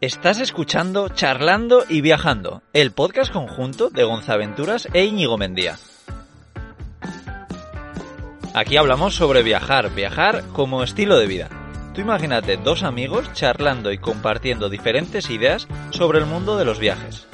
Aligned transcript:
Estás 0.00 0.40
escuchando 0.40 1.10
Charlando 1.10 1.84
y 1.86 2.00
Viajando, 2.00 2.62
el 2.72 2.90
podcast 2.90 3.30
conjunto 3.30 3.90
de 3.90 4.04
Gonzaventuras 4.04 4.88
e 4.94 5.04
Íñigo 5.04 5.36
Mendía. 5.36 5.76
Aquí 8.54 8.78
hablamos 8.78 9.14
sobre 9.14 9.42
viajar, 9.42 9.94
viajar 9.94 10.42
como 10.54 10.82
estilo 10.82 11.18
de 11.18 11.26
vida. 11.26 11.50
Tú 11.92 12.00
imagínate 12.00 12.56
dos 12.56 12.82
amigos 12.82 13.30
charlando 13.34 13.92
y 13.92 13.98
compartiendo 13.98 14.70
diferentes 14.70 15.28
ideas 15.28 15.68
sobre 15.90 16.18
el 16.18 16.24
mundo 16.24 16.56
de 16.56 16.64
los 16.64 16.78
viajes. 16.78 17.26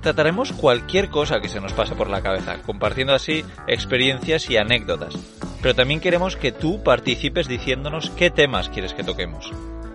Trataremos 0.00 0.52
cualquier 0.52 1.10
cosa 1.10 1.40
que 1.40 1.50
se 1.50 1.60
nos 1.60 1.74
pase 1.74 1.94
por 1.94 2.08
la 2.08 2.22
cabeza, 2.22 2.62
compartiendo 2.62 3.12
así 3.12 3.44
experiencias 3.66 4.48
y 4.48 4.56
anécdotas. 4.56 5.14
Pero 5.60 5.74
también 5.74 6.00
queremos 6.00 6.36
que 6.36 6.52
tú 6.52 6.82
participes 6.82 7.48
diciéndonos 7.48 8.08
qué 8.08 8.30
temas 8.30 8.70
quieres 8.70 8.94
que 8.94 9.04
toquemos. 9.04 9.52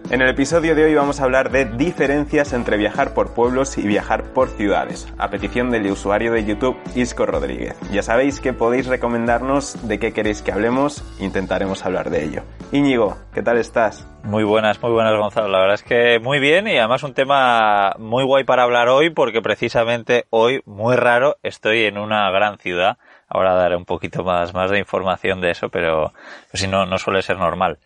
En 0.10 0.22
el 0.22 0.28
episodio 0.28 0.76
de 0.76 0.84
hoy 0.84 0.96
vamos 0.96 1.22
a 1.22 1.24
hablar 1.24 1.52
de 1.52 1.66
diferencias 1.66 2.52
entre 2.52 2.78
viajar 2.78 3.14
por 3.14 3.34
pueblos 3.34 3.78
y 3.78 3.88
viajar 3.88 4.34
por 4.34 4.50
ciudades, 4.50 5.08
a 5.18 5.30
petición 5.30 5.70
del 5.70 5.90
usuario 5.90 6.34
de 6.34 6.44
YouTube 6.44 6.78
Isco 6.96 7.26
Rodríguez. 7.26 7.78
Ya 7.92 8.04
sabéis 8.04 8.42
que 8.42 8.52
podéis 8.52 8.88
recomendarnos 8.88 9.88
de 9.88 10.00
qué 10.00 10.12
queréis 10.12 10.42
que 10.42 10.52
hablemos, 10.52 11.04
intentaremos 11.20 11.86
hablar 11.86 12.10
de 12.10 12.26
ello. 12.26 12.44
Íñigo, 12.74 13.18
¿qué 13.34 13.42
tal 13.42 13.58
estás? 13.58 14.06
Muy 14.24 14.44
buenas, 14.44 14.82
muy 14.82 14.92
buenas 14.92 15.18
Gonzalo. 15.18 15.48
La 15.48 15.60
verdad 15.60 15.76
es 15.76 15.84
que 15.84 16.20
muy 16.20 16.40
bien 16.40 16.68
y 16.68 16.78
además 16.78 17.04
un 17.04 17.14
tema 17.14 17.94
muy 17.98 18.24
guay 18.24 18.44
para 18.44 18.64
hablar 18.64 18.90
hoy 18.90 19.10
porque 19.10 19.42
precisamente 19.42 20.26
hoy, 20.30 20.62
muy 20.66 20.96
raro, 20.96 21.38
estoy 21.42 21.86
en 21.86 21.98
una 21.98 22.30
gran 22.32 22.58
ciudad. 22.58 22.98
Ahora 23.34 23.54
daré 23.54 23.76
un 23.76 23.86
poquito 23.86 24.24
más, 24.24 24.54
más 24.54 24.70
de 24.70 24.80
información 24.80 25.40
de 25.40 25.52
eso, 25.52 25.70
pero 25.70 26.12
si 26.54 26.68
no, 26.68 26.86
no 26.86 26.98
suele 26.98 27.22
ser 27.22 27.38
normal. 27.38 27.78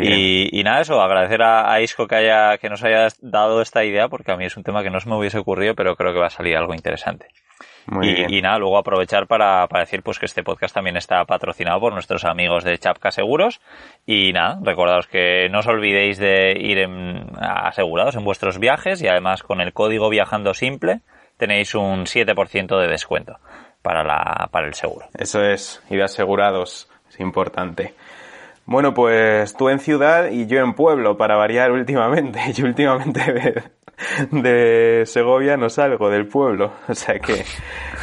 Y, 0.00 0.62
nada, 0.62 0.82
eso, 0.82 1.00
agradecer 1.00 1.42
a, 1.42 1.80
Isco 1.80 2.06
que 2.06 2.14
haya, 2.14 2.58
que 2.58 2.68
nos 2.68 2.84
haya 2.84 3.08
dado 3.20 3.60
esta 3.60 3.84
idea, 3.84 4.08
porque 4.08 4.30
a 4.30 4.36
mí 4.36 4.44
es 4.44 4.56
un 4.56 4.62
tema 4.62 4.82
que 4.82 4.90
no 4.90 5.00
se 5.00 5.08
me 5.08 5.16
hubiese 5.16 5.38
ocurrido, 5.38 5.74
pero 5.74 5.96
creo 5.96 6.12
que 6.12 6.20
va 6.20 6.26
a 6.26 6.30
salir 6.30 6.56
algo 6.56 6.74
interesante. 6.74 7.26
y, 8.28 8.40
nada, 8.40 8.58
luego 8.58 8.78
aprovechar 8.78 9.26
para, 9.26 9.66
decir 9.80 10.02
pues 10.02 10.20
que 10.20 10.26
este 10.26 10.44
podcast 10.44 10.74
también 10.74 10.96
está 10.96 11.24
patrocinado 11.24 11.80
por 11.80 11.92
nuestros 11.92 12.24
amigos 12.24 12.62
de 12.62 12.78
Chapka 12.78 13.10
Seguros. 13.10 13.60
Y 14.06 14.32
nada, 14.32 14.60
recordaros 14.62 15.08
que 15.08 15.48
no 15.50 15.58
os 15.58 15.66
olvidéis 15.66 16.18
de 16.18 16.52
ir 16.56 16.88
asegurados 17.40 18.14
en 18.14 18.24
vuestros 18.24 18.58
viajes 18.60 19.02
y 19.02 19.08
además 19.08 19.42
con 19.42 19.60
el 19.60 19.72
código 19.72 20.08
viajando 20.08 20.54
simple 20.54 21.00
tenéis 21.36 21.74
un 21.74 22.04
7% 22.04 22.80
de 22.80 22.86
descuento 22.86 23.38
para, 23.84 24.02
la, 24.02 24.48
para 24.50 24.66
el 24.66 24.72
seguro. 24.72 25.06
Eso 25.12 25.44
es, 25.44 25.82
ir 25.90 26.02
asegurados, 26.02 26.88
es 27.10 27.20
importante. 27.20 27.92
Bueno, 28.64 28.94
pues 28.94 29.54
tú 29.54 29.68
en 29.68 29.78
ciudad 29.78 30.30
y 30.30 30.46
yo 30.46 30.60
en 30.60 30.72
pueblo, 30.72 31.18
para 31.18 31.36
variar 31.36 31.70
últimamente. 31.80 32.40
Yo 32.54 32.64
últimamente 32.64 33.62
de, 34.30 35.02
Segovia 35.04 35.58
no 35.58 35.68
salgo 35.68 36.08
del 36.08 36.26
pueblo, 36.26 36.72
o 36.88 36.94
sea 36.94 37.18
que... 37.18 37.44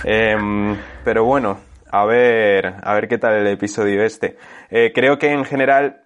Em, 0.04 0.78
pero 1.04 1.26
bueno, 1.26 1.58
a 1.92 2.06
ver, 2.06 2.76
a 2.84 2.94
ver 2.94 3.08
qué 3.08 3.18
tal 3.18 3.34
el 3.34 3.48
episodio 3.48 4.04
este. 4.04 4.38
Eh, 4.70 4.92
creo 4.94 5.18
que 5.18 5.32
en 5.32 5.46
general 5.46 6.04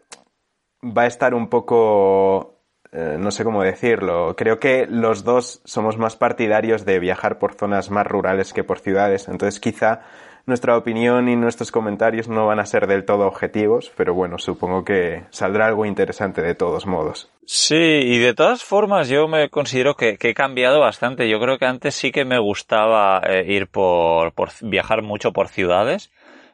va 0.81 1.03
a 1.03 1.07
estar 1.07 1.33
un 1.33 1.49
poco... 1.49 2.54
Eh, 2.97 3.17
no 3.19 3.29
sé 3.29 3.43
cómo 3.43 3.61
decirlo. 3.61 4.37
Creo 4.37 4.57
que 4.57 4.87
los 4.89 5.25
dos 5.25 5.61
somos 5.65 5.97
más 5.97 6.15
partidarios 6.15 6.85
de 6.85 6.99
viajar 6.99 7.39
por 7.39 7.53
zonas 7.53 7.91
más 7.91 8.07
rurales 8.07 8.53
que 8.53 8.63
por 8.63 8.79
ciudades. 8.79 9.27
Entonces 9.27 9.59
quizá 9.59 9.99
nuestra 10.45 10.77
opinión 10.77 11.27
y 11.27 11.35
nuestros 11.35 11.71
comentarios 11.71 12.29
no 12.29 12.47
van 12.47 12.59
a 12.59 12.65
ser 12.65 12.87
del 12.87 13.03
todo 13.03 13.27
objetivos, 13.27 13.91
pero 13.97 14.13
bueno, 14.13 14.37
supongo 14.37 14.85
que 14.85 15.23
saldrá 15.29 15.65
algo 15.65 15.85
interesante 15.85 16.41
de 16.41 16.55
todos 16.55 16.85
modos. 16.85 17.29
Sí, 17.45 17.75
y 17.75 18.17
de 18.19 18.33
todas 18.33 18.63
formas 18.63 19.09
yo 19.09 19.27
me 19.27 19.49
considero 19.49 19.95
que, 19.95 20.17
he 20.17 20.33
cambiado 20.33 20.79
bastante. 20.79 21.27
Yo 21.27 21.41
creo 21.41 21.57
que 21.57 21.65
antes 21.65 21.95
sí 21.95 22.13
que 22.13 22.23
me 22.23 22.39
gustaba 22.39 23.21
eh, 23.27 23.43
ir 23.45 23.67
por, 23.67 24.31
por 24.31 24.51
viajar 24.61 25.01
mucho 25.01 25.33
por 25.33 25.49
ciudades. 25.49 26.11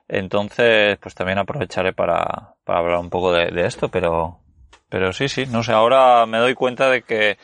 Entonces, 0.07 0.97
pues 0.97 1.13
también 1.13 1.38
aprovecharé 1.38 1.94
para, 1.94 2.56
para 2.63 2.80
hablar 2.80 3.00
un 3.00 3.12
poco 3.12 3.31
de, 3.31 3.51
de 3.51 3.68
esto, 3.68 3.90
pero, 3.90 4.41
pero 4.91 5.13
sí, 5.13 5.29
sí, 5.29 5.46
no 5.46 5.63
sé, 5.63 5.72
ahora 5.72 6.25
me 6.25 6.38
doy 6.38 6.53
cuenta 6.53 6.90
de 6.90 7.03
que 7.03 7.38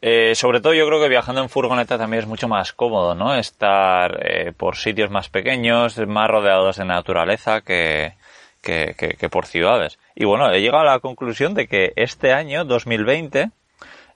eh, 0.00 0.36
sobre 0.36 0.60
todo 0.60 0.74
yo 0.74 0.86
creo 0.86 1.00
que 1.02 1.08
viajando 1.08 1.42
en 1.42 1.48
furgoneta 1.48 1.98
también 1.98 2.22
es 2.22 2.28
mucho 2.28 2.46
más 2.46 2.72
cómodo, 2.72 3.16
¿no? 3.16 3.34
Estar 3.34 4.20
eh, 4.22 4.52
por 4.56 4.76
sitios 4.76 5.10
más 5.10 5.28
pequeños, 5.28 5.98
más 6.06 6.28
rodeados 6.30 6.76
de 6.76 6.84
naturaleza 6.84 7.62
que, 7.62 8.14
que, 8.62 8.94
que, 8.96 9.28
por 9.28 9.46
ciudades. 9.46 9.98
Y 10.14 10.24
bueno, 10.24 10.52
he 10.52 10.60
llegado 10.60 10.82
a 10.82 10.92
la 10.92 11.00
conclusión 11.00 11.54
de 11.54 11.66
que 11.66 11.92
este 11.96 12.32
año, 12.32 12.64
2020, 12.64 13.50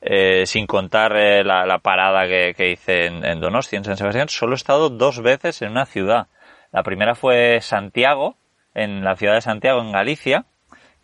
eh, 0.03 0.47
sin 0.47 0.69
contar 0.69 1.12
la, 1.12 1.79
parada 1.81 2.29
que, 2.29 2.71
hice 2.71 3.06
en, 3.06 3.25
en, 3.25 3.41
Donostia, 3.41 3.79
en 3.79 3.85
San 3.85 3.97
Sebastián, 3.97 4.29
solo 4.29 4.53
he 4.53 4.56
estado 4.56 4.89
dos 4.89 5.21
veces 5.21 5.62
en 5.62 5.73
una 5.73 5.87
ciudad. 5.87 6.29
La 6.71 6.85
primera 6.85 7.17
fue 7.17 7.61
Santiago, 7.61 8.37
en 8.73 9.03
la 9.03 9.17
ciudad 9.17 9.35
de 9.35 9.41
Santiago, 9.41 9.81
en 9.81 9.91
Galicia, 9.91 10.47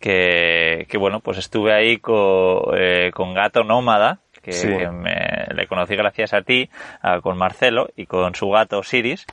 que, 0.03 0.85
que 0.89 0.97
bueno, 0.97 1.21
pues 1.21 1.37
estuve 1.37 1.73
ahí 1.73 1.97
con, 1.99 2.59
con 3.13 3.33
Gato 3.33 3.63
Nómada, 3.63 4.19
que, 4.41 4.89
me, 4.91 5.47
le 5.55 5.65
conocí 5.67 5.95
gracias 5.95 6.33
a 6.33 6.41
ti, 6.41 6.69
con 7.21 7.37
Marcelo 7.37 7.87
y 7.95 8.05
con 8.05 8.35
su 8.35 8.49
gato 8.49 8.83
Siris. 8.83 9.25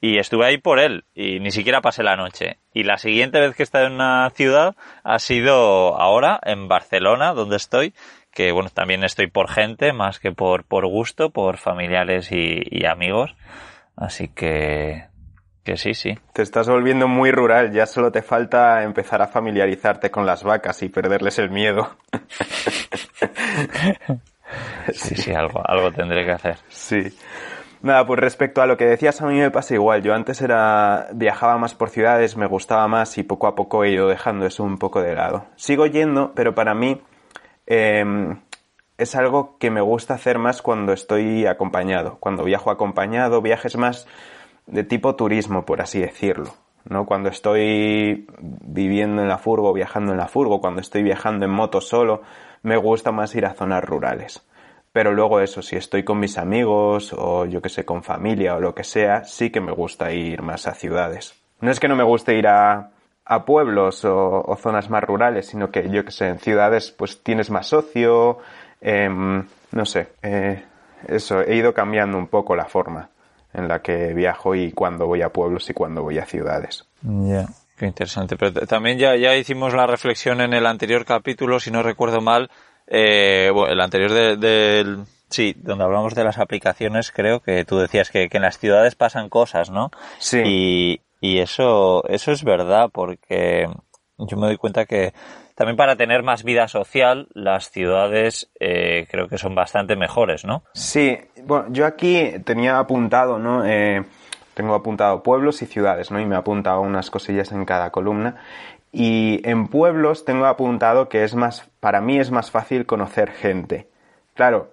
Y 0.00 0.18
estuve 0.18 0.46
ahí 0.46 0.58
por 0.58 0.80
él 0.80 1.04
y 1.14 1.38
ni 1.38 1.52
siquiera 1.52 1.80
pasé 1.80 2.02
la 2.02 2.16
noche. 2.16 2.58
Y 2.74 2.82
la 2.82 2.98
siguiente 2.98 3.38
vez 3.38 3.54
que 3.54 3.62
he 3.62 3.64
estado 3.64 3.86
en 3.86 3.92
una 3.92 4.28
ciudad 4.30 4.74
ha 5.04 5.20
sido 5.20 5.96
ahora 5.96 6.40
en 6.42 6.66
Barcelona, 6.66 7.32
donde 7.32 7.54
estoy, 7.56 7.94
que 8.32 8.50
bueno, 8.50 8.70
también 8.74 9.04
estoy 9.04 9.28
por 9.28 9.48
gente, 9.48 9.92
más 9.92 10.18
que 10.18 10.32
por, 10.32 10.64
por 10.64 10.88
gusto, 10.88 11.30
por 11.30 11.56
familiares 11.56 12.32
y, 12.32 12.62
y 12.68 12.86
amigos. 12.86 13.36
Así 13.94 14.26
que, 14.26 15.04
que 15.64 15.76
sí, 15.76 15.94
sí. 15.94 16.18
Te 16.32 16.42
estás 16.42 16.68
volviendo 16.68 17.08
muy 17.08 17.30
rural, 17.30 17.72
ya 17.72 17.86
solo 17.86 18.10
te 18.10 18.22
falta 18.22 18.82
empezar 18.82 19.22
a 19.22 19.28
familiarizarte 19.28 20.10
con 20.10 20.26
las 20.26 20.42
vacas 20.42 20.82
y 20.82 20.88
perderles 20.88 21.38
el 21.38 21.50
miedo. 21.50 21.96
sí, 24.92 25.16
sí, 25.16 25.32
algo, 25.32 25.62
algo 25.64 25.92
tendré 25.92 26.24
que 26.24 26.32
hacer. 26.32 26.58
Sí. 26.68 27.12
Nada, 27.82 28.06
pues 28.06 28.20
respecto 28.20 28.60
a 28.60 28.66
lo 28.66 28.76
que 28.76 28.84
decías, 28.84 29.22
a 29.22 29.26
mí 29.26 29.38
me 29.38 29.50
pasa 29.50 29.74
igual. 29.74 30.02
Yo 30.02 30.14
antes 30.14 30.42
era, 30.42 31.08
viajaba 31.14 31.56
más 31.56 31.74
por 31.74 31.88
ciudades, 31.88 32.36
me 32.36 32.46
gustaba 32.46 32.86
más 32.88 33.16
y 33.16 33.22
poco 33.22 33.46
a 33.46 33.54
poco 33.54 33.84
he 33.84 33.90
ido 33.90 34.08
dejando 34.08 34.44
eso 34.44 34.64
un 34.64 34.76
poco 34.76 35.00
de 35.00 35.14
lado. 35.14 35.46
Sigo 35.56 35.86
yendo, 35.86 36.32
pero 36.34 36.54
para 36.54 36.74
mí 36.74 37.00
em, 37.66 38.38
es 38.98 39.16
algo 39.16 39.56
que 39.58 39.70
me 39.70 39.80
gusta 39.80 40.12
hacer 40.12 40.38
más 40.38 40.60
cuando 40.60 40.92
estoy 40.92 41.46
acompañado. 41.46 42.18
Cuando 42.20 42.44
viajo 42.44 42.70
acompañado, 42.70 43.40
viajes 43.40 43.76
más 43.76 44.06
de 44.70 44.84
tipo 44.84 45.14
turismo, 45.16 45.64
por 45.64 45.80
así 45.80 46.00
decirlo. 46.00 46.54
¿no? 46.84 47.04
Cuando 47.06 47.28
estoy 47.28 48.26
viviendo 48.40 49.22
en 49.22 49.28
la 49.28 49.38
furgo, 49.38 49.72
viajando 49.72 50.12
en 50.12 50.18
la 50.18 50.28
furgo, 50.28 50.60
cuando 50.60 50.80
estoy 50.80 51.02
viajando 51.02 51.44
en 51.44 51.50
moto 51.50 51.80
solo, 51.80 52.22
me 52.62 52.76
gusta 52.76 53.12
más 53.12 53.34
ir 53.34 53.46
a 53.46 53.54
zonas 53.54 53.84
rurales. 53.84 54.46
Pero 54.92 55.12
luego 55.12 55.40
eso, 55.40 55.62
si 55.62 55.76
estoy 55.76 56.02
con 56.02 56.18
mis 56.18 56.36
amigos 56.36 57.14
o 57.16 57.44
yo 57.46 57.62
que 57.62 57.68
sé, 57.68 57.84
con 57.84 58.02
familia 58.02 58.56
o 58.56 58.60
lo 58.60 58.74
que 58.74 58.84
sea, 58.84 59.24
sí 59.24 59.50
que 59.50 59.60
me 59.60 59.72
gusta 59.72 60.12
ir 60.12 60.42
más 60.42 60.66
a 60.66 60.74
ciudades. 60.74 61.34
No 61.60 61.70
es 61.70 61.78
que 61.78 61.88
no 61.88 61.94
me 61.94 62.02
guste 62.02 62.36
ir 62.36 62.48
a, 62.48 62.90
a 63.24 63.44
pueblos 63.44 64.04
o, 64.04 64.56
zonas 64.56 64.90
más 64.90 65.04
rurales, 65.04 65.46
sino 65.46 65.70
que 65.70 65.88
yo 65.90 66.04
que 66.04 66.10
sé, 66.10 66.26
en 66.28 66.38
ciudades 66.40 66.90
pues 66.90 67.22
tienes 67.22 67.50
más 67.50 67.68
socio, 67.68 68.38
em, 68.80 69.44
no 69.70 69.84
sé, 69.84 70.08
eh, 70.22 70.64
eso, 71.06 71.40
he 71.40 71.54
ido 71.54 71.72
cambiando 71.72 72.18
un 72.18 72.26
poco 72.26 72.56
la 72.56 72.64
forma 72.64 73.10
en 73.52 73.68
la 73.68 73.80
que 73.80 74.14
viajo 74.14 74.54
y 74.54 74.72
cuando 74.72 75.06
voy 75.06 75.22
a 75.22 75.30
pueblos 75.30 75.68
y 75.70 75.74
cuando 75.74 76.02
voy 76.02 76.18
a 76.18 76.26
ciudades. 76.26 76.86
Ya. 77.02 77.46
Qué 77.76 77.86
interesante. 77.86 78.36
Pero 78.36 78.66
también 78.66 78.98
ya, 78.98 79.16
ya 79.16 79.34
hicimos 79.36 79.72
la 79.72 79.86
reflexión 79.86 80.40
en 80.42 80.52
el 80.52 80.66
anterior 80.66 81.04
capítulo, 81.06 81.60
si 81.60 81.70
no 81.70 81.82
recuerdo 81.82 82.20
mal, 82.20 82.50
eh, 82.86 83.50
bueno, 83.54 83.72
el 83.72 83.80
anterior 83.80 84.38
del... 84.38 85.04
sí, 85.30 85.54
donde 85.56 85.84
hablamos 85.84 86.14
de 86.14 86.24
las 86.24 86.38
aplicaciones, 86.38 87.10
creo 87.10 87.40
que 87.40 87.64
tú 87.64 87.78
decías 87.78 88.10
que, 88.10 88.28
que, 88.28 88.36
en 88.36 88.42
las 88.42 88.58
ciudades 88.58 88.96
pasan 88.96 89.30
cosas, 89.30 89.70
¿no? 89.70 89.90
Sí. 90.18 90.42
Y, 90.44 91.00
Y 91.20 91.38
eso, 91.38 92.06
eso 92.08 92.32
es 92.32 92.44
verdad, 92.44 92.90
porque 92.92 93.66
yo 94.18 94.36
me 94.36 94.46
doy 94.46 94.56
cuenta 94.56 94.86
que 94.86 95.12
también 95.54 95.76
para 95.76 95.96
tener 95.96 96.22
más 96.22 96.42
vida 96.42 96.68
social, 96.68 97.28
las 97.34 97.70
ciudades 97.70 98.50
eh, 98.58 99.06
creo 99.10 99.28
que 99.28 99.36
son 99.36 99.54
bastante 99.54 99.96
mejores, 99.96 100.46
¿no? 100.46 100.64
Sí, 100.72 101.18
bueno, 101.46 101.66
yo 101.70 101.86
aquí 101.86 102.32
tenía 102.44 102.78
apuntado, 102.78 103.38
¿no? 103.38 103.64
Eh, 103.64 104.04
tengo 104.54 104.74
apuntado 104.74 105.22
pueblos 105.22 105.62
y 105.62 105.66
ciudades, 105.66 106.10
¿no? 106.10 106.20
Y 106.20 106.26
me 106.26 106.34
he 106.34 106.38
apuntado 106.38 106.80
unas 106.80 107.10
cosillas 107.10 107.52
en 107.52 107.64
cada 107.64 107.90
columna. 107.90 108.36
Y 108.92 109.40
en 109.48 109.68
pueblos 109.68 110.24
tengo 110.24 110.46
apuntado 110.46 111.08
que 111.08 111.24
es 111.24 111.34
más, 111.34 111.68
para 111.80 112.00
mí 112.00 112.18
es 112.18 112.30
más 112.30 112.50
fácil 112.50 112.86
conocer 112.86 113.30
gente. 113.30 113.88
Claro, 114.34 114.72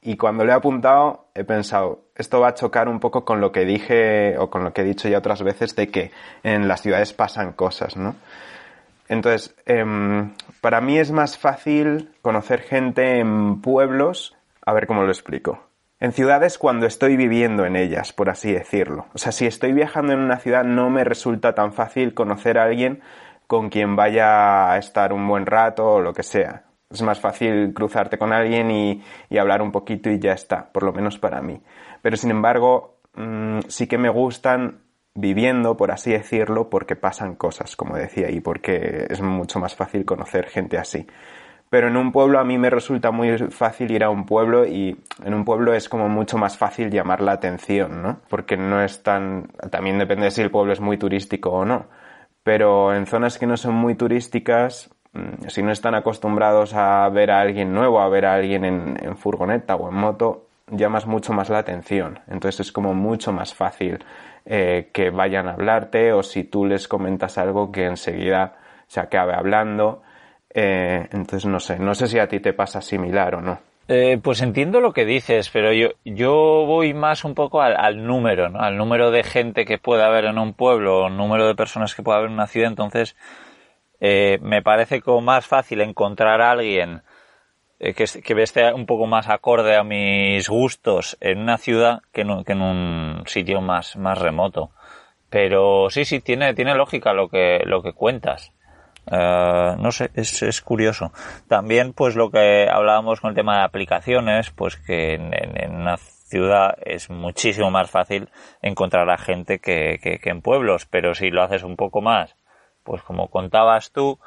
y, 0.00 0.16
cuando 0.16 0.44
le 0.44 0.52
he 0.52 0.54
apuntado 0.54 1.26
he 1.34 1.44
pensado, 1.44 2.00
esto 2.14 2.40
va 2.40 2.48
a 2.48 2.54
chocar 2.54 2.88
un 2.88 2.98
poco 2.98 3.24
con 3.24 3.40
lo 3.40 3.52
que 3.52 3.66
dije 3.66 4.38
o 4.38 4.48
con 4.48 4.64
lo 4.64 4.72
que 4.72 4.80
he 4.80 4.84
dicho 4.84 5.08
ya 5.08 5.18
otras 5.18 5.42
veces 5.42 5.76
de 5.76 5.88
que 5.88 6.10
en 6.42 6.66
las 6.66 6.80
ciudades 6.80 7.12
pasan 7.12 7.52
cosas, 7.52 7.96
¿no? 7.96 8.16
Entonces, 9.08 9.54
em, 9.66 10.32
para 10.60 10.80
mí 10.80 10.98
es 10.98 11.10
más 11.10 11.38
fácil 11.38 12.10
conocer 12.22 12.60
gente 12.60 13.20
en 13.20 13.60
pueblos, 13.60 14.34
a 14.64 14.72
ver 14.72 14.86
cómo 14.86 15.02
lo 15.02 15.10
explico. 15.10 15.67
En 16.00 16.12
ciudades 16.12 16.58
cuando 16.58 16.86
estoy 16.86 17.16
viviendo 17.16 17.66
en 17.66 17.74
ellas, 17.74 18.12
por 18.12 18.30
así 18.30 18.52
decirlo. 18.52 19.06
O 19.14 19.18
sea, 19.18 19.32
si 19.32 19.46
estoy 19.46 19.72
viajando 19.72 20.12
en 20.12 20.20
una 20.20 20.38
ciudad 20.38 20.62
no 20.62 20.90
me 20.90 21.02
resulta 21.02 21.54
tan 21.56 21.72
fácil 21.72 22.14
conocer 22.14 22.56
a 22.56 22.64
alguien 22.64 23.00
con 23.48 23.68
quien 23.68 23.96
vaya 23.96 24.70
a 24.70 24.78
estar 24.78 25.12
un 25.12 25.26
buen 25.26 25.44
rato 25.44 25.94
o 25.94 26.00
lo 26.00 26.12
que 26.12 26.22
sea. 26.22 26.66
Es 26.88 27.02
más 27.02 27.18
fácil 27.18 27.74
cruzarte 27.74 28.16
con 28.16 28.32
alguien 28.32 28.70
y, 28.70 29.02
hablar 29.36 29.60
un 29.60 29.72
poquito 29.72 30.08
y 30.08 30.20
ya 30.20 30.32
está, 30.32 30.70
por 30.72 30.84
lo 30.84 30.92
menos 30.92 31.18
para 31.18 31.42
mí. 31.42 31.60
Pero 32.00 32.16
sin 32.16 32.30
embargo, 32.30 33.00
mm, 33.14 33.60
sí 33.66 33.88
que 33.88 33.98
me 33.98 34.08
gustan 34.08 34.82
viviendo, 35.14 35.76
por 35.76 35.90
así 35.90 36.12
decirlo, 36.12 36.70
porque 36.70 36.94
pasan 36.94 37.34
cosas, 37.34 37.74
como 37.74 37.96
decía, 37.96 38.30
y 38.30 38.40
porque 38.40 39.06
es 39.10 39.20
mucho 39.20 39.58
más 39.58 39.74
fácil 39.74 40.04
conocer 40.04 40.46
gente 40.46 40.78
así. 40.78 41.06
Pero 41.70 41.88
en 41.88 41.96
un 41.96 42.12
pueblo 42.12 42.38
a 42.38 42.44
mí 42.44 42.56
me 42.56 42.70
resulta 42.70 43.10
muy 43.10 43.36
fácil 43.50 43.90
ir 43.90 44.02
a 44.02 44.10
un 44.10 44.24
pueblo 44.24 44.66
y 44.66 44.96
en 45.22 45.34
un 45.34 45.44
pueblo 45.44 45.74
es 45.74 45.88
como 45.88 46.08
mucho 46.08 46.38
más 46.38 46.56
fácil 46.56 46.90
llamar 46.90 47.20
la 47.20 47.32
atención, 47.32 48.02
¿no? 48.02 48.20
Porque 48.28 48.56
no 48.56 48.82
es 48.82 49.02
tan... 49.02 49.48
También 49.70 49.98
depende 49.98 50.24
de 50.24 50.30
si 50.30 50.40
el 50.40 50.50
pueblo 50.50 50.72
es 50.72 50.80
muy 50.80 50.96
turístico 50.96 51.50
o 51.50 51.64
no. 51.66 51.86
Pero 52.42 52.94
en 52.94 53.04
zonas 53.06 53.38
que 53.38 53.46
no 53.46 53.58
son 53.58 53.74
muy 53.74 53.94
turísticas, 53.94 54.90
mm, 55.12 55.48
si 55.48 55.62
no 55.62 55.70
están 55.70 55.94
acostumbrados 55.94 56.72
a 56.72 57.06
ver 57.10 57.30
a 57.30 57.40
alguien 57.40 57.74
nuevo, 57.74 58.00
a 58.00 58.08
ver 58.08 58.24
a 58.24 58.34
alguien 58.34 58.64
en, 58.64 59.16
furgoneta 59.18 59.76
o 59.76 59.90
en 59.90 59.94
moto, 59.94 60.46
llamas 60.70 61.06
mucho 61.06 61.34
más 61.34 61.50
la 61.50 61.58
atención. 61.58 62.20
Entonces 62.28 62.60
es 62.60 62.72
como 62.72 62.94
mucho 62.94 63.32
más 63.32 63.52
fácil 63.52 64.02
eh, 64.46 64.88
que 64.94 65.10
vayan 65.10 65.48
a 65.48 65.52
hablarte 65.52 66.14
o 66.14 66.22
si 66.22 66.44
tú 66.44 66.64
les 66.64 66.88
comentas 66.88 67.36
algo 67.36 67.70
que 67.70 67.84
enseguida 67.84 68.56
se 68.86 69.00
acabe 69.00 69.34
hablando. 69.34 70.02
Eh, 70.54 71.08
entonces 71.12 71.46
no 71.46 71.60
sé, 71.60 71.78
no 71.78 71.94
sé 71.94 72.06
si 72.06 72.18
a 72.18 72.28
ti 72.28 72.40
te 72.40 72.52
pasa 72.52 72.80
similar 72.80 73.34
o 73.36 73.40
no. 73.40 73.60
Eh, 73.88 74.18
pues 74.22 74.42
entiendo 74.42 74.80
lo 74.80 74.92
que 74.92 75.06
dices, 75.06 75.48
pero 75.50 75.72
yo, 75.72 75.88
yo 76.04 76.64
voy 76.66 76.92
más 76.92 77.24
un 77.24 77.34
poco 77.34 77.62
al, 77.62 78.06
número, 78.06 78.50
¿no? 78.50 78.60
Al 78.60 78.76
número 78.76 79.10
de 79.10 79.22
gente 79.22 79.64
que 79.64 79.78
puede 79.78 80.02
haber 80.02 80.26
en 80.26 80.38
un 80.38 80.52
pueblo, 80.52 81.04
o 81.04 81.08
número 81.08 81.46
de 81.46 81.54
personas 81.54 81.94
que 81.94 82.02
puede 82.02 82.18
haber 82.18 82.28
en 82.28 82.34
una 82.34 82.46
ciudad. 82.46 82.68
Entonces, 82.68 83.16
me 84.00 84.62
parece 84.62 85.00
como 85.00 85.22
más 85.22 85.46
fácil 85.46 85.80
encontrar 85.80 86.42
a 86.42 86.50
alguien 86.50 87.02
que, 87.78 87.94
que 87.94 88.42
esté 88.42 88.72
un 88.72 88.86
poco 88.86 89.06
más 89.06 89.28
acorde 89.28 89.76
a 89.76 89.84
mis 89.84 90.48
gustos 90.48 91.16
en 91.20 91.38
una 91.38 91.56
ciudad 91.58 92.02
que 92.12 92.22
en, 92.22 92.44
que 92.44 92.52
en 92.52 92.62
un 92.62 93.22
sitio 93.26 93.60
más, 93.60 93.96
más 93.96 94.18
remoto. 94.18 94.70
Pero 95.30 95.88
sí, 95.90 96.04
sí, 96.04 96.20
tiene, 96.20 96.54
tiene 96.54 96.74
lógica 96.74 97.12
lo 97.12 97.28
que, 97.28 97.60
lo 97.64 97.82
que 97.82 97.92
cuentas. 97.92 98.52
Eh, 99.10 99.76
no 99.78 99.90
sé, 99.92 100.10
es, 100.14 100.42
es, 100.42 100.60
curioso. 100.60 101.12
También, 101.48 101.92
pues 101.92 102.14
lo 102.16 102.30
que 102.30 102.68
hablábamos 102.70 103.20
con 103.20 103.30
el 103.30 103.36
tema 103.36 103.58
de 103.58 103.64
aplicaciones, 103.64 104.50
pues 104.50 104.76
que 104.76 105.14
en, 105.14 105.32
en, 105.32 105.74
una 105.74 105.96
ciudad 105.96 106.76
es 106.84 107.08
muchísimo 107.08 107.70
más 107.70 107.90
fácil 107.90 108.28
encontrar 108.60 109.08
a 109.08 109.16
gente 109.16 109.60
que, 109.60 109.98
que, 110.02 110.20
en 110.28 110.42
pueblos, 110.42 110.86
pero 110.86 111.14
si 111.14 111.30
lo 111.30 111.42
haces 111.42 111.62
un 111.62 111.76
poco 111.76 112.02
más, 112.02 112.36
pues 112.84 113.02
como 113.02 113.28
contabas 113.28 113.92
tú, 113.92 114.18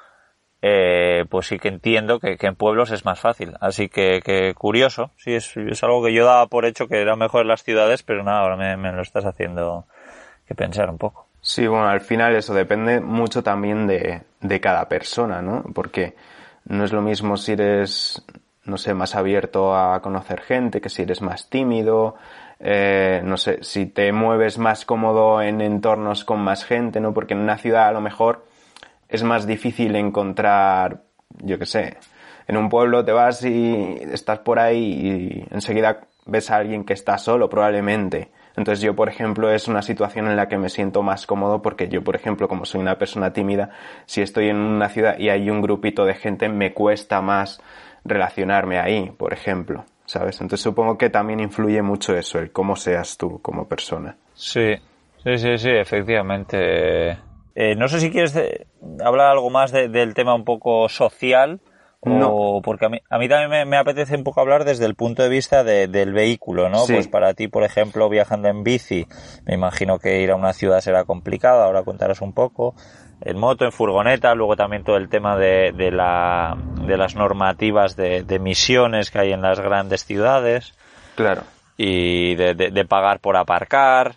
eh, 0.64 1.26
pues 1.30 1.48
sí 1.48 1.60
que 1.60 1.68
entiendo 1.68 2.20
que, 2.20 2.38
en 2.40 2.56
pueblos 2.56 2.92
es 2.92 3.06
más 3.06 3.20
fácil. 3.20 3.54
Así 3.62 3.88
que, 3.90 4.22
que 4.24 4.54
curioso, 4.56 5.12
sí, 5.18 5.34
es, 5.34 5.56
es, 5.58 5.84
algo 5.84 6.04
que 6.04 6.14
yo 6.14 6.26
daba 6.26 6.48
por 6.48 6.66
hecho 6.66 6.88
que 6.88 7.02
era 7.02 7.16
mejor 7.16 7.42
en 7.42 7.50
las 7.50 7.64
ciudades, 7.64 8.02
pero 8.04 8.24
nada, 8.24 8.42
ahora 8.42 8.58
me, 8.58 8.78
me 8.78 8.92
lo 8.92 9.02
estás 9.02 9.26
haciendo 9.26 9.86
que 10.48 10.56
pensar 10.56 10.90
un 10.90 10.98
poco. 10.98 11.31
Sí, 11.42 11.66
bueno, 11.68 11.88
al 11.88 12.02
final 12.02 12.36
eso 12.36 12.54
depende 12.54 13.00
mucho 13.02 13.42
también 13.42 13.88
de, 13.88 14.22
de 14.42 14.60
cada 14.62 14.88
persona, 14.88 15.42
¿no? 15.42 15.64
Porque 15.74 16.16
no 16.66 16.84
es 16.84 16.94
lo 16.94 17.02
mismo 17.02 17.36
si 17.38 17.54
eres, 17.54 18.24
no 18.66 18.78
sé, 18.78 18.94
más 18.94 19.16
abierto 19.16 19.76
a 19.76 20.02
conocer 20.02 20.42
gente 20.42 20.82
que 20.82 20.90
si 20.90 21.02
eres 21.02 21.22
más 21.22 21.50
tímido, 21.50 22.16
eh, 22.60 23.22
no 23.26 23.38
sé, 23.38 23.64
si 23.64 23.88
te 23.88 24.12
mueves 24.12 24.60
más 24.60 24.86
cómodo 24.86 25.42
en 25.42 25.62
entornos 25.62 26.24
con 26.26 26.42
más 26.42 26.64
gente, 26.64 27.00
¿no? 27.00 27.14
Porque 27.14 27.34
en 27.34 27.40
una 27.40 27.58
ciudad 27.58 27.88
a 27.88 27.92
lo 27.92 28.02
mejor 28.02 28.46
es 29.10 29.24
más 29.24 29.48
difícil 29.48 29.96
encontrar, 29.96 31.02
yo 31.40 31.58
qué 31.58 31.66
sé, 31.66 31.98
en 32.48 32.58
un 32.58 32.70
pueblo 32.70 33.04
te 33.04 33.14
vas 33.14 33.44
y 33.44 33.98
estás 34.12 34.40
por 34.40 34.60
ahí 34.60 35.46
y 35.50 35.56
enseguida 35.56 36.02
ves 36.26 36.52
a 36.52 36.58
alguien 36.58 36.84
que 36.86 36.94
está 36.94 37.18
solo 37.18 37.50
probablemente 37.50 38.30
entonces 38.58 38.84
yo, 38.84 38.96
por 38.96 39.10
ejemplo, 39.10 39.52
es 39.52 39.68
una 39.68 39.82
situación 39.82 40.28
en 40.28 40.36
la 40.36 40.48
que 40.48 40.58
me 40.58 40.70
siento 40.70 41.02
más 41.04 41.26
cómodo 41.26 41.62
porque 41.62 41.88
yo, 41.88 42.04
por 42.04 42.16
ejemplo, 42.16 42.48
como 42.48 42.66
soy 42.66 42.82
una 42.82 42.98
persona 42.98 43.34
tímida, 43.34 43.70
si 44.06 44.22
estoy 44.22 44.50
en 44.50 44.58
una 44.58 44.90
ciudad 44.90 45.18
y 45.18 45.30
hay 45.30 45.50
un 45.50 45.62
grupito 45.62 46.06
de 46.06 46.16
gente, 46.16 46.50
me 46.50 46.74
cuesta 46.74 47.22
más 47.22 47.62
relacionarme 48.04 48.80
ahí, 48.80 49.12
por 49.12 49.34
ejemplo, 49.34 49.86
¿sabes? 50.06 50.42
Entonces 50.42 50.64
supongo 50.64 50.98
que 50.98 51.10
también 51.10 51.40
influye 51.40 51.82
mucho 51.82 52.16
eso, 52.16 52.40
el 52.40 52.52
cómo 52.52 52.76
seas 52.76 53.18
tú 53.18 53.40
como 53.42 53.68
persona. 53.68 54.18
Sí, 54.34 54.76
sí, 55.24 55.38
sí, 55.38 55.58
sí, 55.58 55.70
efectivamente. 55.70 57.18
Eh, 57.54 57.76
no 57.76 57.88
sé 57.88 58.00
si 58.00 58.12
quieres 58.12 58.38
hablar 59.04 59.28
algo 59.28 59.50
más 59.50 59.72
del 59.72 60.14
tema 60.14 60.34
un 60.34 60.46
poco 60.46 60.88
social 60.90 61.60
no. 62.04 62.62
porque 62.64 62.86
a 62.86 62.90
mí, 62.90 63.00
a 63.10 63.18
mí 63.20 63.30
también 63.30 63.70
me, 63.70 63.78
apetece 63.78 64.16
un 64.16 64.24
poco 64.24 64.42
hablar 64.42 64.66
desde 64.66 64.86
el 64.86 64.96
punto 64.96 65.22
de 65.22 65.30
vista 65.30 65.64
del 65.64 66.14
vehículo, 66.14 66.70
¿no? 66.70 66.86
Pues 66.88 67.08
para 67.08 67.34
ti, 67.34 67.48
por 67.48 67.64
ejemplo, 67.64 68.10
viajando 68.10 68.50
en 68.50 68.64
bici, 68.64 69.06
me 69.46 69.54
imagino 69.54 70.00
que 70.00 70.22
ir 70.22 70.32
a 70.32 70.36
una 70.36 70.54
ciudad 70.54 70.82
será 70.82 71.04
complicado, 71.06 71.62
ahora 71.62 71.84
contarás 71.84 72.22
un 72.22 72.34
poco. 72.34 72.76
En 73.24 73.38
moto, 73.38 73.66
en 73.66 73.72
furgoneta, 73.72 74.34
luego 74.34 74.56
también 74.56 74.84
todo 74.84 74.98
el 74.98 75.08
tema 75.08 75.38
de, 75.38 75.74
de, 75.74 75.92
la, 75.92 76.58
de 76.88 76.98
las 76.98 77.16
normativas 77.16 77.96
de, 77.96 78.24
de 78.24 78.36
emisiones 78.36 79.12
que 79.12 79.20
hay 79.20 79.32
en 79.32 79.44
las 79.44 79.60
grandes 79.60 80.04
ciudades. 80.06 80.74
Claro. 81.16 81.44
Y 81.78 82.34
de, 82.34 82.56
de 82.56 82.86
pagar 82.86 83.20
por 83.20 83.38
aparcar. 83.38 84.16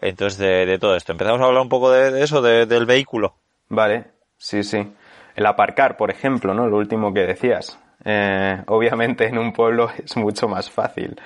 Entonces, 0.00 0.38
de, 0.38 0.78
todo 0.78 0.96
esto. 0.96 1.12
Empezamos 1.12 1.42
a 1.42 1.44
hablar 1.44 1.60
un 1.60 1.68
poco 1.68 1.90
de, 1.90 2.22
eso, 2.22 2.40
del 2.40 2.86
vehículo. 2.86 3.34
Vale, 3.68 4.06
sí, 4.38 4.62
sí 4.62 4.94
el 5.38 5.46
aparcar, 5.46 5.96
por 5.96 6.10
ejemplo, 6.10 6.52
¿no? 6.52 6.66
Lo 6.66 6.78
último 6.78 7.14
que 7.14 7.20
decías. 7.20 7.78
Eh, 8.04 8.60
obviamente 8.66 9.26
en 9.26 9.38
un 9.38 9.52
pueblo 9.52 9.88
es 10.04 10.16
mucho 10.16 10.48
más 10.48 10.68
fácil, 10.68 11.16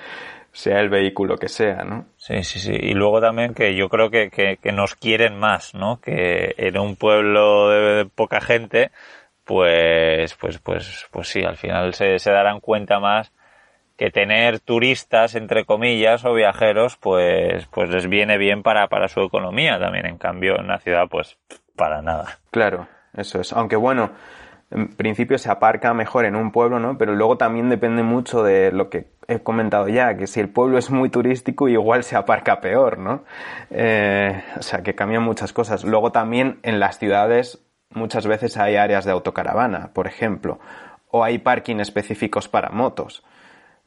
sea 0.51 0.79
el 0.79 0.89
vehículo 0.89 1.35
que 1.37 1.49
sea, 1.49 1.83
¿no? 1.83 2.05
Sí, 2.17 2.43
sí, 2.43 2.59
sí. 2.59 2.73
Y 2.73 2.93
luego 2.93 3.19
también 3.19 3.55
que 3.55 3.75
yo 3.75 3.89
creo 3.89 4.11
que, 4.11 4.29
que, 4.29 4.71
nos 4.71 4.93
quieren 4.93 5.39
más, 5.39 5.73
¿no? 5.73 5.99
Que 5.99 6.53
en 6.57 6.77
un 6.77 6.95
pueblo 6.95 7.69
de 7.69 8.05
poca 8.05 8.39
gente, 8.39 8.91
pues, 9.45 10.35
pues, 10.35 10.59
pues, 10.59 11.07
pues 11.11 11.27
sí, 11.27 11.43
al 11.43 11.57
final 11.57 11.95
se, 11.95 12.19
se 12.19 12.31
darán 12.31 12.59
cuenta 12.59 12.99
más 12.99 13.31
que 13.97 14.11
tener 14.11 14.59
turistas, 14.59 15.33
entre 15.33 15.65
comillas, 15.65 16.23
o 16.23 16.33
viajeros, 16.33 16.97
pues, 16.97 17.65
pues 17.67 17.89
les 17.89 18.07
viene 18.07 18.37
bien 18.37 18.61
para, 18.61 18.87
para 18.89 19.07
su 19.07 19.21
economía 19.21 19.79
también. 19.79 20.05
En 20.05 20.19
cambio, 20.19 20.55
en 20.55 20.65
una 20.65 20.79
ciudad, 20.79 21.07
pues, 21.09 21.37
para 21.75 22.01
nada. 22.03 22.39
Claro. 22.51 22.87
Eso 23.13 23.39
es. 23.39 23.53
Aunque 23.53 23.75
bueno, 23.75 24.11
en 24.71 24.87
principio 24.89 25.37
se 25.37 25.51
aparca 25.51 25.93
mejor 25.93 26.25
en 26.25 26.35
un 26.35 26.51
pueblo, 26.51 26.79
¿no? 26.79 26.97
Pero 26.97 27.15
luego 27.15 27.37
también 27.37 27.69
depende 27.69 28.01
mucho 28.01 28.43
de 28.43 28.71
lo 28.71 28.89
que 28.89 29.13
he 29.27 29.39
comentado 29.39 29.87
ya, 29.87 30.17
que 30.17 30.27
si 30.27 30.39
el 30.39 30.49
pueblo 30.49 30.77
es 30.77 30.89
muy 30.89 31.09
turístico, 31.09 31.67
igual 31.67 32.03
se 32.03 32.15
aparca 32.15 32.59
peor, 32.59 32.97
¿no? 32.97 33.23
Eh, 33.69 34.43
o 34.57 34.63
sea, 34.63 34.81
que 34.81 34.95
cambian 34.95 35.23
muchas 35.23 35.53
cosas. 35.53 35.83
Luego 35.83 36.11
también 36.11 36.59
en 36.63 36.79
las 36.79 36.97
ciudades 36.97 37.63
muchas 37.91 38.25
veces 38.25 38.57
hay 38.57 38.75
áreas 38.75 39.05
de 39.05 39.11
autocaravana, 39.11 39.91
por 39.93 40.07
ejemplo, 40.07 40.59
o 41.09 41.23
hay 41.23 41.37
parking 41.37 41.77
específicos 41.77 42.47
para 42.47 42.69
motos. 42.69 43.23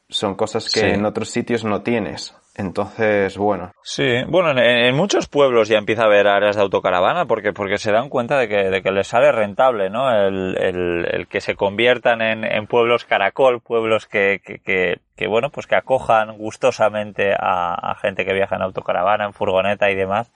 Son 0.09 0.35
cosas 0.35 0.71
que 0.71 0.93
en 0.93 1.05
otros 1.05 1.29
sitios 1.29 1.65
no 1.65 1.81
tienes. 1.81 2.33
Entonces, 2.57 3.37
bueno. 3.37 3.71
Sí, 3.83 4.23
bueno, 4.27 4.59
en, 4.59 4.95
muchos 4.95 5.27
pueblos 5.27 5.67
ya 5.67 5.77
empieza 5.77 6.01
a 6.01 6.05
haber 6.05 6.27
áreas 6.27 6.55
de 6.55 6.63
autocaravana 6.63 7.25
porque, 7.25 7.53
porque 7.53 7.77
se 7.77 7.91
dan 7.91 8.09
cuenta 8.09 8.39
de 8.39 8.47
que, 8.47 8.71
de 8.71 8.81
que 8.81 8.91
les 8.91 9.07
sale 9.07 9.31
rentable, 9.31 9.91
¿no? 9.91 10.11
El, 10.11 10.57
el, 10.57 11.05
el 11.05 11.27
que 11.27 11.39
se 11.39 11.53
conviertan 11.53 12.23
en, 12.23 12.43
en 12.43 12.65
pueblos 12.65 13.05
caracol, 13.05 13.61
pueblos 13.61 14.07
que, 14.07 14.41
que, 14.43 14.97
que, 15.15 15.27
bueno, 15.27 15.51
pues 15.51 15.67
que 15.67 15.75
acojan 15.75 16.35
gustosamente 16.35 17.31
a, 17.31 17.75
a, 17.91 17.95
gente 17.95 18.25
que 18.25 18.33
viaja 18.33 18.55
en 18.55 18.63
autocaravana, 18.63 19.25
en 19.25 19.33
furgoneta 19.33 19.91
y 19.91 19.95
demás. 19.95 20.31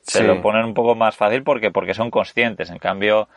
se 0.00 0.24
lo 0.24 0.40
ponen 0.40 0.64
un 0.64 0.72
poco 0.72 0.94
más 0.94 1.14
fácil 1.14 1.42
porque, 1.42 1.70
porque 1.70 1.92
son 1.92 2.10
conscientes. 2.10 2.70
En 2.70 2.78
cambio, 2.78 3.28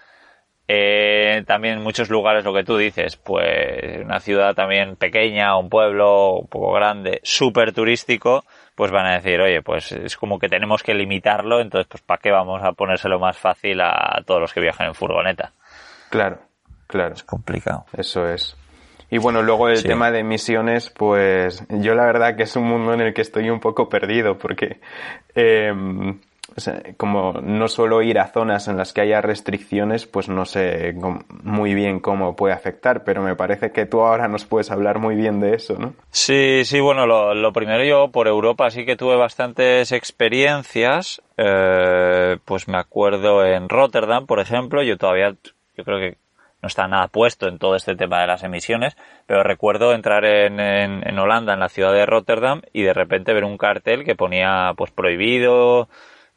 eh, 0.68 1.44
también 1.48 1.78
en 1.78 1.84
muchos 1.84 2.10
lugares 2.10 2.44
lo 2.44 2.54
que 2.54 2.64
tú 2.64 2.78
dices, 2.78 3.16
pues 3.16 4.04
una 4.04 4.20
ciudad 4.20 4.54
también 4.54 4.96
pequeña, 4.96 5.58
un 5.58 5.70
pueblo 5.70 6.40
un 6.40 6.48
poco 6.48 6.74
grande, 6.74 7.22
súper 7.24 7.74
turístico, 7.74 8.44
pues 8.76 8.92
van 8.92 9.06
a 9.06 9.14
decir, 9.14 9.40
oye, 9.40 9.62
pues 9.62 9.92
es 9.94 10.18
como 10.18 10.40
que 10.40 10.50
tenemos 10.50 10.84
que 10.84 10.94
limitarlo, 10.94 11.62
entonces 11.62 11.88
pues 11.90 12.04
¿para 12.04 12.20
qué 12.22 12.32
vamos 12.32 12.62
a 12.64 12.74
ponérselo 12.74 13.20
más 13.20 13.38
fácil 13.38 13.80
a 13.82 14.22
todos 14.26 14.42
los 14.42 14.54
que 14.54 14.60
viajan 14.60 14.88
en 14.88 14.96
furgoneta? 14.96 15.54
Claro, 16.10 16.40
claro. 16.88 17.14
Es 17.14 17.24
complicado. 17.24 17.86
Eso 17.94 18.28
es. 18.28 18.58
Y 19.10 19.20
bueno, 19.20 19.42
luego 19.42 19.70
el 19.70 19.82
tema 19.84 20.12
de 20.12 20.20
emisiones, 20.20 20.90
pues 20.90 21.66
yo 21.70 21.96
la 21.96 22.06
verdad 22.06 22.36
que 22.36 22.44
es 22.44 22.56
un 22.58 22.66
mundo 22.66 22.94
en 22.94 23.02
el 23.02 23.14
que 23.14 23.22
estoy 23.22 23.50
un 23.50 23.62
poco 23.62 23.88
perdido 23.88 24.38
porque 24.38 24.82
eh, 25.34 25.72
como 26.98 27.34
no 27.34 27.68
suelo 27.68 28.02
ir 28.02 28.20
a 28.20 28.28
zonas 28.28 28.68
en 28.68 28.78
las 28.78 28.94
que 28.94 29.02
haya 29.02 29.22
restricciones, 29.22 30.08
pues 30.08 30.28
no 30.28 30.46
sé 30.46 30.96
muy 31.44 31.74
bien 31.74 32.00
cómo 32.00 32.36
puede 32.36 32.54
afectar, 32.54 33.04
pero 33.04 33.22
me 33.22 33.36
parece 33.36 33.72
que 33.72 33.86
tú 33.86 34.02
ahora 34.02 34.28
nos 34.28 34.46
puedes 34.46 34.72
hablar 34.72 35.00
muy 35.00 35.16
bien 35.16 35.40
de 35.40 35.54
eso, 35.54 35.76
¿no? 35.78 35.94
Sí, 36.10 36.64
sí, 36.66 36.80
bueno, 36.80 37.06
lo, 37.06 37.54
primero 37.54 37.84
yo 37.84 38.10
por 38.10 38.28
Europa 38.28 38.70
sí 38.72 38.86
que 38.86 38.96
tuve 38.96 39.16
bastantes 39.16 39.92
experiencias, 39.92 41.22
eh, 41.38 42.38
pues 42.44 42.68
me 42.68 42.78
acuerdo 42.78 43.46
en 43.46 43.70
Rotterdam, 43.70 44.26
por 44.26 44.40
ejemplo, 44.40 44.82
yo 44.82 44.98
todavía, 44.98 45.36
yo 45.76 45.84
creo 45.84 46.00
que 46.00 46.18
no 46.62 46.68
está 46.68 46.88
nada 46.88 47.08
puesto 47.08 47.48
en 47.48 47.60
todo 47.60 47.76
este 47.76 47.96
tema 47.96 48.22
de 48.22 48.28
las 48.28 48.42
emisiones, 48.44 48.98
pero 49.28 49.44
recuerdo 49.44 49.94
entrar 49.94 50.26
en, 50.26 50.60
en, 50.60 51.08
en 51.08 51.20
Holanda, 51.20 51.54
en 51.54 51.60
la 51.60 51.70
ciudad 51.70 51.94
de 51.94 52.08
Rotterdam, 52.08 52.62
y 52.74 52.82
de 52.82 52.94
repente 52.94 53.34
ver 53.34 53.44
un 53.44 53.60
cartel 53.60 54.04
que 54.04 54.16
ponía 54.16 54.74
pues 54.76 54.90
prohibido, 54.90 55.88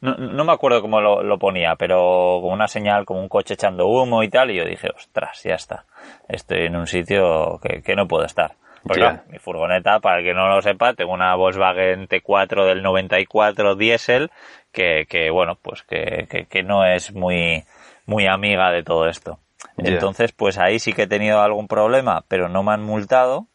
no, 0.01 0.15
no 0.15 0.43
me 0.43 0.51
acuerdo 0.51 0.81
cómo 0.81 0.99
lo, 0.99 1.37
ponía, 1.37 1.75
pero 1.75 2.39
con 2.41 2.51
una 2.51 2.67
señal 2.67 3.05
como 3.05 3.21
un 3.21 3.29
coche 3.29 3.53
echando 3.53 3.87
humo 3.87 4.23
y 4.23 4.29
tal, 4.29 4.51
y 4.51 4.55
yo 4.55 4.65
dije, 4.65 4.89
ostras, 4.95 5.41
ya 5.43 5.55
está. 5.55 5.85
Estoy 6.27 6.65
en 6.65 6.75
un 6.75 6.87
sitio 6.87 7.59
que, 7.61 7.81
que 7.81 7.95
no 7.95 8.07
puedo 8.07 8.25
estar. 8.25 8.55
Porque 8.83 9.19
mi 9.29 9.37
furgoneta, 9.37 9.99
para 9.99 10.19
el 10.19 10.25
que 10.25 10.33
no 10.33 10.47
lo 10.47 10.59
sepa, 10.61 10.95
tengo 10.95 11.13
una 11.13 11.35
Volkswagen 11.35 12.07
T4 12.07 12.65
del 12.65 12.81
94 12.81 13.75
diésel 13.75 14.31
que, 14.71 15.05
que 15.07 15.29
bueno, 15.29 15.59
pues 15.61 15.83
que, 15.83 16.27
que, 16.27 16.45
que, 16.45 16.63
no 16.63 16.83
es 16.83 17.13
muy, 17.13 17.63
muy 18.07 18.25
amiga 18.25 18.71
de 18.71 18.81
todo 18.81 19.07
esto. 19.07 19.37
Entonces, 19.77 20.31
pues 20.31 20.57
ahí 20.57 20.79
sí 20.79 20.93
que 20.93 21.03
he 21.03 21.07
tenido 21.07 21.41
algún 21.41 21.67
problema, 21.67 22.23
pero 22.27 22.49
no 22.49 22.63
me 22.63 22.71
han 22.71 22.83
multado 22.83 23.45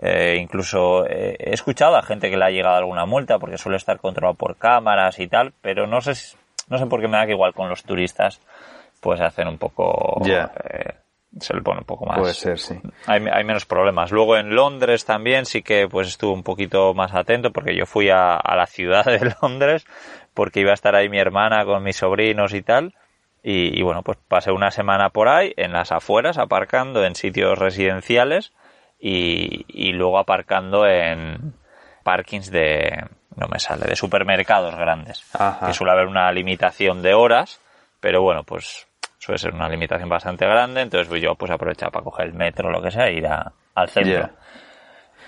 eh, 0.00 0.38
incluso 0.40 1.06
eh, 1.06 1.36
he 1.38 1.54
escuchado 1.54 1.96
a 1.96 2.02
gente 2.02 2.30
que 2.30 2.36
le 2.36 2.44
ha 2.44 2.50
llegado 2.50 2.76
alguna 2.76 3.06
multa 3.06 3.38
porque 3.38 3.58
suele 3.58 3.76
estar 3.76 3.98
controlado 3.98 4.34
por 4.34 4.56
cámaras 4.56 5.18
y 5.20 5.28
tal, 5.28 5.52
pero 5.60 5.86
no 5.86 6.00
sé, 6.00 6.12
no 6.68 6.78
sé 6.78 6.86
por 6.86 7.00
qué 7.00 7.08
me 7.08 7.16
da 7.16 7.26
que 7.26 7.32
igual 7.32 7.54
con 7.54 7.68
los 7.68 7.84
turistas 7.84 8.40
pues 9.00 9.20
hacen 9.20 9.48
un 9.48 9.58
poco... 9.58 10.20
Eh, 10.26 10.94
se 11.38 11.52
le 11.52 11.62
pone 11.62 11.80
un 11.80 11.84
poco 11.84 12.06
más. 12.06 12.18
Puede 12.18 12.32
ser, 12.32 12.58
sí. 12.58 12.80
Hay, 13.06 13.20
hay, 13.30 13.44
menos 13.44 13.66
problemas. 13.66 14.12
Luego 14.12 14.36
en 14.36 14.54
Londres 14.54 15.04
también 15.04 15.46
sí 15.46 15.62
que 15.62 15.88
pues 15.88 16.06
estuve 16.06 16.32
un 16.32 16.44
poquito 16.44 16.94
más 16.94 17.12
atento 17.12 17.52
porque 17.52 17.76
yo 17.76 17.86
fui 17.86 18.08
a, 18.08 18.36
a 18.36 18.54
la 18.54 18.66
ciudad 18.66 19.04
de 19.04 19.34
Londres 19.42 19.84
porque 20.32 20.60
iba 20.60 20.70
a 20.70 20.74
estar 20.74 20.94
ahí 20.94 21.08
mi 21.08 21.18
hermana 21.18 21.64
con 21.64 21.82
mis 21.82 21.96
sobrinos 21.96 22.54
y 22.54 22.62
tal. 22.62 22.94
Y, 23.42 23.78
y, 23.78 23.82
bueno, 23.82 24.02
pues 24.02 24.16
pasé 24.26 24.52
una 24.52 24.70
semana 24.70 25.10
por 25.10 25.28
ahí, 25.28 25.52
en 25.56 25.72
las 25.72 25.92
afueras, 25.92 26.38
aparcando 26.38 27.04
en 27.04 27.14
sitios 27.14 27.58
residenciales 27.58 28.52
y, 28.98 29.92
luego 29.92 30.18
aparcando 30.18 30.86
en 30.86 31.54
parkings 32.02 32.50
de, 32.50 33.04
no 33.36 33.48
me 33.48 33.58
sale, 33.58 33.86
de 33.86 33.96
supermercados 33.96 34.74
grandes. 34.76 35.24
Que 35.66 35.72
suele 35.72 35.92
haber 35.92 36.06
una 36.06 36.30
limitación 36.32 37.02
de 37.02 37.14
horas, 37.14 37.60
pero 38.00 38.22
bueno, 38.22 38.44
pues 38.44 38.86
suele 39.18 39.38
ser 39.38 39.54
una 39.54 39.68
limitación 39.68 40.08
bastante 40.08 40.46
grande, 40.46 40.82
entonces 40.82 41.22
yo 41.22 41.34
pues 41.34 41.50
aprovechaba 41.50 41.90
para 41.90 42.04
coger 42.04 42.26
el 42.26 42.34
metro 42.34 42.68
o 42.68 42.72
lo 42.72 42.82
que 42.82 42.90
sea 42.90 43.06
e 43.06 43.14
ir 43.14 43.26
al 43.26 43.88
centro. 43.88 44.30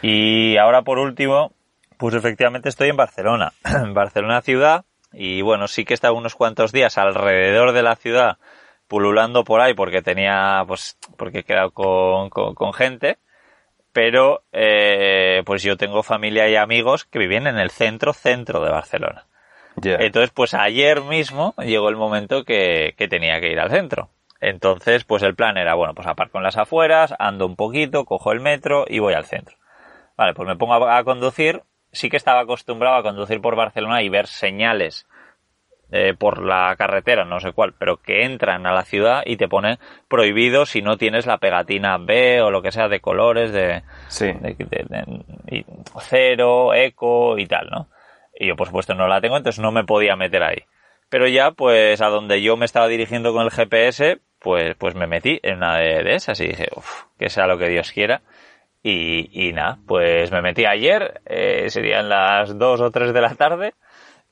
Y 0.03 0.57
ahora 0.59 0.83
por 0.83 0.99
último, 0.99 1.53
pues 1.97 2.15
efectivamente 2.15 2.69
estoy 2.69 2.91
en 2.91 2.97
Barcelona, 2.97 3.53
en 3.65 3.95
Barcelona 3.95 4.43
ciudad, 4.43 4.85
y 5.13 5.41
bueno, 5.41 5.69
sí 5.69 5.85
que 5.85 5.95
he 5.95 5.97
estado 5.97 6.15
unos 6.15 6.35
cuantos 6.35 6.73
días 6.73 6.99
alrededor 6.99 7.73
de 7.73 7.83
la 7.83 7.97
ciudad 7.97 8.37
pululando 8.87 9.45
por 9.45 9.61
ahí 9.61 9.75
porque 9.75 10.03
tenía, 10.03 10.63
pues, 10.67 10.99
porque 11.17 11.41
he 11.41 11.45
quedado 11.45 11.71
con, 11.71 12.29
con 12.31 12.73
gente, 12.73 13.19
pero 13.97 14.43
eh, 14.53 15.43
pues 15.47 15.63
yo 15.63 15.79
tengo 15.79 16.03
familia 16.03 16.47
y 16.51 16.55
amigos 16.55 17.07
que 17.07 17.19
viven 17.19 17.47
en 17.47 17.59
el 17.59 17.71
centro, 17.71 18.13
centro 18.13 18.63
de 18.63 18.71
Barcelona. 18.71 19.25
Entonces, 19.83 20.31
pues 20.35 20.53
ayer 20.53 21.01
mismo 21.01 21.55
llegó 21.57 21.89
el 21.89 21.97
momento 21.97 22.45
que, 22.45 22.95
que, 22.99 23.09
tenía 23.09 23.41
que 23.41 23.51
ir 23.51 23.59
al 23.59 23.71
centro. 23.71 24.11
Entonces, 24.39 25.05
pues 25.05 25.23
el 25.23 25.35
plan 25.35 25.57
era, 25.57 25.73
bueno, 25.77 25.95
pues 25.95 26.07
aparco 26.07 26.37
en 26.37 26.45
las 26.45 26.59
afueras, 26.59 27.15
ando 27.19 27.47
un 27.47 27.57
poquito, 27.57 28.05
cojo 28.05 28.33
el 28.33 28.41
metro 28.41 28.85
y 28.87 28.99
voy 28.99 29.15
al 29.15 29.25
centro. 29.25 29.57
Vale, 30.15 30.35
pues 30.35 30.47
me 30.47 30.57
pongo 30.57 30.75
a 30.75 31.03
conducir. 31.03 31.63
Sí 31.91 32.11
que 32.11 32.19
estaba 32.19 32.41
acostumbrado 32.41 32.97
a 32.97 33.03
conducir 33.03 33.41
por 33.41 33.57
Barcelona 33.57 34.03
y 34.03 34.11
ver 34.11 34.27
señales 34.27 35.07
eh, 35.93 36.15
por 36.19 36.43
la 36.43 36.75
carretera, 36.77 37.25
no 37.25 37.39
sé 37.39 37.53
cuál, 37.53 37.73
pero 37.79 37.99
que 37.99 38.25
entran 38.25 38.67
a 38.67 38.73
la 38.73 38.83
ciudad 38.83 39.23
y 39.25 39.37
te 39.37 39.47
pone 39.47 39.79
prohibido 40.09 40.67
si 40.67 40.83
no 40.83 40.97
tienes 40.97 41.27
la 41.27 41.39
pegatina 41.39 41.97
B 41.99 42.43
o 42.43 42.51
lo 42.51 42.61
que 42.61 42.73
sea 42.73 42.89
de 42.89 43.01
colores, 43.01 43.53
de, 43.53 43.83
cero, 46.01 46.75
eco 46.75 47.39
y 47.39 47.47
tal, 47.47 47.69
¿no? 47.71 47.89
Y 48.35 48.49
yo 48.49 48.57
por 48.57 48.67
supuesto 48.67 48.95
no 48.95 49.07
la 49.07 49.21
tengo, 49.21 49.37
entonces 49.37 49.63
no 49.63 49.71
me 49.71 49.85
podía 49.85 50.17
meter 50.17 50.43
ahí. 50.43 50.65
Pero 51.09 51.29
ya, 51.29 51.53
pues 51.53 52.01
a 52.03 52.09
donde 52.09 52.43
yo 52.43 52.57
me 52.57 52.65
estaba 52.65 52.89
dirigiendo 52.89 53.33
con 53.33 53.45
el 53.45 53.51
GPS, 53.53 54.19
pues, 54.41 54.75
pues 54.77 54.95
me 54.97 55.07
metí 55.07 55.39
en 55.43 55.59
una 55.59 55.77
de, 55.77 56.15
esas 56.15 56.41
y 56.41 56.49
dije, 56.49 56.69
uff, 56.75 57.05
que 57.19 57.31
sea 57.31 57.47
lo 57.47 57.59
que 57.59 57.69
Dios 57.69 57.93
quiera. 57.93 58.23
Y, 58.83 59.31
y 59.33 59.53
nada, 59.53 59.79
pues 59.87 60.31
me 60.33 60.43
metí 60.43 60.65
ayer, 60.65 61.21
eh, 61.27 61.71
serían 61.71 62.09
las 62.09 62.59
dos 62.59 62.81
o 62.81 62.91
tres 62.91 63.13
de 63.13 63.21
la 63.21 63.35
tarde, 63.35 63.75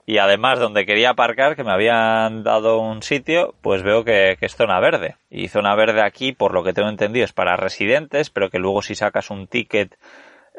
y 0.07 0.19
además 0.19 0.59
donde 0.59 0.85
quería 0.85 1.11
aparcar, 1.11 1.57
que 1.57 1.65
me 1.65 1.73
habían 1.73 2.43
dado 2.43 2.79
un 2.79 3.03
sitio, 3.03 3.55
pues 3.63 3.83
veo 3.83 4.05
que, 4.05 4.37
es 4.41 4.55
zona 4.55 4.79
verde. 4.79 5.17
Y 5.31 5.49
zona 5.49 5.75
verde 5.75 6.03
aquí, 6.03 6.33
por 6.33 6.53
lo 6.53 6.63
que 6.63 6.75
tengo 6.75 6.89
entendido, 6.89 7.25
es 7.25 7.33
para 7.33 7.57
residentes, 7.57 8.29
pero 8.29 8.51
que 8.51 8.59
luego 8.59 8.83
si 8.83 8.95
sacas 8.95 9.31
un 9.31 9.47
ticket 9.47 9.97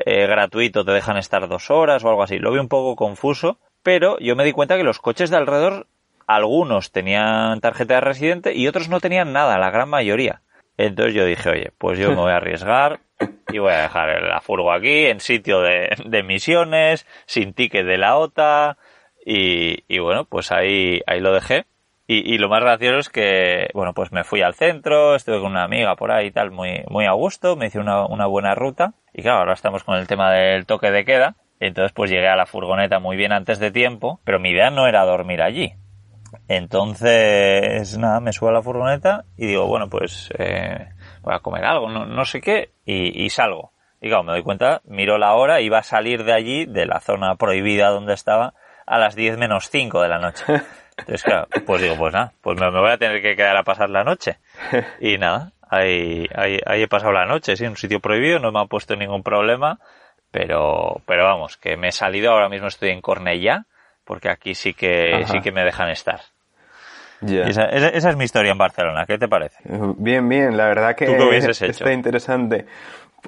eh, 0.04 0.26
gratuito 0.26 0.84
te 0.84 0.92
dejan 0.92 1.18
estar 1.18 1.48
dos 1.48 1.70
horas 1.70 2.04
o 2.04 2.10
algo 2.10 2.24
así. 2.24 2.40
Lo 2.40 2.52
vi 2.52 2.60
un 2.60 2.68
poco 2.68 2.96
confuso, 2.96 3.60
pero 3.84 4.18
yo 4.20 4.36
me 4.36 4.44
di 4.44 4.52
cuenta 4.52 4.78
que 4.78 4.84
los 4.84 5.00
coches 5.00 5.30
de 5.30 5.38
alrededor, 5.38 5.88
algunos 6.26 6.92
tenían 6.92 7.62
tarjeta 7.62 7.96
de 7.96 8.02
residente 8.02 8.56
y 8.56 8.68
otros 8.68 8.90
no 8.90 9.00
tenían 9.00 9.32
nada, 9.32 9.60
la 9.60 9.70
gran 9.70 9.90
mayoría. 9.90 10.42
Entonces 10.78 11.14
yo 11.14 11.24
dije, 11.24 11.50
oye, 11.50 11.72
pues 11.78 12.00
yo 12.00 12.10
me 12.10 12.16
voy 12.16 12.32
a 12.32 12.38
arriesgar 12.38 13.00
y 13.50 13.60
voy 13.60 13.72
a 13.72 13.84
dejar 13.84 14.24
la 14.24 14.42
furgo 14.42 14.74
aquí, 14.74 15.06
en 15.06 15.20
sitio 15.20 15.62
de, 15.62 15.90
de 16.04 16.24
misiones, 16.24 17.06
sin 17.28 17.54
ticket 17.54 17.86
de 17.86 17.98
la 17.98 18.18
OTA, 18.18 18.78
y, 19.26 19.84
y 19.88 20.00
bueno, 20.00 20.26
pues 20.26 20.52
ahí, 20.52 21.02
ahí 21.08 21.20
lo 21.20 21.34
dejé. 21.34 21.66
Y, 22.08 22.36
y, 22.36 22.38
lo 22.38 22.50
más 22.50 22.62
gracioso 22.62 23.00
es 23.00 23.10
que, 23.10 23.70
bueno, 23.74 23.94
pues 23.94 24.12
me 24.12 24.24
fui 24.24 24.44
al 24.44 24.54
centro, 24.54 25.16
estuve 25.16 25.40
con 25.42 25.52
una 25.52 25.64
amiga 25.64 25.96
por 25.96 26.12
ahí 26.12 26.28
y 26.28 26.32
tal, 26.32 26.52
muy, 26.52 26.84
muy 26.88 27.06
a 27.06 27.14
gusto, 27.14 27.56
me 27.56 27.66
hice 27.66 27.80
una, 27.80 28.06
una 28.06 28.28
buena 28.28 28.54
ruta. 28.54 28.94
Y 29.12 29.24
claro, 29.24 29.40
ahora 29.40 29.54
estamos 29.54 29.84
con 29.84 29.98
el 29.98 30.06
tema 30.06 30.32
del 30.32 30.68
toque 30.68 30.92
de 30.92 31.04
queda. 31.04 31.36
Entonces 31.60 31.94
pues 31.94 32.12
llegué 32.12 32.28
a 32.28 32.36
la 32.36 32.46
furgoneta 32.46 33.00
muy 33.00 33.18
bien 33.18 33.32
antes 33.32 33.58
de 33.58 33.72
tiempo, 33.72 34.20
pero 34.24 34.40
mi 34.40 34.52
idea 34.52 34.70
no 34.70 34.88
era 34.88 35.04
dormir 35.04 35.42
allí. 35.42 35.74
Entonces, 36.48 37.98
nada, 37.98 38.20
me 38.20 38.34
subo 38.34 38.50
a 38.50 38.54
la 38.54 38.62
furgoneta 38.62 39.26
y 39.38 39.48
digo, 39.48 39.66
bueno, 39.68 39.90
pues 39.90 40.30
eh, 40.38 40.90
voy 41.22 41.34
a 41.34 41.40
comer 41.40 41.66
algo, 41.66 41.90
no, 41.90 42.06
no 42.06 42.26
sé 42.26 42.42
qué, 42.42 42.72
y, 42.86 43.24
y, 43.24 43.30
salgo. 43.30 43.72
Y 44.02 44.10
claro, 44.10 44.24
me 44.24 44.34
doy 44.34 44.44
cuenta, 44.44 44.82
miro 44.86 45.18
la 45.18 45.34
hora, 45.34 45.62
iba 45.62 45.80
a 45.80 45.84
salir 45.84 46.24
de 46.24 46.34
allí, 46.34 46.66
de 46.66 46.86
la 46.86 47.00
zona 47.00 47.36
prohibida 47.36 47.90
donde 47.90 48.14
estaba, 48.14 48.54
a 48.86 48.98
las 49.00 49.16
10 49.16 49.38
menos 49.38 49.70
5 49.70 50.02
de 50.02 50.08
la 50.08 50.20
noche. 50.20 50.44
Entonces, 50.98 51.24
claro, 51.24 51.48
pues 51.66 51.82
digo, 51.82 51.96
pues 51.98 52.14
nada, 52.14 52.32
pues 52.42 52.60
me, 52.60 52.70
voy 52.70 52.92
a 52.92 52.98
tener 52.98 53.22
que 53.22 53.36
quedar 53.36 53.58
a 53.58 53.64
pasar 53.64 53.90
la 53.90 54.04
noche. 54.04 54.38
Y 55.00 55.18
nada, 55.18 55.52
ahí, 55.70 56.28
ahí, 56.34 56.60
ahí 56.66 56.84
he 56.84 56.88
pasado 56.88 57.12
la 57.12 57.26
noche, 57.26 57.56
sí, 57.56 57.66
en 57.66 57.72
un 57.72 57.78
sitio 57.78 58.00
prohibido, 58.00 58.40
no 58.40 58.52
me 58.52 58.62
ha 58.62 58.66
puesto 58.66 58.96
ningún 58.96 59.24
problema, 59.24 59.80
pero, 60.32 61.02
pero 61.06 61.26
vamos, 61.26 61.58
que 61.58 61.76
me 61.78 61.90
he 61.90 61.92
salido, 61.92 62.32
ahora 62.32 62.50
mismo 62.50 62.68
estoy 62.68 62.90
en 62.90 63.02
Cornellá, 63.02 63.66
porque 64.06 64.30
aquí 64.30 64.56
sí 64.56 64.74
que, 64.74 65.26
sí 65.28 65.42
que 65.42 65.52
me 65.52 65.64
dejan 65.64 65.90
estar. 65.90 66.22
Esa, 67.22 67.66
esa, 67.66 68.10
es 68.10 68.16
mi 68.16 68.26
historia 68.26 68.52
en 68.52 68.58
Barcelona, 68.58 69.06
¿qué 69.06 69.18
te 69.18 69.28
parece? 69.28 69.58
Bien, 69.98 70.28
bien, 70.28 70.56
la 70.58 70.66
verdad 70.66 70.96
que 70.96 71.06
está 71.50 71.92
interesante. 71.92 72.66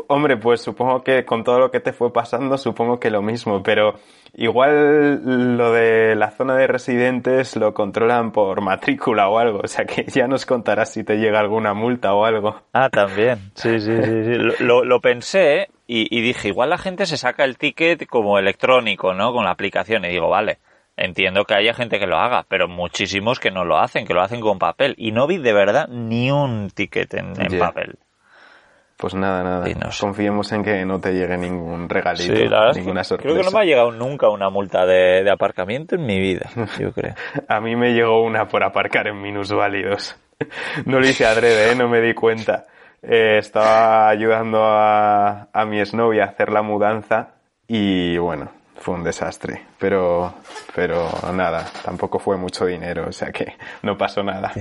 Hombre, 0.07 0.37
pues 0.37 0.61
supongo 0.61 1.03
que 1.03 1.25
con 1.25 1.43
todo 1.43 1.59
lo 1.59 1.71
que 1.71 1.79
te 1.79 1.93
fue 1.93 2.13
pasando, 2.13 2.57
supongo 2.57 2.99
que 2.99 3.09
lo 3.09 3.21
mismo, 3.21 3.63
pero 3.63 3.95
igual 4.37 5.57
lo 5.57 5.73
de 5.73 6.15
la 6.15 6.31
zona 6.31 6.55
de 6.55 6.67
residentes 6.67 7.55
lo 7.57 7.73
controlan 7.73 8.31
por 8.31 8.61
matrícula 8.61 9.27
o 9.27 9.39
algo, 9.39 9.61
o 9.63 9.67
sea 9.67 9.85
que 9.85 10.05
ya 10.05 10.27
nos 10.27 10.45
contarás 10.45 10.93
si 10.93 11.03
te 11.03 11.17
llega 11.17 11.39
alguna 11.39 11.73
multa 11.73 12.13
o 12.13 12.23
algo. 12.23 12.61
Ah, 12.71 12.89
también, 12.89 13.51
sí, 13.55 13.79
sí, 13.79 14.01
sí, 14.01 14.23
sí. 14.23 14.63
Lo, 14.63 14.85
lo 14.85 15.01
pensé 15.01 15.69
y, 15.87 16.07
y, 16.15 16.21
dije, 16.21 16.47
igual 16.47 16.69
la 16.69 16.77
gente 16.77 17.05
se 17.05 17.17
saca 17.17 17.43
el 17.43 17.57
ticket 17.57 18.07
como 18.07 18.39
electrónico, 18.39 19.13
¿no? 19.13 19.33
Con 19.33 19.43
la 19.43 19.51
aplicación 19.51 20.05
y 20.05 20.09
digo, 20.09 20.29
vale, 20.29 20.59
entiendo 20.97 21.45
que 21.45 21.53
haya 21.53 21.73
gente 21.73 21.99
que 21.99 22.07
lo 22.07 22.17
haga, 22.17 22.45
pero 22.49 22.67
muchísimos 22.67 23.39
que 23.39 23.51
no 23.51 23.63
lo 23.63 23.77
hacen, 23.77 24.05
que 24.05 24.13
lo 24.13 24.21
hacen 24.21 24.41
con 24.41 24.59
papel. 24.59 24.95
Y 24.97 25.11
no 25.11 25.27
vi 25.27 25.37
de 25.37 25.53
verdad 25.53 25.87
ni 25.87 26.31
un 26.31 26.69
ticket 26.71 27.13
en, 27.13 27.33
papel. 27.59 27.97
Pues 28.97 29.13
nada, 29.13 29.43
nada. 29.43 29.67
Confiemos 29.99 30.51
en 30.51 30.63
que 30.63 30.83
no 30.83 30.99
te 30.99 31.13
llegue 31.13 31.37
ningún 31.37 31.87
regalito, 31.87 32.33
ninguna 32.73 33.03
sorpresa. 33.03 33.29
Creo 33.29 33.35
que 33.35 33.43
no 33.43 33.51
me 33.51 33.61
ha 33.61 33.65
llegado 33.65 33.91
nunca 33.91 34.29
una 34.29 34.49
multa 34.49 34.87
de, 34.87 35.29
aparcamiento 35.29 35.95
en 35.95 36.05
mi 36.05 36.19
vida, 36.19 36.49
yo 36.79 36.91
creo. 36.91 37.13
a 37.47 37.61
mí 37.61 37.75
me 37.75 37.93
llegó 37.93 38.23
una 38.23 38.47
por 38.47 38.63
aparcar 38.63 39.07
en 39.07 39.21
minusválidos. 39.21 40.15
no 40.85 40.99
lo 40.99 41.07
hice 41.07 41.25
adrede, 41.25 41.71
¿eh? 41.71 41.75
no 41.75 41.87
me 41.87 42.01
di 42.01 42.15
cuenta. 42.15 42.65
Eh, 43.03 43.37
estaba 43.37 44.09
ayudando 44.09 44.63
a, 44.63 45.49
a 45.53 45.65
mi 45.65 45.79
exnovia 45.79 46.23
a 46.23 46.27
hacer 46.29 46.51
la 46.51 46.63
mudanza 46.63 47.35
y 47.67 48.17
bueno, 48.17 48.49
fue 48.79 48.95
un 48.95 49.03
desastre. 49.03 49.63
Pero, 49.77 50.33
pero 50.75 51.07
nada, 51.33 51.65
tampoco 51.83 52.17
fue 52.17 52.37
mucho 52.37 52.65
dinero, 52.65 53.05
o 53.07 53.11
sea 53.11 53.31
que 53.31 53.53
no 53.83 53.97
pasó 53.97 54.23
nada. 54.23 54.51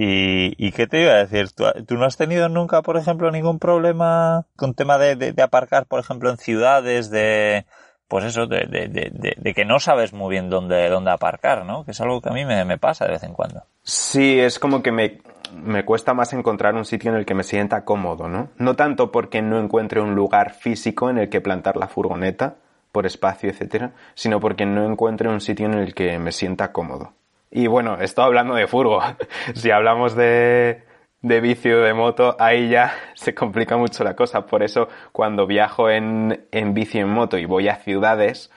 ¿Y, 0.00 0.54
¿Y, 0.64 0.70
qué 0.70 0.86
te 0.86 1.02
iba 1.02 1.10
a 1.14 1.26
decir? 1.26 1.48
¿Tú, 1.50 1.96
no 1.96 2.04
has 2.04 2.16
tenido 2.16 2.48
nunca, 2.48 2.82
por 2.82 2.96
ejemplo, 2.96 3.32
ningún 3.32 3.58
problema 3.58 4.46
con 4.54 4.74
tema 4.74 4.96
de, 4.96 5.34
aparcar, 5.42 5.86
por 5.86 5.98
ejemplo, 5.98 6.30
en 6.30 6.36
ciudades, 6.36 7.10
de, 7.10 7.66
pues 8.06 8.24
eso, 8.24 8.46
de, 8.46 8.68
de, 8.68 9.54
que 9.54 9.64
no 9.64 9.80
sabes 9.80 10.12
muy 10.12 10.30
bien 10.30 10.50
dónde, 10.50 10.88
dónde 10.88 11.10
aparcar, 11.10 11.66
¿no? 11.66 11.84
Que 11.84 11.90
es 11.90 12.00
algo 12.00 12.20
que 12.20 12.28
a 12.28 12.32
mí 12.32 12.44
me, 12.44 12.64
me 12.64 12.78
pasa 12.78 13.06
de 13.06 13.10
vez 13.10 13.24
en 13.24 13.32
cuando. 13.32 13.64
Sí, 13.82 14.38
es 14.38 14.60
como 14.60 14.84
que 14.84 14.92
me, 14.92 15.18
me 15.52 15.84
cuesta 15.84 16.14
más 16.14 16.32
encontrar 16.32 16.76
un 16.76 16.84
sitio 16.84 17.10
en 17.10 17.16
el 17.16 17.26
que 17.26 17.34
me 17.34 17.42
sienta 17.42 17.84
cómodo, 17.84 18.28
¿no? 18.28 18.50
No 18.56 18.76
tanto 18.76 19.10
porque 19.10 19.42
no 19.42 19.58
encuentre 19.58 20.00
un 20.00 20.14
lugar 20.14 20.52
físico 20.52 21.10
en 21.10 21.18
el 21.18 21.28
que 21.28 21.40
plantar 21.40 21.76
la 21.76 21.88
furgoneta, 21.88 22.54
por 22.92 23.04
espacio, 23.04 23.50
etcétera, 23.50 23.94
sino 24.14 24.38
porque 24.38 24.64
no 24.64 24.88
encuentre 24.88 25.28
un 25.28 25.40
sitio 25.40 25.66
en 25.66 25.74
el 25.74 25.92
que 25.92 26.20
me 26.20 26.30
sienta 26.30 26.70
cómodo. 26.70 27.14
Y 27.50 27.66
bueno, 27.66 27.98
estoy 28.00 28.24
hablando 28.24 28.54
de 28.54 28.66
furgo. 28.66 29.00
si 29.54 29.70
hablamos 29.70 30.14
de, 30.14 30.82
de 31.22 31.40
vicio 31.40 31.80
de 31.80 31.94
moto, 31.94 32.36
ahí 32.38 32.68
ya 32.68 32.94
se 33.14 33.34
complica 33.34 33.76
mucho 33.76 34.04
la 34.04 34.14
cosa. 34.14 34.46
Por 34.46 34.62
eso, 34.62 34.88
cuando 35.12 35.46
viajo 35.46 35.90
en, 35.90 36.46
en 36.50 36.74
bici 36.74 36.98
en 36.98 37.08
moto 37.08 37.38
y 37.38 37.44
voy 37.44 37.68
a 37.68 37.76
ciudades, 37.76 38.50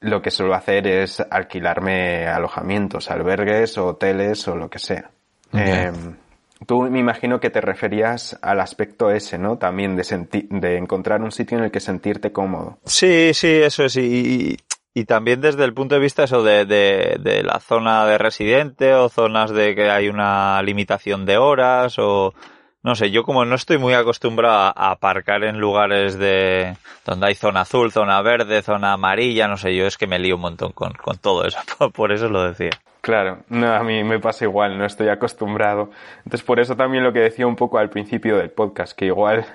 lo 0.00 0.22
que 0.22 0.30
suelo 0.30 0.54
hacer 0.54 0.86
es 0.86 1.20
alquilarme 1.30 2.26
alojamientos, 2.26 3.10
albergues, 3.10 3.76
hoteles 3.78 4.46
o 4.48 4.56
lo 4.56 4.68
que 4.68 4.78
sea. 4.78 5.10
Em, 5.52 6.16
tú 6.66 6.82
me 6.82 6.98
imagino 7.00 7.40
que 7.40 7.50
te 7.50 7.60
referías 7.60 8.38
al 8.42 8.60
aspecto 8.60 9.10
ese, 9.10 9.38
¿no? 9.38 9.56
También 9.56 9.96
de, 9.96 10.46
de 10.50 10.76
encontrar 10.76 11.22
un 11.22 11.32
sitio 11.32 11.58
en 11.58 11.64
el 11.64 11.70
que 11.70 11.80
sentirte 11.80 12.30
cómodo. 12.30 12.78
Sí, 12.84 13.32
sí, 13.34 13.48
eso 13.48 13.84
es. 13.84 13.96
Y, 13.96 14.56
y 14.94 15.04
también 15.04 15.40
desde 15.40 15.64
el 15.64 15.74
punto 15.74 15.94
de 15.94 16.00
vista 16.00 16.24
eso 16.24 16.42
de, 16.42 16.64
de, 16.64 17.42
la 17.42 17.60
zona 17.60 18.06
de 18.06 18.18
residente 18.18 18.94
o 18.94 19.08
zonas 19.08 19.50
de 19.50 19.74
que 19.74 19.90
hay 19.90 20.08
una 20.08 20.60
limitación 20.62 21.24
de 21.24 21.38
horas 21.38 21.98
o 21.98 22.34
no 22.82 22.94
sé, 22.94 23.10
yo 23.10 23.22
como 23.22 23.44
no 23.44 23.54
estoy 23.54 23.78
muy 23.78 23.94
acostumbrado 23.94 24.72
a 24.74 24.90
aparcar 24.90 25.44
en 25.44 25.58
lugares 25.58 26.18
de 26.18 26.76
donde 27.04 27.26
hay 27.26 27.34
zona 27.34 27.62
azul, 27.62 27.92
zona 27.92 28.22
verde, 28.22 28.62
zona 28.62 28.92
amarilla, 28.92 29.48
no 29.48 29.56
sé, 29.56 29.74
yo 29.74 29.86
es 29.86 29.98
que 29.98 30.06
me 30.06 30.18
lío 30.18 30.36
un 30.36 30.42
montón 30.42 30.72
con, 30.72 30.92
con 30.92 31.18
todo 31.18 31.44
eso, 31.44 31.58
por 31.92 32.12
eso 32.12 32.28
lo 32.28 32.44
decía. 32.44 32.70
Claro, 33.00 33.38
no, 33.48 33.72
a 33.72 33.82
mí 33.84 34.02
me 34.04 34.18
pasa 34.18 34.44
igual, 34.44 34.76
no 34.76 34.84
estoy 34.84 35.08
acostumbrado. 35.08 35.90
Entonces 36.18 36.42
por 36.42 36.60
eso 36.60 36.76
también 36.76 37.04
lo 37.04 37.12
que 37.12 37.20
decía 37.20 37.46
un 37.46 37.56
poco 37.56 37.78
al 37.78 37.90
principio 37.90 38.36
del 38.36 38.50
podcast, 38.50 38.96
que 38.96 39.06
igual 39.06 39.46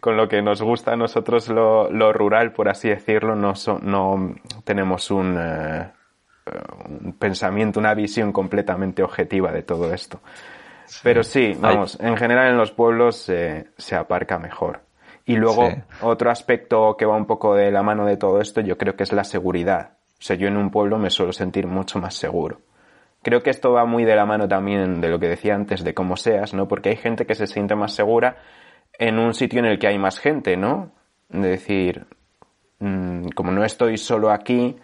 con 0.00 0.16
lo 0.16 0.28
que 0.28 0.42
nos 0.42 0.62
gusta 0.62 0.92
a 0.92 0.96
nosotros 0.96 1.48
lo, 1.48 1.90
lo 1.90 2.12
rural, 2.12 2.52
por 2.52 2.68
así 2.68 2.88
decirlo, 2.88 3.34
no, 3.34 3.54
no 3.82 4.34
tenemos 4.64 5.10
un, 5.10 5.36
eh, 5.38 5.90
un, 6.88 7.12
pensamiento, 7.14 7.80
una 7.80 7.94
visión 7.94 8.32
completamente 8.32 9.02
objetiva 9.02 9.52
de 9.52 9.62
todo 9.62 9.92
esto. 9.92 10.20
Pero 11.02 11.22
sí, 11.22 11.56
vamos, 11.58 11.98
en 12.00 12.16
general 12.16 12.48
en 12.48 12.58
los 12.58 12.72
pueblos 12.72 13.16
se 13.16 13.96
aparca 13.96 14.38
mejor. 14.38 14.82
Y 15.24 15.36
luego, 15.36 15.68
otro 16.00 16.30
aspecto 16.30 16.96
que 16.96 17.06
va 17.06 17.16
un 17.16 17.26
poco 17.26 17.54
de 17.54 17.70
la 17.70 17.82
mano 17.82 18.04
de 18.06 18.16
todo 18.16 18.40
esto, 18.40 18.60
yo 18.60 18.76
creo 18.76 18.96
que 18.96 19.04
es 19.04 19.12
la 19.12 19.24
seguridad. 19.24 19.92
O 20.18 20.22
sea, 20.24 20.36
yo 20.36 20.48
en 20.48 20.56
un 20.56 20.70
pueblo 20.70 20.98
me 20.98 21.10
suelo 21.10 21.32
sentir 21.32 21.66
mucho 21.66 21.98
más 21.98 22.14
seguro. 22.14 22.60
Creo 23.22 23.42
que 23.42 23.50
esto 23.50 23.72
va 23.72 23.84
muy 23.84 24.04
de 24.04 24.16
la 24.16 24.26
mano 24.26 24.48
también 24.48 25.00
de 25.00 25.08
lo 25.08 25.20
que 25.20 25.28
decía 25.28 25.54
antes, 25.54 25.84
de 25.84 25.94
cómo 25.94 26.16
seas, 26.16 26.54
¿no? 26.54 26.66
Porque 26.66 26.88
hay 26.88 26.96
gente 26.96 27.24
que 27.24 27.36
se 27.36 27.46
siente 27.46 27.76
más 27.76 27.94
segura 27.94 28.36
en 29.02 29.18
un 29.18 29.34
sitio 29.34 29.58
en 29.58 29.66
el 29.66 29.78
que 29.80 29.88
hay 29.88 29.98
más 29.98 30.20
gente, 30.20 30.56
¿no? 30.56 30.92
De 31.28 31.48
decir, 31.48 32.06
mm, 32.78 33.30
como 33.34 33.50
no 33.50 33.64
estoy 33.64 33.98
solo 33.98 34.30
aquí, 34.30 34.76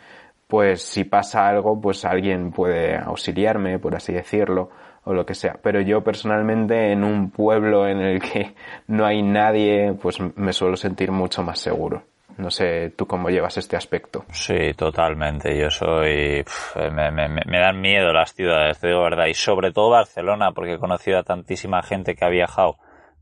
pues 0.48 0.83
si 0.83 1.04
pasa 1.04 1.46
algo, 1.46 1.81
pues 1.81 2.04
alguien 2.04 2.50
puede 2.50 2.96
auxiliarme, 2.96 3.78
por 3.78 3.94
así 3.94 4.12
decirlo, 4.12 4.70
o 5.04 5.14
lo 5.14 5.24
que 5.24 5.35
sea. 5.35 5.57
Pero 5.62 5.81
yo 5.81 6.02
personalmente 6.02 6.90
en 6.90 7.04
un 7.04 7.31
pueblo 7.31 7.87
en 7.87 8.00
el 8.00 8.20
que 8.20 8.54
no 8.88 9.07
hay 9.07 9.22
nadie, 9.22 9.94
pues 10.02 10.18
me 10.20 10.52
suelo 10.52 10.76
sentir 10.76 11.12
mucho 11.12 11.44
más 11.44 11.61
seguro. 11.61 12.02
No 12.38 12.50
sé 12.50 12.90
tú 12.96 13.07
cómo 13.07 13.31
llevas 13.31 13.57
este 13.57 13.76
aspecto. 13.76 14.24
Sí, 14.33 14.72
totalmente. 14.76 15.57
Yo 15.57 15.70
soy... 15.70 16.44
me, 16.92 17.11
me, 17.11 17.28
me, 17.28 17.59
dan 17.59 17.81
miedo 17.81 18.12
las 18.12 18.33
ciudades, 18.33 18.78
te 18.78 18.88
digo 18.88 19.02
verdad. 19.02 19.26
Y 19.26 19.35
sobre 19.35 19.72
todo 19.72 19.90
Barcelona, 19.90 20.52
porque 20.52 20.74
he 20.74 20.78
conocido 20.78 21.18
a 21.18 21.24
tantísima 21.24 21.83
gente 21.83 22.14
que 22.14 22.24
ha 22.24 22.28
viajado 22.28 22.76